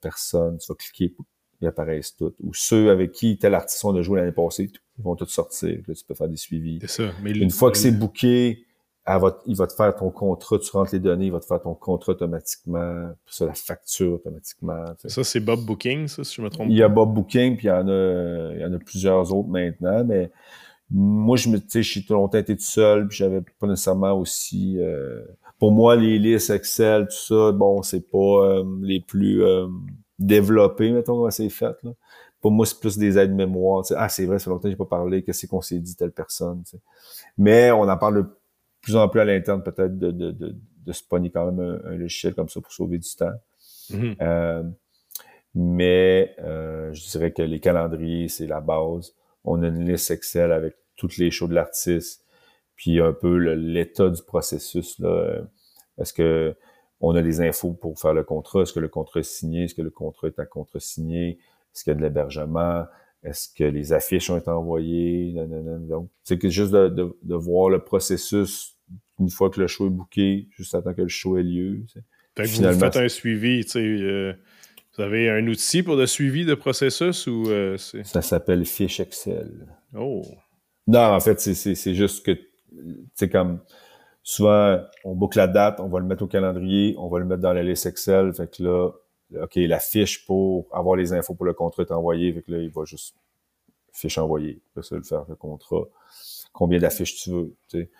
personnes, 0.00 0.58
tu 0.58 0.66
vas 0.68 0.74
cliquer, 0.74 1.14
ils 1.60 1.68
apparaissent 1.68 2.16
toutes. 2.16 2.36
Ou 2.42 2.52
ceux 2.52 2.90
avec 2.90 3.12
qui 3.12 3.38
tel 3.38 3.54
artiste 3.54 3.84
on 3.84 3.94
a 3.96 4.02
joué 4.02 4.20
l'année 4.20 4.32
passée, 4.32 4.70
ils 4.98 5.04
vont 5.04 5.16
tous 5.16 5.26
sortir. 5.26 5.78
Là, 5.86 5.94
tu 5.94 6.04
peux 6.04 6.14
faire 6.14 6.28
des 6.28 6.36
suivis. 6.36 6.78
c'est 6.82 7.02
ça. 7.02 7.10
Mais 7.22 7.30
Une 7.30 7.50
fois 7.50 7.70
que 7.70 7.78
c'est 7.78 7.92
booké, 7.92 8.66
elle 9.06 9.20
va, 9.20 9.40
il 9.46 9.56
va 9.56 9.66
te 9.68 9.74
faire 9.74 9.94
ton 9.94 10.10
contrat, 10.10 10.58
tu 10.58 10.70
rentres 10.72 10.92
les 10.92 10.98
données, 10.98 11.26
il 11.26 11.32
va 11.32 11.38
te 11.38 11.46
faire 11.46 11.60
ton 11.60 11.74
contrat 11.74 12.12
automatiquement, 12.12 13.08
puis 13.24 13.34
ça, 13.36 13.46
la 13.46 13.54
facture 13.54 14.14
automatiquement. 14.14 14.84
tu 15.00 15.02
sais. 15.02 15.08
Ça, 15.10 15.22
c'est 15.24 15.38
Bob 15.38 15.60
Booking, 15.64 16.08
ça, 16.08 16.24
si 16.24 16.34
je 16.34 16.42
me 16.42 16.50
trompe 16.50 16.66
Il 16.68 16.76
y 16.76 16.82
a 16.82 16.88
Bob 16.88 17.14
Booking, 17.14 17.56
puis 17.56 17.68
il 17.68 17.70
y 17.70 17.72
en 17.72 17.86
a, 17.86 18.52
il 18.54 18.60
y 18.60 18.64
en 18.64 18.72
a 18.72 18.78
plusieurs 18.78 19.32
autres 19.32 19.48
maintenant, 19.48 20.04
mais 20.04 20.32
moi, 20.90 21.36
je 21.36 21.48
me, 21.48 21.58
tu 21.58 21.66
sais, 21.68 21.82
j'ai 21.82 22.04
tout 22.04 22.14
longtemps 22.14 22.38
été 22.38 22.56
tout 22.56 22.62
seul, 22.62 23.08
puis 23.08 23.18
j'avais 23.18 23.40
pas 23.58 23.66
nécessairement 23.66 24.12
aussi, 24.12 24.78
euh, 24.78 25.22
pour 25.58 25.72
moi, 25.72 25.96
les 25.96 26.18
listes 26.18 26.50
Excel, 26.50 27.06
tout 27.08 27.34
ça, 27.34 27.52
bon, 27.52 27.82
c'est 27.82 28.08
pas 28.08 28.18
euh, 28.18 28.64
les 28.82 29.00
plus 29.00 29.42
euh, 29.42 29.66
développés, 30.18 30.92
mettons, 30.92 31.16
comment 31.16 31.30
c'est 31.30 31.48
fait, 31.48 31.76
là. 31.82 31.92
Pour 32.40 32.52
moi, 32.52 32.66
c'est 32.66 32.78
plus 32.78 32.96
des 32.98 33.18
aides-mémoire. 33.18 33.82
tu 33.82 33.88
sais. 33.88 33.94
Ah, 33.98 34.08
c'est 34.08 34.26
vrai, 34.26 34.38
ça 34.38 34.44
fait 34.44 34.50
longtemps 34.50 34.62
que 34.64 34.70
j'ai 34.70 34.76
pas 34.76 34.84
parlé, 34.84 35.22
qu'est-ce 35.22 35.46
qu'on 35.46 35.62
s'est 35.62 35.80
dit 35.80 35.96
telle 35.96 36.12
personne, 36.12 36.62
tu 36.64 36.76
sais. 36.76 36.82
Mais 37.38 37.72
on 37.72 37.88
en 37.88 37.96
parle 37.96 38.16
de 38.22 38.28
plus 38.80 38.94
en 38.94 39.08
plus 39.08 39.20
à 39.20 39.24
l'interne, 39.24 39.62
peut-être, 39.62 39.98
de, 39.98 40.12
de, 40.12 40.30
de, 40.30 40.54
de 40.84 40.92
se 40.92 41.02
pogner 41.02 41.30
quand 41.30 41.50
même 41.50 41.58
un, 41.58 41.90
un 41.90 41.96
logiciel 41.96 42.34
comme 42.34 42.48
ça 42.48 42.60
pour 42.60 42.70
sauver 42.70 42.98
du 42.98 43.08
temps. 43.16 43.32
Mhm. 43.90 44.16
Euh, 44.20 44.62
mais 45.54 46.36
euh, 46.40 46.92
je 46.92 47.10
dirais 47.10 47.32
que 47.32 47.42
les 47.42 47.60
calendriers, 47.60 48.28
c'est 48.28 48.46
la 48.46 48.60
base. 48.60 49.14
On 49.46 49.62
a 49.62 49.68
une 49.68 49.88
liste 49.88 50.10
Excel 50.10 50.52
avec 50.52 50.74
toutes 50.96 51.16
les 51.16 51.30
shows 51.30 51.48
de 51.48 51.54
l'artiste, 51.54 52.24
puis 52.74 53.00
un 53.00 53.12
peu 53.12 53.36
l'état 53.36 54.10
du 54.10 54.22
processus. 54.22 55.00
Est-ce 55.98 56.12
que 56.12 56.54
on 57.00 57.14
a 57.14 57.20
les 57.20 57.40
infos 57.40 57.72
pour 57.72 57.98
faire 57.98 58.14
le 58.14 58.24
contrat? 58.24 58.62
Est-ce 58.62 58.72
que 58.72 58.80
le 58.80 58.88
contrat 58.88 59.20
est 59.20 59.22
signé? 59.22 59.64
Est-ce 59.64 59.74
que 59.74 59.82
le 59.82 59.90
contrat 59.90 60.28
est 60.28 60.38
à 60.38 60.46
contre-signé? 60.46 61.38
Est-ce 61.74 61.84
qu'il 61.84 61.92
y 61.92 61.96
a 61.96 61.98
de 61.98 62.02
l'hébergement? 62.02 62.86
Est-ce 63.22 63.48
que 63.54 63.64
les 63.64 63.92
affiches 63.92 64.30
ont 64.30 64.36
été 64.38 64.50
envoyées? 64.50 65.34
Donc, 65.88 66.08
c'est 66.22 66.48
juste 66.48 66.72
de, 66.72 66.88
de, 66.88 67.16
de 67.22 67.34
voir 67.34 67.70
le 67.70 67.80
processus 67.80 68.76
une 69.18 69.30
fois 69.30 69.50
que 69.50 69.60
le 69.60 69.66
show 69.66 69.86
est 69.86 69.90
booké, 69.90 70.48
juste 70.50 70.74
attends 70.74 70.94
que 70.94 71.02
le 71.02 71.08
show 71.08 71.38
ait 71.38 71.42
lieu. 71.42 71.82
Fait 72.36 72.44
que 72.44 72.48
vous 72.48 72.78
faites 72.78 72.96
un 72.96 73.08
suivi, 73.08 73.64
tu 73.64 73.70
sais. 73.70 73.78
euh, 73.80 74.32
vous 74.96 75.02
avez 75.02 75.30
un 75.30 75.46
outil 75.46 75.82
pour 75.82 75.96
le 75.96 76.06
suivi 76.06 76.44
de 76.44 76.54
processus 76.54 77.26
ou 77.26 77.44
euh, 77.48 77.76
c'est? 77.76 78.04
Ça 78.04 78.22
s'appelle 78.22 78.64
fiche 78.64 79.00
Excel. 79.00 79.66
Oh. 79.96 80.22
Non, 80.86 81.00
en 81.14 81.20
fait, 81.20 81.40
c'est, 81.40 81.54
c'est, 81.54 81.74
c'est 81.74 81.94
juste 81.94 82.24
que, 82.24 82.38
c'est 83.14 83.28
comme, 83.28 83.60
souvent, 84.22 84.80
on 85.04 85.14
boucle 85.14 85.38
la 85.38 85.48
date, 85.48 85.80
on 85.80 85.88
va 85.88 85.98
le 86.00 86.06
mettre 86.06 86.22
au 86.22 86.26
calendrier, 86.28 86.94
on 86.98 87.08
va 87.08 87.18
le 87.18 87.24
mettre 87.24 87.42
dans 87.42 87.52
la 87.52 87.62
liste 87.62 87.86
Excel, 87.86 88.32
fait 88.32 88.50
que 88.56 88.62
là, 88.62 88.90
OK, 89.42 89.56
la 89.56 89.80
fiche 89.80 90.24
pour 90.24 90.66
avoir 90.72 90.94
les 90.96 91.12
infos 91.12 91.34
pour 91.34 91.46
le 91.46 91.52
contrat 91.54 91.82
est 91.82 91.90
envoyée, 91.92 92.32
fait 92.32 92.42
que 92.42 92.52
là, 92.52 92.58
il 92.58 92.70
va 92.70 92.84
juste 92.84 93.16
fiche 93.92 94.18
envoyée, 94.18 94.60
là, 94.76 94.82
ça, 94.82 94.94
le 94.96 95.02
faire 95.02 95.24
le 95.28 95.34
contrat. 95.34 95.84
Combien 96.52 96.78
d'affiches 96.78 97.16
tu 97.22 97.30
veux, 97.30 97.54
tu 97.68 97.80
sais. 97.80 97.90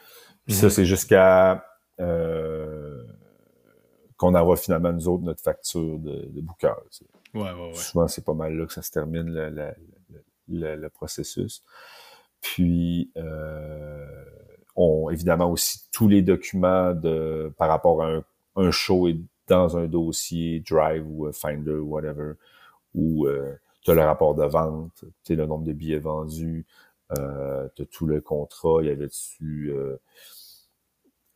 Puis 0.44 0.54
ça, 0.54 0.66
Mhm. 0.66 0.70
c'est 0.70 0.84
jusqu'à 0.84 1.64
euh, 1.98 3.02
qu'on 4.16 4.34
envoie 4.34 4.56
finalement, 4.56 4.92
nous 4.92 5.08
autres, 5.08 5.24
notre 5.24 5.42
facture 5.42 5.98
de, 5.98 6.26
de. 6.26 6.40
Ouais, 7.34 7.42
ouais, 7.52 7.66
ouais. 7.68 7.74
Souvent, 7.74 8.08
c'est 8.08 8.24
pas 8.24 8.34
mal 8.34 8.56
là 8.56 8.66
que 8.66 8.72
ça 8.72 8.82
se 8.82 8.90
termine 8.90 9.30
le, 9.30 9.50
le, 9.50 9.70
le- 10.10 10.24
le- 10.48 10.76
le 10.76 10.88
processus. 10.90 11.62
Puis, 12.40 13.10
euh, 13.16 14.06
on, 14.76 15.10
évidemment 15.10 15.50
aussi 15.50 15.80
tous 15.92 16.08
les 16.08 16.22
documents 16.22 16.92
de 16.94 17.52
par 17.58 17.68
rapport 17.68 18.02
à 18.02 18.08
un, 18.10 18.24
un 18.56 18.70
show 18.70 19.08
est 19.08 19.18
dans 19.48 19.76
un 19.76 19.86
dossier 19.86 20.60
Drive 20.60 21.06
ou 21.08 21.30
Finder 21.32 21.72
ou 21.72 21.90
whatever, 21.94 22.32
où 22.94 23.26
tu 23.82 23.90
as 23.90 23.94
le 23.94 24.02
rapport 24.02 24.34
de 24.34 24.44
vente, 24.44 25.04
tu 25.24 25.36
le 25.36 25.46
nombre 25.46 25.64
de 25.64 25.72
billets 25.72 25.98
vendus, 25.98 26.66
euh, 27.18 27.68
tu 27.76 27.82
as 27.82 27.86
tout 27.86 28.06
le 28.06 28.20
contrat, 28.20 28.78
il 28.82 28.88
y 28.88 28.90
avait 28.90 29.06
dessus, 29.06 29.70
euh, 29.72 29.96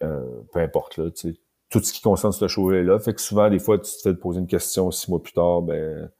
euh, 0.02 0.40
peu 0.52 0.60
importe, 0.60 0.96
là, 0.96 1.10
tu 1.10 1.32
sais, 1.32 1.40
tout 1.70 1.80
ce 1.82 1.92
qui 1.92 2.02
concerne 2.02 2.32
ce 2.32 2.48
show-là. 2.48 2.98
Fait 2.98 3.14
que 3.14 3.20
souvent, 3.20 3.48
des 3.48 3.58
fois, 3.58 3.78
tu 3.78 3.90
te 3.90 4.02
fais 4.02 4.14
poser 4.14 4.40
une 4.40 4.46
question 4.46 4.90
six 4.90 5.08
mois 5.08 5.22
plus 5.22 5.32
tard, 5.32 5.62
ben, 5.62 6.10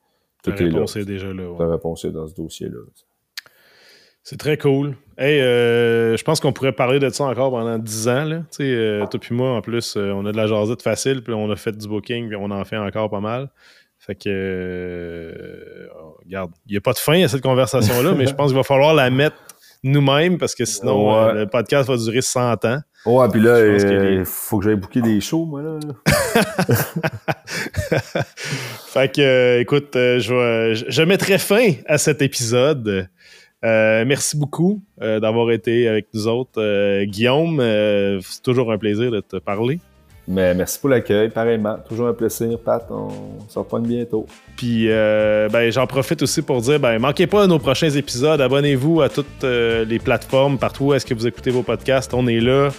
tout 0.42 0.50
est 0.50 0.70
là. 0.70 0.84
est 0.84 1.04
déjà 1.04 1.32
là. 1.32 1.54
Ta 1.58 1.68
réponse 1.68 2.04
est 2.04 2.10
dans 2.10 2.26
ce 2.26 2.34
dossier-là. 2.34 2.78
C'est 4.22 4.38
très 4.38 4.58
cool. 4.58 4.96
Hey, 5.18 5.40
euh, 5.40 6.16
je 6.16 6.22
pense 6.22 6.40
qu'on 6.40 6.52
pourrait 6.52 6.72
parler 6.72 6.98
de 6.98 7.08
ça 7.08 7.24
encore 7.24 7.50
pendant 7.50 7.78
10 7.78 8.08
ans. 8.08 8.24
Là. 8.24 8.42
Euh, 8.60 9.06
toi 9.06 9.20
puis 9.20 9.34
moi, 9.34 9.56
en 9.56 9.60
plus, 9.60 9.96
euh, 9.96 10.12
on 10.12 10.26
a 10.26 10.32
de 10.32 10.36
la 10.36 10.46
jasette 10.46 10.82
facile, 10.82 11.22
puis 11.22 11.32
on 11.34 11.50
a 11.50 11.56
fait 11.56 11.72
du 11.72 11.88
booking, 11.88 12.28
puis 12.28 12.36
on 12.36 12.50
en 12.50 12.64
fait 12.64 12.76
encore 12.76 13.10
pas 13.10 13.20
mal. 13.20 13.50
Fait 13.98 14.14
que, 14.14 15.88
regarde, 16.24 16.52
il 16.66 16.72
n'y 16.72 16.76
a 16.78 16.80
pas 16.80 16.92
de 16.92 16.98
fin 16.98 17.22
à 17.22 17.28
cette 17.28 17.42
conversation-là, 17.42 18.12
mais 18.14 18.26
je 18.26 18.34
pense 18.36 18.48
qu'il 18.48 18.56
va 18.56 18.62
falloir 18.62 18.94
la 18.94 19.10
mettre 19.10 19.36
nous-mêmes 19.82 20.38
parce 20.38 20.54
que 20.54 20.64
sinon, 20.64 21.32
le 21.32 21.46
podcast 21.46 21.88
va 21.88 21.96
durer 21.96 22.22
100 22.22 22.64
ans. 22.64 22.80
Ouais, 23.06 23.28
puis 23.30 23.40
là, 23.40 23.66
il 23.66 24.24
faut 24.24 24.58
que 24.58 24.64
j'aille 24.64 24.76
booker 24.76 25.00
des 25.00 25.20
shows, 25.20 25.46
moi, 25.46 25.62
là. 25.62 25.78
fait 28.92 29.14
que, 29.14 29.60
écoute, 29.60 29.90
je, 29.94 30.84
je 30.88 31.02
mettrai 31.02 31.38
fin 31.38 31.72
à 31.86 31.98
cet 31.98 32.22
épisode. 32.22 33.08
Euh, 33.62 34.06
merci 34.06 34.38
beaucoup 34.38 34.82
euh, 35.02 35.20
d'avoir 35.20 35.50
été 35.50 35.86
avec 35.86 36.08
nous 36.14 36.28
autres. 36.28 36.62
Euh, 36.62 37.04
Guillaume, 37.04 37.58
c'est 38.22 38.42
toujours 38.42 38.72
un 38.72 38.78
plaisir 38.78 39.10
de 39.10 39.20
te 39.20 39.36
parler. 39.36 39.80
Mais 40.28 40.54
merci 40.54 40.78
pour 40.78 40.90
l'accueil, 40.90 41.28
pareillement. 41.28 41.76
Toujours 41.88 42.08
un 42.08 42.12
plaisir, 42.12 42.58
Pat. 42.58 42.86
On 42.90 43.08
se 43.48 43.58
reprend 43.58 43.80
bientôt. 43.80 44.26
Puis, 44.56 44.86
ben, 44.88 45.70
j'en 45.70 45.86
profite 45.86 46.22
aussi 46.22 46.42
pour 46.42 46.60
dire, 46.60 46.78
ben, 46.78 46.98
manquez 46.98 47.26
pas 47.26 47.46
nos 47.46 47.58
prochains 47.58 47.90
épisodes. 47.90 48.40
Abonnez-vous 48.40 49.00
à 49.00 49.08
toutes 49.08 49.42
les 49.42 49.98
plateformes, 49.98 50.58
partout 50.58 50.84
où 50.84 50.94
est-ce 50.94 51.04
que 51.04 51.14
vous 51.14 51.26
écoutez 51.26 51.50
vos 51.50 51.62
podcasts. 51.62 52.14
On 52.14 52.26
est 52.28 52.40
là. 52.40 52.70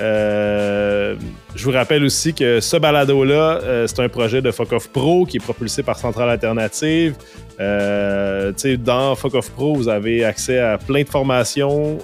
Euh, 0.00 1.14
je 1.54 1.64
vous 1.64 1.72
rappelle 1.72 2.02
aussi 2.04 2.32
que 2.32 2.60
ce 2.60 2.76
balado-là, 2.76 3.60
euh, 3.62 3.86
c'est 3.86 4.00
un 4.00 4.08
projet 4.08 4.40
de 4.40 4.50
Fuck 4.50 4.70
Pro 4.92 5.26
qui 5.26 5.36
est 5.36 5.40
propulsé 5.40 5.82
par 5.82 5.98
Centrale 5.98 6.30
Alternative. 6.30 7.14
Euh, 7.58 8.52
dans 8.78 9.14
Fuck 9.14 9.32
Pro, 9.50 9.74
vous 9.74 9.88
avez 9.88 10.24
accès 10.24 10.58
à 10.58 10.78
plein 10.78 11.02
de 11.02 11.08
formations, 11.08 11.98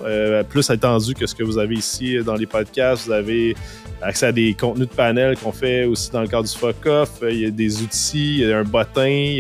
plus 0.50 0.68
étendues 0.68 1.14
que 1.14 1.26
ce 1.26 1.34
que 1.34 1.42
vous 1.42 1.58
avez 1.58 1.76
ici 1.76 2.18
dans 2.24 2.34
les 2.34 2.46
podcasts. 2.46 3.06
Vous 3.06 3.12
avez 3.12 3.56
accès 4.02 4.26
à 4.26 4.32
des 4.32 4.54
contenus 4.54 4.88
de 4.88 4.94
panel 4.94 5.36
qu'on 5.36 5.52
fait 5.52 5.84
aussi 5.84 6.10
dans 6.10 6.20
le 6.20 6.28
cadre 6.28 6.48
du 6.48 6.56
Fuck 6.56 6.84
Off. 6.86 7.10
Il 7.22 7.40
y 7.40 7.46
a 7.46 7.50
des 7.50 7.82
outils, 7.82 8.38
il 8.38 8.48
y 8.48 8.52
a 8.52 8.58
un 8.58 8.64
bottin 8.64 9.38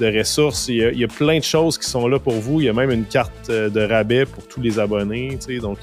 de 0.00 0.18
ressources. 0.18 0.68
Il 0.68 0.76
y, 0.76 1.04
a, 1.04 1.08
plein 1.08 1.38
de 1.38 1.44
choses 1.44 1.78
qui 1.78 1.88
sont 1.88 2.08
là 2.08 2.18
pour 2.18 2.34
vous. 2.34 2.60
Il 2.60 2.64
y 2.64 2.68
a 2.68 2.72
même 2.72 2.90
une 2.90 3.04
carte 3.04 3.50
de 3.50 3.80
rabais 3.80 4.26
pour 4.26 4.46
tous 4.48 4.60
les 4.60 4.78
abonnés. 4.78 5.38
Donc, 5.60 5.78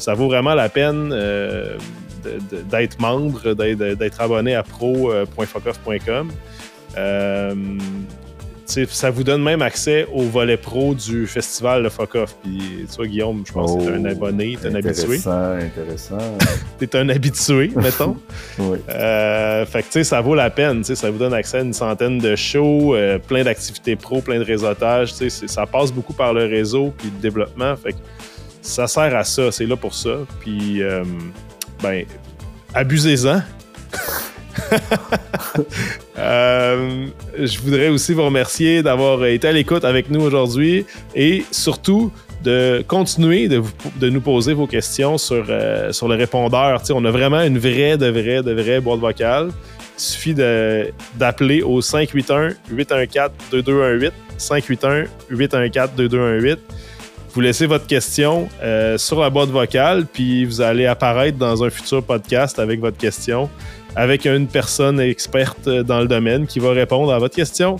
ça 0.00 0.14
vaut 0.14 0.28
vraiment 0.28 0.54
la 0.54 0.68
peine 0.68 1.10
euh, 1.12 1.76
d'être 2.70 2.98
membre, 3.00 3.52
d'être 3.54 4.20
abonné 4.20 4.54
à 4.54 4.62
pro.focoff.com. 4.62 6.30
Euh, 6.96 7.54
ça 8.70 9.10
vous 9.10 9.24
donne 9.24 9.42
même 9.42 9.62
accès 9.62 10.06
au 10.12 10.22
volet 10.22 10.56
pro 10.56 10.94
du 10.94 11.26
festival 11.26 11.82
de 11.82 11.88
Fuck 11.88 12.14
Off. 12.14 12.36
Puis, 12.42 12.86
toi, 12.94 13.06
Guillaume, 13.06 13.44
je 13.46 13.52
pense 13.52 13.76
que 13.76 13.82
tu 13.82 13.88
es 13.88 13.96
un 13.96 14.04
oh, 14.04 14.08
abonné, 14.08 14.56
tu 14.60 14.66
es 14.66 14.70
un 14.70 14.74
habitué. 14.74 15.16
Intéressant, 15.16 15.52
intéressant. 15.54 16.38
tu 16.78 16.84
es 16.84 16.96
un 16.96 17.08
habitué, 17.08 17.70
mettons. 17.76 18.16
oui. 18.58 18.78
Euh, 18.88 19.66
fait 19.66 19.82
que, 19.82 19.86
tu 19.86 19.92
sais, 19.92 20.04
ça 20.04 20.20
vaut 20.20 20.34
la 20.34 20.50
peine. 20.50 20.84
Ça 20.84 21.10
vous 21.10 21.18
donne 21.18 21.34
accès 21.34 21.58
à 21.58 21.60
une 21.62 21.72
centaine 21.72 22.18
de 22.18 22.36
shows, 22.36 22.96
plein 23.26 23.44
d'activités 23.44 23.96
pro, 23.96 24.20
plein 24.20 24.38
de 24.38 24.44
réseautage. 24.44 25.12
Ça 25.12 25.66
passe 25.66 25.92
beaucoup 25.92 26.14
par 26.14 26.32
le 26.32 26.44
réseau 26.44 26.92
puis 26.96 27.10
le 27.14 27.20
développement. 27.20 27.76
Fait 27.76 27.92
que, 27.92 27.98
ça 28.62 28.86
sert 28.86 29.14
à 29.16 29.24
ça, 29.24 29.50
c'est 29.50 29.66
là 29.66 29.76
pour 29.76 29.94
ça. 29.94 30.10
Puis, 30.40 30.82
euh, 30.82 31.04
ben, 31.82 32.04
abusez-en. 32.74 33.42
Euh, 36.18 37.06
je 37.38 37.58
voudrais 37.60 37.88
aussi 37.88 38.12
vous 38.12 38.24
remercier 38.24 38.82
d'avoir 38.82 39.24
été 39.24 39.48
à 39.48 39.52
l'écoute 39.52 39.86
avec 39.86 40.10
nous 40.10 40.20
aujourd'hui 40.20 40.84
et 41.14 41.46
surtout 41.50 42.12
de 42.44 42.84
continuer 42.86 43.48
de, 43.48 43.62
nous 44.10 44.20
poser 44.20 44.52
vos 44.52 44.66
questions 44.66 45.16
sur, 45.16 45.46
euh, 45.48 45.92
sur 45.92 46.08
le 46.08 46.16
répondeur. 46.16 46.82
on 46.90 47.04
a 47.06 47.10
vraiment 47.10 47.40
une 47.40 47.58
vraie, 47.58 47.96
de 47.96 48.08
vraie, 48.08 48.42
de 48.42 48.52
vraie 48.52 48.80
boîte 48.80 49.00
vocale. 49.00 49.48
Il 49.96 50.02
suffit 50.02 50.34
d'appeler 50.34 51.62
au 51.62 51.80
581-814-2218. 51.80 54.10
581-814-2218 54.38 56.58
vous 57.32 57.40
laissez 57.40 57.66
votre 57.66 57.86
question 57.86 58.48
euh, 58.60 58.98
sur 58.98 59.20
la 59.20 59.30
boîte 59.30 59.50
vocale, 59.50 60.04
puis 60.04 60.44
vous 60.44 60.60
allez 60.60 60.86
apparaître 60.86 61.38
dans 61.38 61.62
un 61.62 61.70
futur 61.70 62.02
podcast 62.02 62.58
avec 62.58 62.80
votre 62.80 62.96
question, 62.96 63.48
avec 63.96 64.26
une 64.26 64.46
personne 64.46 65.00
experte 65.00 65.68
dans 65.68 66.00
le 66.00 66.08
domaine 66.08 66.46
qui 66.46 66.58
va 66.58 66.70
répondre 66.70 67.12
à 67.12 67.18
votre 67.18 67.34
question. 67.34 67.76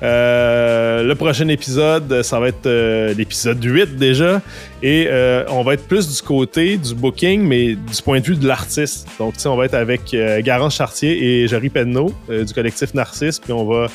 Euh, 0.00 1.02
le 1.02 1.14
prochain 1.16 1.48
épisode, 1.48 2.22
ça 2.22 2.38
va 2.38 2.48
être 2.48 2.66
euh, 2.66 3.12
l'épisode 3.14 3.62
8 3.62 3.96
déjà. 3.96 4.40
Et 4.82 5.08
on 5.48 5.62
va 5.62 5.74
être 5.74 5.88
plus 5.88 6.14
du 6.14 6.22
côté 6.22 6.76
du 6.76 6.94
booking, 6.94 7.42
mais 7.42 7.74
du 7.74 8.02
point 8.04 8.20
de 8.20 8.24
vue 8.24 8.36
de 8.36 8.46
l'artiste. 8.46 9.08
Donc, 9.18 9.34
on 9.44 9.56
va 9.56 9.64
être 9.64 9.74
avec 9.74 10.16
Garance 10.40 10.76
Chartier 10.76 11.42
et 11.42 11.48
Jerry 11.48 11.68
Penneau 11.68 12.12
du 12.28 12.54
collectif 12.54 12.94
Narcisse. 12.94 13.40
Puis 13.40 13.52
on 13.52 13.64
va 13.64 13.88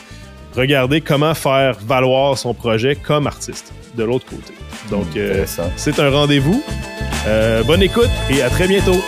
regarder 0.55 1.01
comment 1.01 1.33
faire 1.33 1.77
valoir 1.85 2.37
son 2.37 2.53
projet 2.53 2.95
comme 2.95 3.27
artiste 3.27 3.73
de 3.95 4.03
l'autre 4.03 4.25
côté. 4.25 4.53
Donc, 4.89 5.15
euh, 5.15 5.45
c'est 5.75 5.99
un 5.99 6.09
rendez-vous. 6.09 6.63
Euh, 7.27 7.63
bonne 7.63 7.83
écoute 7.83 8.09
et 8.29 8.41
à 8.41 8.49
très 8.49 8.67
bientôt. 8.67 9.01